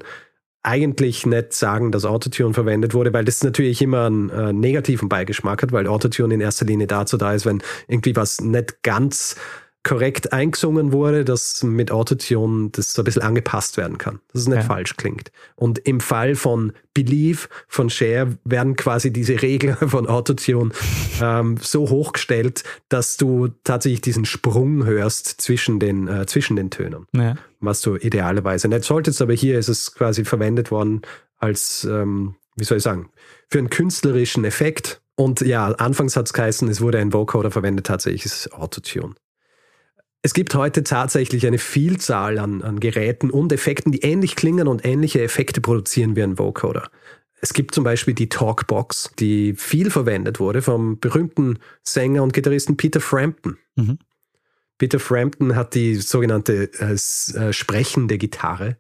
eigentlich 0.63 1.25
nicht 1.25 1.53
sagen, 1.53 1.91
dass 1.91 2.05
Autotune 2.05 2.53
verwendet 2.53 2.93
wurde, 2.93 3.13
weil 3.13 3.25
das 3.25 3.43
natürlich 3.43 3.81
immer 3.81 4.05
einen 4.05 4.29
äh, 4.29 4.51
negativen 4.53 5.07
Beigeschmack 5.07 5.63
hat, 5.63 5.71
weil 5.71 5.87
Autotune 5.87 6.33
in 6.33 6.41
erster 6.41 6.65
Linie 6.65 6.87
dazu 6.87 7.17
da 7.17 7.33
ist, 7.33 7.45
wenn 7.45 7.61
irgendwie 7.87 8.15
was 8.15 8.41
nicht 8.41 8.83
ganz 8.83 9.35
korrekt 9.88 10.33
eingesungen 10.33 10.91
wurde, 10.91 11.23
dass 11.23 11.63
mit 11.63 11.91
Autotune 11.91 12.69
das 12.71 12.91
so 12.93 13.01
ein 13.01 13.05
bisschen 13.05 13.21
angepasst 13.21 13.77
werden 13.77 13.97
kann, 13.97 14.19
dass 14.33 14.41
es 14.41 14.47
nicht 14.47 14.57
Ja. 14.57 14.63
falsch 14.63 14.97
klingt. 14.97 15.31
Und 15.55 15.79
im 15.79 16.01
Fall 16.01 16.35
von 16.35 16.73
Believe, 16.93 17.47
von 17.69 17.89
Cher, 17.89 18.27
werden 18.43 18.75
quasi 18.75 19.13
diese 19.13 19.41
Regeln 19.41 19.77
von 19.89 20.05
Autotune 20.07 20.71
ähm, 21.21 21.55
so 21.61 21.89
hochgestellt, 21.89 22.63
dass 22.89 23.15
du 23.17 23.47
tatsächlich 23.63 24.01
diesen 24.01 24.25
Sprung 24.25 24.85
hörst 24.85 25.39
zwischen 25.41 25.79
den, 25.79 26.07
äh, 26.09 26.25
zwischen 26.25 26.55
den 26.57 26.69
Tönen 26.69 27.05
Ja. 27.13 27.35
was 27.61 27.81
du 27.81 27.95
idealerweise 27.95 28.67
nicht 28.67 28.83
solltest, 28.83 29.21
aber 29.21 29.33
hier 29.33 29.57
ist 29.57 29.69
es 29.69 29.93
quasi 29.93 30.25
verwendet 30.25 30.69
worden 30.69 31.01
als, 31.38 31.85
ähm, 31.85 32.35
wie 32.57 32.65
soll 32.65 32.77
ich 32.79 32.83
sagen, 32.83 33.09
für 33.49 33.59
einen 33.59 33.69
künstlerischen 33.69 34.43
Effekt. 34.43 35.01
Und 35.15 35.41
ja, 35.41 35.67
anfangs 35.67 36.15
hat 36.17 36.25
es 36.27 36.33
geheißen, 36.33 36.67
es 36.67 36.81
wurde 36.81 36.99
ein 36.99 37.13
Vocoder 37.13 37.51
verwendet, 37.51 37.85
tatsächlich 37.88 38.25
ist 38.25 38.51
Autotune. 38.53 39.15
Es 40.28 40.34
gibt 40.34 40.55
heute 40.55 40.84
tatsächlich 40.84 41.47
eine 41.47 41.57
Vielzahl 41.57 42.38
an, 42.38 42.61
an 42.61 42.82
Geräten 42.82 43.30
und 43.30 43.53
Effekten, 43.53 43.93
die 43.93 44.01
ähnlich 44.01 44.36
klingen 44.36 44.67
und 44.67 44.84
ähnliche 44.84 45.21
Effekte 45.21 45.61
produzieren 45.61 46.17
wie 46.17 46.23
ein 46.23 46.38
Vocoder. 46.38 46.91
Es 47.39 47.53
gibt 47.53 47.73
zum 47.73 47.86
Beispiel 47.86 48.13
die 48.13 48.28
Talkbox, 48.28 49.11
die 49.19 49.53
viel 49.53 49.89
verwendet 49.89 50.41
wurde 50.41 50.61
vom 50.61 50.99
berühmten 50.99 51.59
Sänger 51.82 52.23
und 52.23 52.34
Gitarristen 52.34 52.75
Peter 52.75 52.99
Frampton. 52.99 53.57
Mhm. 53.78 53.99
Peter 54.78 54.99
Frampton 54.99 55.55
hat 55.55 55.75
die 55.75 55.95
sogenannte 55.95 56.71
äh, 56.78 56.91
äh, 56.91 57.53
sprechende 57.53 58.17
Gitarre. 58.17 58.75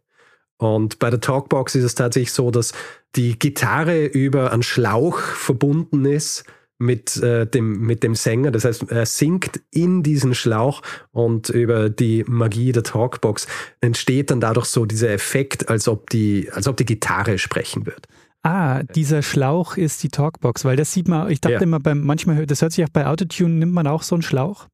Und 0.57 0.99
bei 0.99 1.09
der 1.09 1.21
Talkbox 1.21 1.75
ist 1.75 1.85
es 1.85 1.95
tatsächlich 1.95 2.33
so, 2.33 2.51
dass 2.51 2.73
die 3.15 3.39
Gitarre 3.39 4.03
über 4.05 4.51
einen 4.51 4.63
Schlauch 4.63 5.17
verbunden 5.17 6.03
ist 6.03 6.43
mit, 6.79 7.17
äh, 7.17 7.45
dem, 7.47 7.81
mit 7.81 8.03
dem 8.03 8.15
Sänger. 8.15 8.51
Das 8.51 8.65
heißt, 8.65 8.91
er 8.91 9.05
singt 9.05 9.59
in 9.71 10.03
diesen 10.03 10.33
Schlauch 10.35 10.81
und 11.11 11.49
über 11.49 11.89
die 11.89 12.23
Magie 12.27 12.71
der 12.71 12.83
Talkbox 12.83 13.47
entsteht 13.81 14.31
dann 14.31 14.39
dadurch 14.39 14.67
so 14.67 14.85
dieser 14.85 15.09
Effekt, 15.09 15.69
als 15.69 15.87
ob 15.87 16.09
die, 16.09 16.49
als 16.51 16.67
ob 16.67 16.77
die 16.77 16.85
Gitarre 16.85 17.37
sprechen 17.37 17.85
wird. 17.85 18.07
Ah, 18.43 18.83
dieser 18.83 19.23
Schlauch 19.23 19.75
ist 19.75 20.03
die 20.03 20.09
Talkbox, 20.09 20.63
weil 20.63 20.77
das 20.77 20.93
sieht 20.93 21.07
man, 21.07 21.29
ich 21.29 21.41
dachte 21.41 21.55
Ja. 21.55 21.61
immer, 21.61 21.79
beim, 21.79 22.01
manchmal, 22.01 22.45
das 22.45 22.61
hört 22.61 22.71
sich 22.71 22.85
auch 22.85 22.89
bei 22.89 23.07
Autotune, 23.07 23.55
nimmt 23.55 23.73
man 23.73 23.87
auch 23.87 24.03
so 24.03 24.15
einen 24.15 24.21
Schlauch? 24.21 24.67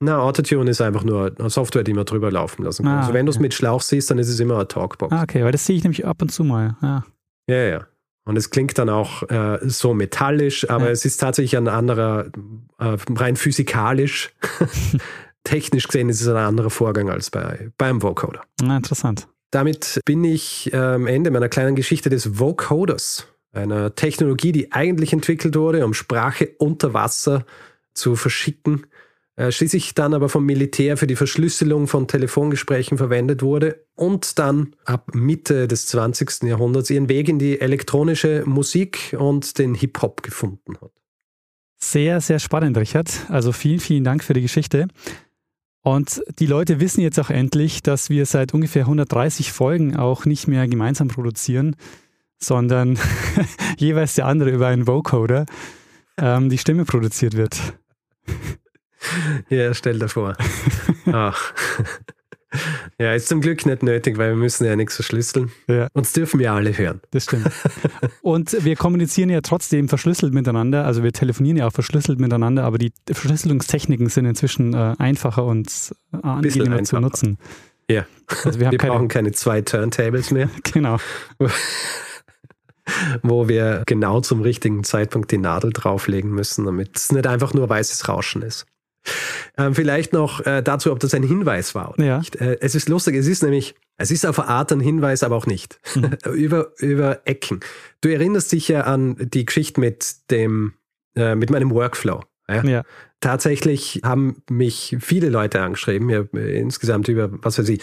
Na, 0.00 0.18
Autotune 0.20 0.70
ist 0.70 0.80
einfach 0.80 1.04
nur 1.04 1.32
eine 1.38 1.50
Software, 1.50 1.82
die 1.84 1.92
man 1.92 2.04
drüber 2.06 2.30
laufen 2.30 2.62
lassen 2.62 2.84
kann. 2.84 2.94
Ah, 2.94 3.00
also 3.00 3.12
wenn 3.14 3.26
du 3.26 3.30
es 3.30 3.36
okay. 3.36 3.42
mit 3.42 3.54
Schlauch 3.54 3.82
siehst, 3.82 4.10
dann 4.10 4.18
ist 4.18 4.28
es 4.28 4.40
immer 4.40 4.54
eine 4.54 4.68
Talkbox. 4.68 5.12
Ah, 5.12 5.22
okay, 5.24 5.44
weil 5.44 5.52
das 5.52 5.66
sehe 5.66 5.76
ich 5.76 5.82
nämlich 5.82 6.06
ab 6.06 6.22
und 6.22 6.30
zu 6.30 6.44
mal. 6.44 6.76
Ja. 6.82 7.04
Ja, 7.48 7.56
ja. 7.64 7.86
Und 8.28 8.36
es 8.36 8.50
klingt 8.50 8.76
dann 8.76 8.90
auch 8.90 9.22
äh, 9.30 9.58
so 9.62 9.94
metallisch, 9.94 10.68
aber 10.68 10.84
Ja. 10.84 10.90
es 10.90 11.06
ist 11.06 11.16
tatsächlich 11.16 11.56
ein 11.56 11.66
anderer, 11.66 12.26
äh, 12.78 12.96
rein 13.16 13.36
physikalisch, 13.36 14.34
technisch 15.44 15.86
gesehen 15.88 16.10
ist 16.10 16.20
es 16.20 16.28
ein 16.28 16.36
anderer 16.36 16.68
Vorgang 16.68 17.08
als 17.08 17.30
bei, 17.30 17.70
beim 17.78 18.02
Vocoder. 18.02 18.42
Ah, 18.62 18.76
interessant. 18.76 19.28
Damit 19.50 20.00
bin 20.04 20.24
ich 20.24 20.74
am 20.74 21.06
Ende 21.06 21.30
meiner 21.30 21.48
kleinen 21.48 21.74
Geschichte 21.74 22.10
des 22.10 22.38
Vocoders, 22.38 23.26
einer 23.54 23.94
Technologie, 23.94 24.52
die 24.52 24.72
eigentlich 24.72 25.14
entwickelt 25.14 25.56
wurde, 25.56 25.86
um 25.86 25.94
Sprache 25.94 26.50
unter 26.58 26.92
Wasser 26.92 27.46
zu 27.94 28.14
verschicken, 28.14 28.86
schließlich 29.50 29.94
dann 29.94 30.14
aber 30.14 30.28
vom 30.28 30.44
Militär 30.44 30.96
für 30.96 31.06
die 31.06 31.16
Verschlüsselung 31.16 31.86
von 31.86 32.08
Telefongesprächen 32.08 32.98
verwendet 32.98 33.42
wurde 33.42 33.84
und 33.94 34.38
dann 34.38 34.74
ab 34.84 35.14
Mitte 35.14 35.68
des 35.68 35.86
20. 35.86 36.42
Jahrhunderts 36.42 36.90
ihren 36.90 37.08
Weg 37.08 37.28
in 37.28 37.38
die 37.38 37.60
elektronische 37.60 38.42
Musik 38.46 39.16
und 39.18 39.58
den 39.58 39.74
Hip-Hop 39.74 40.22
gefunden 40.22 40.76
hat. 40.80 40.90
Sehr, 41.80 42.20
sehr 42.20 42.40
spannend, 42.40 42.76
Richard. 42.76 43.26
Also 43.28 43.52
vielen, 43.52 43.78
vielen 43.78 44.02
Dank 44.02 44.24
für 44.24 44.32
die 44.32 44.42
Geschichte. 44.42 44.88
Und 45.82 46.20
die 46.38 46.46
Leute 46.46 46.80
wissen 46.80 47.00
jetzt 47.00 47.20
auch 47.20 47.30
endlich, 47.30 47.82
dass 47.82 48.10
wir 48.10 48.26
seit 48.26 48.52
ungefähr 48.52 48.82
130 48.82 49.52
Folgen 49.52 49.96
auch 49.96 50.24
nicht 50.24 50.48
mehr 50.48 50.66
gemeinsam 50.66 51.08
produzieren, 51.08 51.76
sondern 52.38 52.98
jeweils 53.78 54.16
der 54.16 54.26
andere 54.26 54.50
über 54.50 54.66
einen 54.66 54.86
Vocoder 54.86 55.46
ähm, 56.18 56.50
die 56.50 56.58
Stimme 56.58 56.84
produziert 56.84 57.36
wird. 57.36 57.58
Ja, 59.48 59.72
stell 59.74 59.98
dir 59.98 60.08
vor. 60.08 60.34
Ach. 61.12 61.54
Ja, 62.98 63.12
ist 63.12 63.28
zum 63.28 63.42
Glück 63.42 63.66
nicht 63.66 63.82
nötig, 63.82 64.16
weil 64.16 64.30
wir 64.30 64.36
müssen 64.36 64.64
ja 64.64 64.74
nichts 64.74 64.94
verschlüsseln. 64.94 65.52
Ja. 65.68 65.88
Uns 65.92 66.14
dürfen 66.14 66.40
ja 66.40 66.54
alle 66.54 66.76
hören. 66.76 67.00
Das 67.10 67.24
stimmt. 67.24 67.50
Und 68.22 68.64
wir 68.64 68.74
kommunizieren 68.74 69.28
ja 69.28 69.42
trotzdem 69.42 69.88
verschlüsselt 69.88 70.32
miteinander. 70.32 70.86
Also 70.86 71.02
wir 71.02 71.12
telefonieren 71.12 71.58
ja 71.58 71.66
auch 71.66 71.72
verschlüsselt 71.72 72.18
miteinander, 72.18 72.64
aber 72.64 72.78
die 72.78 72.92
Verschlüsselungstechniken 73.06 74.08
sind 74.08 74.24
inzwischen 74.24 74.72
äh, 74.72 74.94
einfacher 74.98 75.44
und 75.44 75.94
äh, 76.12 76.16
angenehmer 76.22 76.82
zu 76.84 76.96
einfacher. 76.96 77.00
nutzen. 77.00 77.38
Ja. 77.90 78.06
Also 78.44 78.58
wir 78.58 78.66
haben 78.66 78.72
Wir 78.72 78.78
keine, 78.78 78.92
brauchen 78.92 79.08
keine 79.08 79.32
zwei 79.32 79.60
Turntables 79.60 80.30
mehr, 80.30 80.48
genau. 80.72 80.96
wo 83.22 83.48
wir 83.48 83.82
genau 83.86 84.20
zum 84.22 84.40
richtigen 84.40 84.84
Zeitpunkt 84.84 85.30
die 85.30 85.38
Nadel 85.38 85.72
drauflegen 85.72 86.30
müssen, 86.30 86.64
damit 86.64 86.96
es 86.96 87.12
nicht 87.12 87.26
einfach 87.26 87.52
nur 87.52 87.68
weißes 87.68 88.08
Rauschen 88.08 88.42
ist. 88.42 88.66
Ähm, 89.56 89.74
vielleicht 89.74 90.12
noch 90.12 90.44
äh, 90.46 90.62
dazu, 90.62 90.92
ob 90.92 91.00
das 91.00 91.14
ein 91.14 91.22
Hinweis 91.22 91.74
war 91.74 91.90
oder 91.90 92.04
Ja. 92.04 92.18
nicht. 92.18 92.36
Äh, 92.36 92.58
es 92.60 92.74
ist 92.74 92.88
lustig, 92.88 93.16
es 93.16 93.26
ist 93.26 93.42
nämlich, 93.42 93.74
es 93.96 94.10
ist 94.10 94.24
auf 94.24 94.38
eine 94.38 94.48
Art 94.48 94.70
ein 94.72 94.80
Hinweis, 94.80 95.22
aber 95.22 95.34
auch 95.36 95.46
nicht. 95.46 95.80
über, 96.32 96.72
über 96.78 97.20
Ecken. 97.24 97.60
Du 98.00 98.08
erinnerst 98.08 98.52
dich 98.52 98.68
ja 98.68 98.82
an 98.82 99.16
die 99.18 99.44
Geschichte 99.44 99.80
mit 99.80 100.30
dem, 100.30 100.74
äh, 101.16 101.34
mit 101.34 101.50
meinem 101.50 101.70
Workflow. 101.70 102.22
Ja? 102.48 102.64
Ja. 102.64 102.82
Tatsächlich 103.20 104.00
haben 104.04 104.42
mich 104.48 104.96
viele 105.00 105.28
Leute 105.28 105.60
angeschrieben. 105.60 106.14
Habe 106.14 106.40
äh, 106.40 106.58
insgesamt 106.60 107.08
über, 107.08 107.28
was 107.42 107.58
weiß 107.58 107.68
ich, 107.68 107.80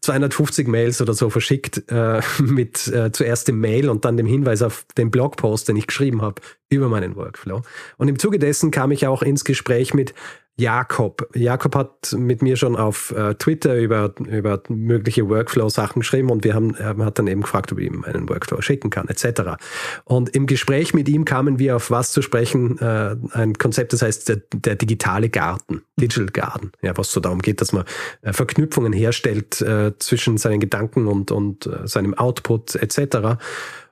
250 0.00 0.66
Mails 0.66 1.02
oder 1.02 1.12
so 1.12 1.28
verschickt 1.28 1.82
äh, 1.90 2.22
mit 2.42 2.88
äh, 2.88 3.12
zuerst 3.12 3.48
dem 3.48 3.60
Mail 3.60 3.90
und 3.90 4.06
dann 4.06 4.16
dem 4.16 4.26
Hinweis 4.26 4.62
auf 4.62 4.86
den 4.96 5.10
Blogpost, 5.10 5.68
den 5.68 5.76
ich 5.76 5.86
geschrieben 5.86 6.22
habe 6.22 6.40
über 6.70 6.88
meinen 6.88 7.16
Workflow. 7.16 7.60
Und 7.98 8.08
im 8.08 8.18
Zuge 8.18 8.38
dessen 8.38 8.70
kam 8.70 8.90
ich 8.92 9.06
auch 9.06 9.22
ins 9.22 9.44
Gespräch 9.44 9.92
mit 9.92 10.14
Jakob. 10.58 11.28
Jakob 11.34 11.76
hat 11.76 12.12
mit 12.18 12.42
mir 12.42 12.56
schon 12.56 12.74
auf 12.74 13.12
äh, 13.12 13.34
Twitter 13.36 13.76
über, 13.76 14.12
über 14.18 14.60
mögliche 14.68 15.28
Workflow-Sachen 15.28 16.00
geschrieben 16.00 16.30
und 16.30 16.42
wir 16.42 16.54
haben, 16.54 16.74
er 16.74 16.96
hat 16.98 17.18
dann 17.20 17.28
eben 17.28 17.42
gefragt, 17.42 17.70
ob 17.70 17.78
ich 17.78 17.86
ihm 17.86 18.02
einen 18.04 18.28
Workflow 18.28 18.60
schicken 18.60 18.90
kann, 18.90 19.06
etc. 19.06 19.62
Und 20.04 20.30
im 20.30 20.46
Gespräch 20.46 20.94
mit 20.94 21.08
ihm 21.08 21.24
kamen 21.24 21.60
wir 21.60 21.76
auf 21.76 21.92
was 21.92 22.10
zu 22.10 22.22
sprechen, 22.22 22.76
äh, 22.78 23.14
ein 23.32 23.54
Konzept, 23.54 23.92
das 23.92 24.02
heißt 24.02 24.28
der, 24.28 24.42
der 24.52 24.74
digitale 24.74 25.28
Garten, 25.28 25.82
Digital 25.96 26.26
Garden, 26.26 26.72
ja, 26.82 26.96
was 26.96 27.12
so 27.12 27.20
darum 27.20 27.40
geht, 27.40 27.60
dass 27.60 27.72
man 27.72 27.84
äh, 28.22 28.32
Verknüpfungen 28.32 28.92
herstellt 28.92 29.60
äh, 29.60 29.96
zwischen 29.98 30.38
seinen 30.38 30.58
Gedanken 30.58 31.06
und, 31.06 31.30
und 31.30 31.66
äh, 31.66 31.86
seinem 31.86 32.14
Output 32.14 32.74
etc. 32.74 33.38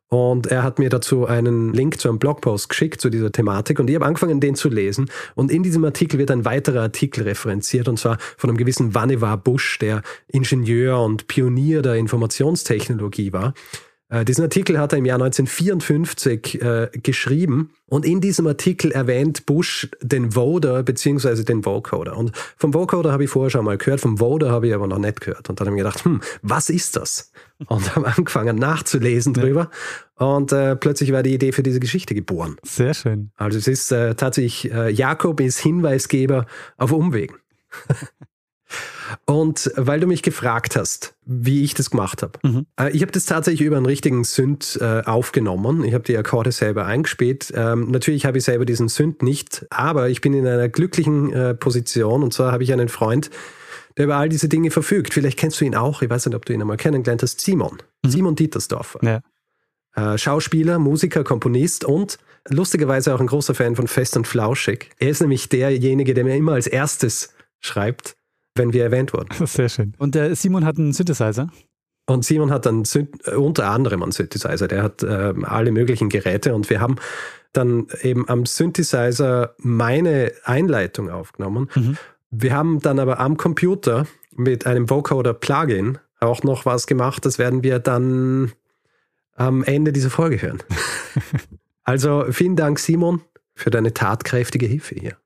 Und 0.08 0.46
er 0.46 0.62
hat 0.62 0.78
mir 0.78 0.88
dazu 0.88 1.26
einen 1.26 1.72
Link 1.72 2.00
zu 2.00 2.08
einem 2.08 2.18
Blogpost 2.18 2.68
geschickt 2.68 3.00
zu 3.00 3.10
dieser 3.10 3.32
Thematik 3.32 3.80
und 3.80 3.90
ich 3.90 3.96
habe 3.96 4.06
angefangen, 4.06 4.40
den 4.40 4.54
zu 4.54 4.68
lesen. 4.68 5.10
Und 5.34 5.50
in 5.50 5.64
diesem 5.64 5.84
Artikel 5.84 6.18
wird 6.18 6.30
ein 6.30 6.44
weiterer 6.44 6.82
Artikel 6.82 7.24
referenziert 7.24 7.88
und 7.88 7.98
zwar 7.98 8.18
von 8.36 8.50
einem 8.50 8.56
gewissen 8.56 8.94
Vannevar 8.94 9.36
Bush, 9.36 9.78
der 9.78 10.02
Ingenieur 10.28 11.02
und 11.02 11.26
Pionier 11.26 11.82
der 11.82 11.96
Informationstechnologie 11.96 13.32
war. 13.32 13.54
Äh, 14.08 14.24
Diesen 14.24 14.42
Artikel 14.42 14.78
hat 14.78 14.92
er 14.92 14.98
im 14.98 15.04
Jahr 15.04 15.20
1954 15.20 16.62
äh, 16.62 16.88
geschrieben 17.02 17.70
und 17.86 18.04
in 18.04 18.20
diesem 18.20 18.46
Artikel 18.46 18.92
erwähnt 18.92 19.46
Bush 19.46 19.88
den 20.00 20.34
Voder 20.34 20.82
beziehungsweise 20.82 21.44
den 21.44 21.64
Vocoder. 21.64 22.16
Und 22.16 22.32
vom 22.56 22.72
Vocoder 22.72 23.12
habe 23.12 23.24
ich 23.24 23.30
vorher 23.30 23.50
schon 23.50 23.64
mal 23.64 23.78
gehört, 23.78 24.00
vom 24.00 24.20
Voder 24.20 24.50
habe 24.50 24.68
ich 24.68 24.74
aber 24.74 24.86
noch 24.86 24.98
nicht 24.98 25.20
gehört. 25.20 25.48
Und 25.48 25.60
dann 25.60 25.66
habe 25.66 25.76
ich 25.76 25.82
gedacht, 25.82 26.04
hm, 26.04 26.20
was 26.42 26.70
ist 26.70 26.96
das? 26.96 27.32
Und 27.66 27.96
habe 27.96 28.06
angefangen 28.06 28.56
nachzulesen 28.56 29.34
drüber 29.34 29.70
und 30.16 30.52
äh, 30.52 30.76
plötzlich 30.76 31.12
war 31.12 31.22
die 31.22 31.34
Idee 31.34 31.52
für 31.52 31.62
diese 31.62 31.80
Geschichte 31.80 32.14
geboren. 32.14 32.56
Sehr 32.62 32.94
schön. 32.94 33.30
Also 33.36 33.58
es 33.58 33.66
ist 33.66 33.90
äh, 33.90 34.14
tatsächlich, 34.14 34.72
äh, 34.72 34.90
Jakob 34.90 35.40
ist 35.40 35.58
Hinweisgeber 35.58 36.46
auf 36.76 36.92
Umwegen. 36.92 37.36
Und 39.24 39.70
weil 39.76 40.00
du 40.00 40.06
mich 40.06 40.22
gefragt 40.22 40.76
hast, 40.76 41.14
wie 41.24 41.64
ich 41.64 41.74
das 41.74 41.90
gemacht 41.90 42.22
habe. 42.22 42.38
Mhm. 42.42 42.66
Äh, 42.78 42.90
ich 42.90 43.02
habe 43.02 43.12
das 43.12 43.24
tatsächlich 43.24 43.66
über 43.66 43.76
einen 43.76 43.86
richtigen 43.86 44.24
Synth 44.24 44.78
äh, 44.80 45.02
aufgenommen. 45.04 45.84
Ich 45.84 45.94
habe 45.94 46.04
die 46.04 46.16
Akkorde 46.16 46.52
selber 46.52 46.86
eingespielt. 46.86 47.52
Ähm, 47.54 47.90
natürlich 47.90 48.26
habe 48.26 48.38
ich 48.38 48.44
selber 48.44 48.64
diesen 48.64 48.88
Synth 48.88 49.22
nicht, 49.22 49.66
aber 49.70 50.08
ich 50.08 50.20
bin 50.20 50.34
in 50.34 50.46
einer 50.46 50.68
glücklichen 50.68 51.32
äh, 51.32 51.54
Position. 51.54 52.22
Und 52.22 52.32
zwar 52.32 52.52
habe 52.52 52.62
ich 52.62 52.72
einen 52.72 52.88
Freund, 52.88 53.30
der 53.96 54.04
über 54.04 54.16
all 54.16 54.28
diese 54.28 54.48
Dinge 54.48 54.70
verfügt. 54.70 55.14
Vielleicht 55.14 55.38
kennst 55.38 55.60
du 55.60 55.64
ihn 55.64 55.74
auch. 55.74 56.02
Ich 56.02 56.10
weiß 56.10 56.26
nicht, 56.26 56.34
ob 56.34 56.44
du 56.44 56.52
ihn 56.52 56.60
einmal 56.60 56.76
kennengelernt 56.76 57.22
hast. 57.22 57.40
Simon. 57.40 57.78
Simon 58.04 58.36
Dietersdorfer. 58.36 59.00
Ja. 59.02 59.20
Äh, 59.96 60.18
Schauspieler, 60.18 60.78
Musiker, 60.78 61.24
Komponist 61.24 61.84
und 61.84 62.18
lustigerweise 62.48 63.14
auch 63.14 63.20
ein 63.20 63.26
großer 63.26 63.54
Fan 63.54 63.76
von 63.76 63.88
Fest 63.88 64.16
und 64.16 64.26
Flauschig. 64.26 64.90
Er 64.98 65.08
ist 65.08 65.20
nämlich 65.20 65.48
derjenige, 65.48 66.14
der 66.14 66.24
mir 66.24 66.36
immer 66.36 66.52
als 66.52 66.66
erstes 66.66 67.34
schreibt, 67.60 68.16
wenn 68.56 68.72
wir 68.72 68.84
erwähnt 68.84 69.12
wurden. 69.12 69.28
Sehr 69.46 69.68
schön. 69.68 69.94
Und 69.98 70.14
der 70.14 70.34
Simon 70.36 70.64
hat 70.64 70.78
einen 70.78 70.92
Synthesizer. 70.92 71.48
Und 72.06 72.24
Simon 72.24 72.50
hat 72.50 72.66
dann 72.66 72.84
äh, 73.24 73.34
unter 73.34 73.70
anderem 73.70 74.02
einen 74.02 74.12
Synthesizer, 74.12 74.68
der 74.68 74.82
hat 74.82 75.02
ähm, 75.02 75.44
alle 75.44 75.72
möglichen 75.72 76.08
Geräte 76.08 76.54
und 76.54 76.70
wir 76.70 76.80
haben 76.80 76.96
dann 77.52 77.88
eben 78.02 78.28
am 78.28 78.46
Synthesizer 78.46 79.54
meine 79.58 80.32
Einleitung 80.44 81.10
aufgenommen. 81.10 81.68
Mhm. 81.74 81.96
Wir 82.30 82.54
haben 82.54 82.80
dann 82.80 82.98
aber 82.98 83.18
am 83.18 83.36
Computer 83.36 84.06
mit 84.32 84.66
einem 84.66 84.88
Vocoder 84.90 85.34
Plugin 85.34 85.98
auch 86.20 86.42
noch 86.42 86.66
was 86.66 86.86
gemacht. 86.86 87.24
Das 87.24 87.38
werden 87.38 87.62
wir 87.62 87.78
dann 87.78 88.52
am 89.34 89.64
Ende 89.64 89.92
dieser 89.92 90.10
Folge 90.10 90.40
hören. 90.40 90.62
also 91.84 92.26
vielen 92.30 92.56
Dank, 92.56 92.78
Simon, 92.78 93.22
für 93.54 93.70
deine 93.70 93.94
tatkräftige 93.94 94.66
Hilfe 94.66 94.94
hier. 94.94 95.16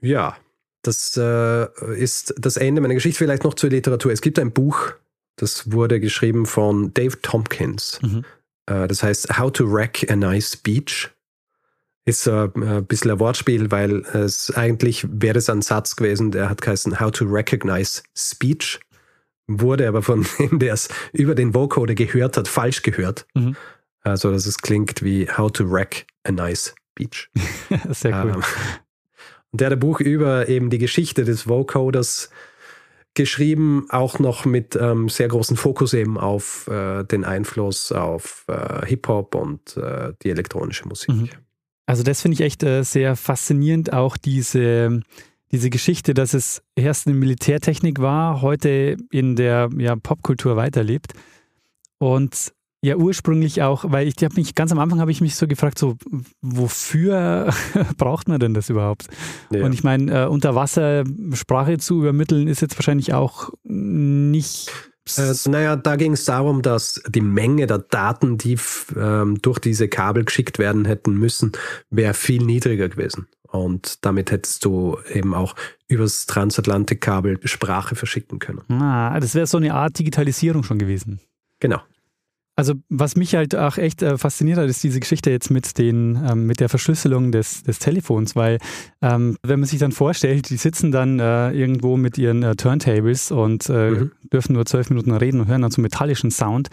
Ja, 0.00 0.36
das 0.82 1.16
äh, 1.16 1.66
ist 1.96 2.34
das 2.38 2.56
Ende 2.56 2.80
meiner 2.80 2.94
Geschichte. 2.94 3.18
Vielleicht 3.18 3.44
noch 3.44 3.54
zur 3.54 3.70
Literatur. 3.70 4.12
Es 4.12 4.20
gibt 4.20 4.38
ein 4.38 4.52
Buch, 4.52 4.92
das 5.36 5.72
wurde 5.72 6.00
geschrieben 6.00 6.46
von 6.46 6.92
Dave 6.94 7.20
Tompkins. 7.20 7.98
Mhm. 8.02 8.24
Äh, 8.66 8.88
das 8.88 9.02
heißt 9.02 9.38
How 9.38 9.52
to 9.52 9.70
Wreck 9.70 10.10
a 10.10 10.16
Nice 10.16 10.52
Speech. 10.52 11.10
Ist 12.04 12.26
äh, 12.26 12.48
ein 12.54 12.86
bisschen 12.86 13.10
ein 13.10 13.20
Wortspiel, 13.20 13.70
weil 13.70 14.00
es 14.14 14.50
eigentlich 14.56 15.06
wäre 15.10 15.38
es 15.38 15.50
ein 15.50 15.62
Satz 15.62 15.96
gewesen, 15.96 16.30
der 16.30 16.48
hat 16.48 16.62
geheißen 16.62 17.00
How 17.00 17.10
to 17.10 17.24
Recognize 17.26 18.02
Speech. 18.16 18.80
Wurde 19.46 19.88
aber 19.88 20.02
von 20.02 20.26
dem, 20.38 20.58
der 20.58 20.74
es 20.74 20.88
über 21.12 21.34
den 21.34 21.54
Vocoder 21.54 21.94
gehört 21.94 22.36
hat, 22.36 22.48
falsch 22.48 22.82
gehört. 22.82 23.26
Mhm. 23.34 23.56
Also, 24.02 24.30
dass 24.30 24.46
es 24.46 24.58
klingt 24.58 25.02
wie 25.02 25.28
How 25.28 25.50
to 25.50 25.70
Wreck 25.70 26.06
a 26.24 26.32
Nice 26.32 26.74
Speech. 26.92 27.30
Sehr 27.90 28.24
cool. 28.24 28.32
Ähm, 28.36 28.42
Und 29.52 29.60
der 29.60 29.66
hat 29.66 29.72
ein 29.72 29.80
Buch 29.80 30.00
über 30.00 30.48
eben 30.48 30.70
die 30.70 30.78
Geschichte 30.78 31.24
des 31.24 31.48
Vocoders 31.48 32.30
geschrieben, 33.14 33.86
auch 33.88 34.18
noch 34.18 34.44
mit 34.44 34.76
ähm, 34.76 35.08
sehr 35.08 35.28
großen 35.28 35.56
Fokus 35.56 35.92
eben 35.92 36.18
auf 36.18 36.68
äh, 36.68 37.04
den 37.04 37.24
Einfluss 37.24 37.90
auf 37.90 38.44
äh, 38.48 38.86
Hip-Hop 38.86 39.34
und 39.34 39.76
äh, 39.76 40.12
die 40.22 40.30
elektronische 40.30 40.86
Musik. 40.86 41.14
Mhm. 41.14 41.28
Also 41.86 42.02
das 42.02 42.20
finde 42.20 42.34
ich 42.34 42.42
echt 42.42 42.62
äh, 42.62 42.82
sehr 42.84 43.16
faszinierend, 43.16 43.92
auch 43.92 44.16
diese, 44.18 45.00
diese 45.50 45.70
Geschichte, 45.70 46.14
dass 46.14 46.34
es 46.34 46.62
erst 46.76 47.06
eine 47.06 47.16
Militärtechnik 47.16 47.98
war, 47.98 48.42
heute 48.42 48.96
in 49.10 49.36
der 49.36 49.70
ja, 49.76 49.96
Popkultur 49.96 50.56
weiterlebt. 50.56 51.14
Und 51.98 52.52
ja, 52.80 52.96
ursprünglich 52.96 53.62
auch, 53.62 53.84
weil 53.88 54.06
ich 54.06 54.14
habe 54.22 54.36
mich 54.36 54.54
ganz 54.54 54.70
am 54.70 54.78
Anfang 54.78 55.00
habe 55.00 55.10
ich 55.10 55.20
mich 55.20 55.34
so 55.34 55.48
gefragt, 55.48 55.78
so 55.78 55.96
wofür 56.40 57.52
braucht 57.96 58.28
man 58.28 58.38
denn 58.38 58.54
das 58.54 58.70
überhaupt? 58.70 59.08
Ja. 59.50 59.64
Und 59.64 59.72
ich 59.72 59.82
meine, 59.82 60.24
äh, 60.24 60.26
unter 60.26 60.54
Wasser 60.54 61.04
Sprache 61.32 61.78
zu 61.78 62.00
übermitteln 62.00 62.46
ist 62.46 62.62
jetzt 62.62 62.78
wahrscheinlich 62.78 63.14
auch 63.14 63.50
nicht. 63.64 64.70
Äh, 65.16 65.34
naja, 65.48 65.74
da 65.74 65.96
ging 65.96 66.12
es 66.12 66.24
darum, 66.24 66.62
dass 66.62 67.02
die 67.08 67.20
Menge 67.20 67.66
der 67.66 67.78
Daten, 67.78 68.38
die 68.38 68.56
ähm, 68.96 69.40
durch 69.42 69.58
diese 69.58 69.88
Kabel 69.88 70.24
geschickt 70.24 70.58
werden 70.58 70.84
hätten 70.84 71.14
müssen, 71.14 71.52
wäre 71.90 72.14
viel 72.14 72.44
niedriger 72.44 72.88
gewesen. 72.88 73.26
Und 73.50 74.04
damit 74.04 74.30
hättest 74.30 74.64
du 74.64 74.98
eben 75.12 75.34
auch 75.34 75.56
übers 75.88 76.26
Transatlantikkabel 76.26 77.40
Sprache 77.44 77.96
verschicken 77.96 78.38
können. 78.38 78.60
Ah, 78.70 79.18
das 79.18 79.34
wäre 79.34 79.46
so 79.46 79.56
eine 79.56 79.72
Art 79.74 79.98
Digitalisierung 79.98 80.62
schon 80.62 80.78
gewesen. 80.78 81.20
Genau. 81.58 81.80
Also 82.58 82.74
was 82.88 83.14
mich 83.14 83.36
halt 83.36 83.54
auch 83.54 83.78
echt 83.78 84.02
äh, 84.02 84.18
fasziniert 84.18 84.58
hat, 84.58 84.68
ist 84.68 84.82
diese 84.82 84.98
Geschichte 84.98 85.30
jetzt 85.30 85.48
mit 85.50 85.78
den 85.78 86.18
ähm, 86.28 86.44
mit 86.46 86.58
der 86.58 86.68
Verschlüsselung 86.68 87.30
des, 87.30 87.62
des 87.62 87.78
Telefons, 87.78 88.34
weil 88.34 88.58
ähm, 89.00 89.36
wenn 89.44 89.60
man 89.60 89.68
sich 89.68 89.78
dann 89.78 89.92
vorstellt, 89.92 90.50
die 90.50 90.56
sitzen 90.56 90.90
dann 90.90 91.20
äh, 91.20 91.52
irgendwo 91.52 91.96
mit 91.96 92.18
ihren 92.18 92.42
äh, 92.42 92.56
Turntables 92.56 93.30
und 93.30 93.68
äh, 93.68 93.90
Mhm. 93.90 94.10
dürfen 94.32 94.54
nur 94.54 94.66
zwölf 94.66 94.90
Minuten 94.90 95.12
reden 95.12 95.40
und 95.40 95.46
hören 95.46 95.62
dann 95.62 95.70
so 95.70 95.80
metallischen 95.80 96.30
Sound. 96.32 96.68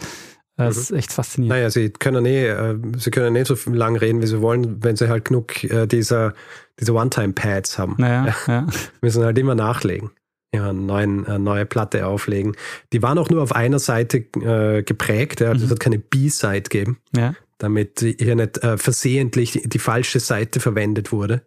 Das 0.58 0.76
ist 0.78 0.90
echt 0.90 1.12
faszinierend. 1.12 1.56
Naja, 1.56 1.70
sie 1.70 1.90
können 1.90 2.24
eh, 2.26 2.48
äh, 2.48 2.78
sie 2.96 3.10
können 3.10 3.34
nicht 3.34 3.46
so 3.46 3.54
lang 3.70 3.94
reden, 3.94 4.22
wie 4.22 4.26
sie 4.26 4.40
wollen, 4.40 4.82
wenn 4.82 4.96
sie 4.96 5.08
halt 5.08 5.26
genug 5.26 5.62
äh, 5.64 5.86
dieser, 5.86 6.32
diese 6.80 6.94
One-Time-Pads 6.94 7.78
haben. 7.78 7.94
Naja, 7.98 8.34
ja. 8.48 8.66
müssen 9.02 9.22
halt 9.22 9.38
immer 9.38 9.54
nachlegen. 9.54 10.10
Ja, 10.54 10.72
neuen, 10.72 11.26
eine 11.26 11.38
neue 11.38 11.66
Platte 11.66 12.06
auflegen. 12.06 12.56
Die 12.92 13.02
waren 13.02 13.18
auch 13.18 13.28
nur 13.28 13.42
auf 13.42 13.52
einer 13.54 13.78
Seite 13.78 14.18
äh, 14.18 14.82
geprägt. 14.82 15.40
Ja. 15.40 15.52
Es 15.52 15.62
Mhm. 15.64 15.70
wird 15.70 15.80
keine 15.80 15.98
B-Side 15.98 16.62
geben, 16.70 16.98
ja. 17.14 17.34
damit 17.58 17.98
hier 18.00 18.36
nicht 18.36 18.62
äh, 18.62 18.78
versehentlich 18.78 19.52
die, 19.52 19.68
die 19.68 19.78
falsche 19.78 20.20
Seite 20.20 20.60
verwendet 20.60 21.12
wurde, 21.12 21.42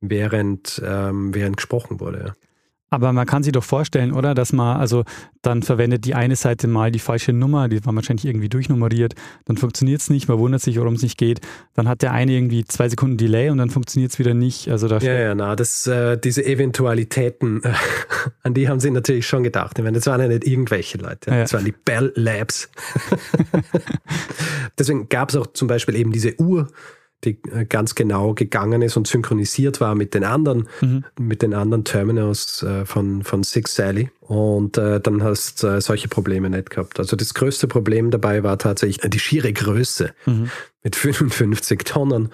während, 0.00 0.80
ähm, 0.84 1.34
während 1.34 1.56
gesprochen 1.56 2.00
wurde. 2.00 2.18
Ja. 2.18 2.32
Aber 2.88 3.12
man 3.12 3.26
kann 3.26 3.42
sich 3.42 3.52
doch 3.52 3.64
vorstellen, 3.64 4.12
oder? 4.12 4.32
Dass 4.34 4.52
man, 4.52 4.76
also 4.76 5.02
dann 5.42 5.62
verwendet 5.62 6.04
die 6.04 6.14
eine 6.14 6.36
Seite 6.36 6.68
mal 6.68 6.92
die 6.92 7.00
falsche 7.00 7.32
Nummer, 7.32 7.68
die 7.68 7.84
war 7.84 7.94
wahrscheinlich 7.96 8.24
irgendwie 8.26 8.48
durchnummeriert, 8.48 9.14
dann 9.44 9.56
funktioniert 9.56 10.00
es 10.00 10.08
nicht, 10.08 10.28
man 10.28 10.38
wundert 10.38 10.62
sich, 10.62 10.78
warum 10.78 10.94
es 10.94 11.02
nicht 11.02 11.18
geht. 11.18 11.40
Dann 11.74 11.88
hat 11.88 12.02
der 12.02 12.12
eine 12.12 12.30
irgendwie 12.32 12.64
zwei 12.64 12.88
Sekunden 12.88 13.16
Delay 13.16 13.50
und 13.50 13.58
dann 13.58 13.70
funktioniert 13.70 14.12
es 14.12 14.18
wieder 14.20 14.34
nicht. 14.34 14.68
Also 14.70 14.86
da 14.86 14.98
Ja, 14.98 15.12
ja, 15.14 15.34
na, 15.34 15.56
das, 15.56 15.86
äh, 15.88 16.16
diese 16.16 16.44
Eventualitäten, 16.44 17.62
äh, 17.64 17.72
an 18.44 18.54
die 18.54 18.68
haben 18.68 18.78
sie 18.78 18.90
natürlich 18.92 19.26
schon 19.26 19.42
gedacht. 19.42 19.76
Ich 19.78 19.84
meine, 19.84 19.96
das 19.98 20.06
waren 20.06 20.20
ja 20.20 20.28
nicht 20.28 20.46
irgendwelche 20.46 20.98
Leute, 20.98 21.30
Ja. 21.30 21.40
das 21.40 21.52
waren 21.54 21.64
die 21.64 21.72
Bell 21.84 22.12
Labs. 22.14 22.68
Deswegen 24.78 25.08
gab 25.08 25.30
es 25.30 25.36
auch 25.36 25.46
zum 25.48 25.68
Beispiel 25.68 25.96
eben 25.96 26.12
diese 26.12 26.38
Uhr, 26.40 26.68
die 27.24 27.40
äh, 27.50 27.64
ganz 27.64 27.94
genau 27.94 28.34
gegangen 28.34 28.82
ist 28.82 28.96
und 28.96 29.06
synchronisiert 29.06 29.80
war 29.80 29.94
mit 29.94 30.14
den 30.14 30.24
anderen, 30.24 30.68
Mhm. 30.80 31.04
mit 31.18 31.42
den 31.42 31.54
anderen 31.54 31.84
Terminals 31.84 32.62
äh, 32.62 32.84
von, 32.84 33.22
von 33.24 33.42
Six 33.42 33.74
Sally. 33.74 34.10
Und 34.20 34.76
äh, 34.78 35.00
dann 35.00 35.22
hast 35.22 35.62
du 35.62 35.68
äh, 35.68 35.80
solche 35.80 36.08
Probleme 36.08 36.50
nicht 36.50 36.70
gehabt. 36.70 36.98
Also 36.98 37.16
das 37.16 37.34
größte 37.34 37.68
Problem 37.68 38.10
dabei 38.10 38.42
war 38.42 38.58
tatsächlich 38.58 38.98
die 39.10 39.18
schiere 39.18 39.52
Größe 39.52 40.12
Mhm. 40.26 40.50
mit 40.82 40.94
55 40.96 41.84
Tonnen. 41.84 42.28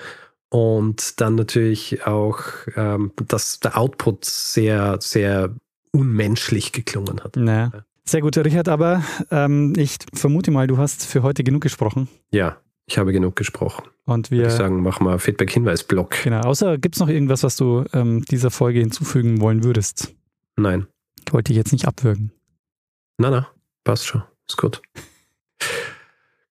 Und 0.51 1.21
dann 1.21 1.37
natürlich 1.37 2.05
auch, 2.07 2.41
ähm, 2.77 3.13
dass 3.29 3.61
der 3.61 3.79
Output 3.79 4.25
sehr, 4.27 4.99
sehr 5.01 5.55
unmenschlich 5.93 6.73
geklungen 6.73 7.21
hat. 7.23 7.37
Naja. 7.37 7.73
Sehr 8.05 8.21
gut, 8.21 8.37
Richard, 8.37 8.69
aber 8.69 9.03
ähm, 9.31 9.75
ich 9.77 9.97
vermute 10.13 10.51
mal, 10.51 10.67
du 10.67 10.77
hast 10.77 11.07
für 11.07 11.23
heute 11.23 11.45
genug 11.45 11.63
gesprochen. 11.63 12.09
Ja, 12.33 12.57
ich 12.87 12.99
habe 12.99 13.13
genug 13.13 13.37
gesprochen. 13.37 13.85
Und 14.05 14.31
Würde 14.31 14.43
wir, 14.43 14.49
ich 14.49 14.55
sagen, 14.55 14.83
mach 14.83 15.01
mal 15.01 15.19
Feedback-Hinweis-Block. 15.19 16.23
genau, 16.25 16.41
außer 16.41 16.79
gibt 16.79 16.97
es 16.97 17.01
noch 17.01 17.09
irgendwas, 17.09 17.43
was 17.43 17.57
du 17.57 17.85
ähm, 17.93 18.25
dieser 18.25 18.51
Folge 18.51 18.81
hinzufügen 18.81 19.41
wollen 19.41 19.65
würdest? 19.65 20.15
Nein. 20.57 20.87
Ich 21.27 21.33
wollte 21.33 21.49
dich 21.49 21.57
jetzt 21.57 21.73
nicht 21.73 21.87
abwürgen. 21.87 22.33
Na, 23.19 23.31
na, 23.31 23.49
passt 23.85 24.07
schon. 24.07 24.23
Ist 24.49 24.59
gut. 24.59 24.83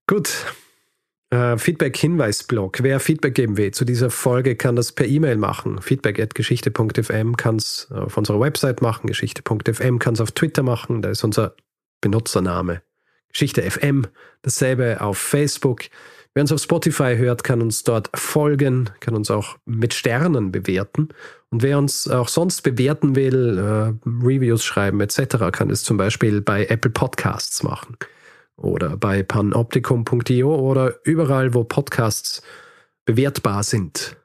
gut. 0.08 0.46
Äh, 1.30 1.58
Feedback-Hinweis-Blog. 1.58 2.80
Wer 2.82 3.00
Feedback 3.00 3.36
geben 3.36 3.58
will 3.58 3.72
zu 3.72 3.86
dieser 3.86 4.10
Folge, 4.10 4.56
kann 4.56 4.76
das 4.76 4.92
per 4.92 5.06
E-Mail 5.08 5.38
machen. 5.38 5.82
Feedback.geschichte.fm 5.82 7.38
kann 7.38 7.56
es 7.56 7.90
auf 7.92 8.18
unserer 8.18 8.40
Website 8.40 8.82
machen. 8.82 9.08
Geschichte.fm 9.08 10.00
kann 10.00 10.14
es 10.14 10.22
auf 10.22 10.32
Twitter 10.32 10.64
machen. 10.64 11.02
Da 11.02 11.10
ist 11.10 11.24
unser 11.24 11.56
Benutzername. 12.02 12.82
Geschichte 13.30 13.62
FM. 13.62 14.08
Dasselbe 14.42 15.00
auf 15.00 15.18
Facebook. 15.18 15.84
Wer 16.34 16.44
uns 16.44 16.52
auf 16.54 16.62
Spotify 16.62 17.16
hört, 17.18 17.44
kann 17.44 17.62
uns 17.62 17.84
dort 17.84 18.10
folgen, 18.14 18.90
kann 19.02 19.16
uns 19.16 19.30
auch 19.30 19.58
mit 19.66 19.94
Sternen 19.94 20.52
bewerten. 20.52 21.10
Und 21.50 21.62
wer 21.62 21.78
uns 21.78 22.08
auch 22.08 22.30
sonst 22.30 22.62
bewerten 22.62 23.18
will, 23.18 23.58
äh, 23.58 24.10
Reviews 24.26 24.64
schreiben 24.64 25.02
etc., 25.02 25.52
kann 25.52 25.70
es 25.70 25.84
zum 25.84 25.98
Beispiel 25.98 26.42
bei 26.42 26.66
Apple 26.68 26.92
Podcasts 26.92 27.64
machen 27.64 27.98
oder 28.56 28.96
bei 28.96 29.24
panoptikum.io 29.24 30.56
oder 30.56 30.96
überall, 31.04 31.54
wo 31.54 31.66
Podcasts 31.66 32.42
bewertbar 33.04 33.64
sind. 33.64 34.16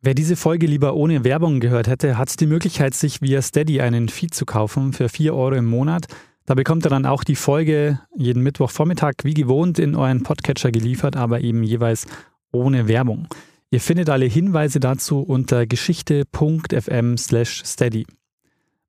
Wer 0.00 0.14
diese 0.14 0.36
Folge 0.36 0.66
lieber 0.66 0.94
ohne 0.94 1.24
Werbung 1.24 1.60
gehört 1.60 1.88
hätte, 1.88 2.18
hat 2.18 2.38
die 2.40 2.46
Möglichkeit, 2.46 2.94
sich 2.94 3.22
via 3.22 3.40
Steady 3.40 3.80
einen 3.80 4.08
Feed 4.08 4.34
zu 4.34 4.44
kaufen 4.44 4.92
für 4.92 5.08
4 5.08 5.34
Euro 5.34 5.54
im 5.54 5.64
Monat. 5.64 6.06
Da 6.48 6.54
bekommt 6.54 6.86
ihr 6.86 6.88
dann 6.88 7.04
auch 7.04 7.24
die 7.24 7.36
Folge 7.36 8.00
jeden 8.16 8.42
Mittwochvormittag 8.42 9.16
wie 9.22 9.34
gewohnt 9.34 9.78
in 9.78 9.94
euren 9.94 10.22
Podcatcher 10.22 10.72
geliefert, 10.72 11.14
aber 11.14 11.42
eben 11.42 11.62
jeweils 11.62 12.06
ohne 12.52 12.88
Werbung. 12.88 13.28
Ihr 13.70 13.82
findet 13.82 14.08
alle 14.08 14.24
Hinweise 14.24 14.80
dazu 14.80 15.20
unter 15.20 15.66
geschichte.fm 15.66 17.18
slash 17.18 17.62
steady. 17.66 18.06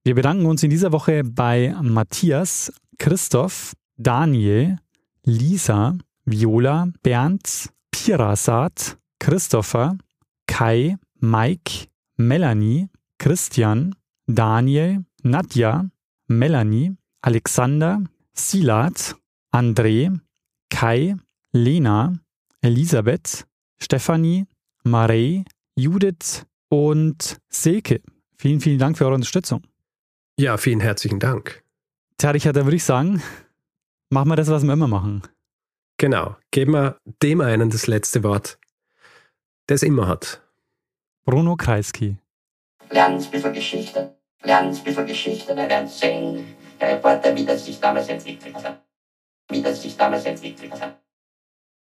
Wir 0.06 0.16
bedanken 0.16 0.46
uns 0.46 0.64
in 0.64 0.70
dieser 0.70 0.94
Woche 0.94 1.26
bei 1.26 1.76
Matthias, 1.82 2.72
Christoph, 2.98 3.74
Daniel, 3.98 4.78
Lisa, 5.26 5.98
Viola, 6.24 6.88
Bernd, 7.04 7.72
Pirasat, 7.92 8.98
Christopher, 9.20 9.98
Kai, 10.48 10.96
Mike, 11.20 11.88
Melanie, 12.16 12.88
Christian, 13.18 13.96
Daniel, 14.28 15.04
Nadja, 15.24 15.90
Melanie, 16.28 16.96
Alexander, 17.22 18.04
Silat, 18.34 19.16
André, 19.52 20.18
Kai, 20.70 21.16
Lena, 21.52 22.20
Elisabeth, 22.62 23.46
Stefanie, 23.78 24.46
Marei, 24.84 25.44
Judith 25.76 26.46
und 26.70 27.40
Silke. 27.50 28.02
Vielen, 28.38 28.62
vielen 28.62 28.80
Dank 28.80 28.98
für 28.98 29.06
eure 29.06 29.16
Unterstützung. 29.16 29.64
Ja, 30.38 30.58
vielen 30.58 30.80
herzlichen 30.80 31.20
Dank. 31.20 31.64
Tja, 32.18 32.32
Richard, 32.32 32.56
da 32.56 32.64
würde 32.66 32.78
ich 32.78 32.84
sagen, 32.84 33.22
machen 34.10 34.30
wir 34.30 34.36
das, 34.36 34.50
was 34.50 34.64
wir 34.64 34.74
immer 34.74 34.88
machen. 34.88 35.24
Genau, 35.98 36.38
geben 36.52 36.74
wir 36.74 36.98
dem 37.22 37.42
einen 37.42 37.70
das 37.70 37.88
letzte 37.88 38.24
Wort, 38.24 38.58
der 39.68 39.76
es 39.76 39.84
immer 39.84 40.08
hat. 40.08 40.42
Bruno 41.26 41.58
Kreisky. 41.58 42.18
Lernen 42.90 43.18
bisschen 43.30 43.54
Geschichte. 43.54 44.16
lernen 44.44 44.78
bisschen 44.84 45.06
Geschichte, 45.06 45.56
wir 45.56 45.70
werden 45.70 45.90
sehen, 45.90 46.56
Reporter, 46.88 47.36
wie 47.36 47.46
das 47.46 47.66
sich 47.66 47.80
damals 47.80 48.10
entwickelt 48.10 48.56
hat. 48.56 48.80
Wie 49.52 49.62
das 49.62 49.82
sich 49.82 49.96
damals 49.96 50.26
entwickelt 50.26 50.72
hat. 50.82 50.96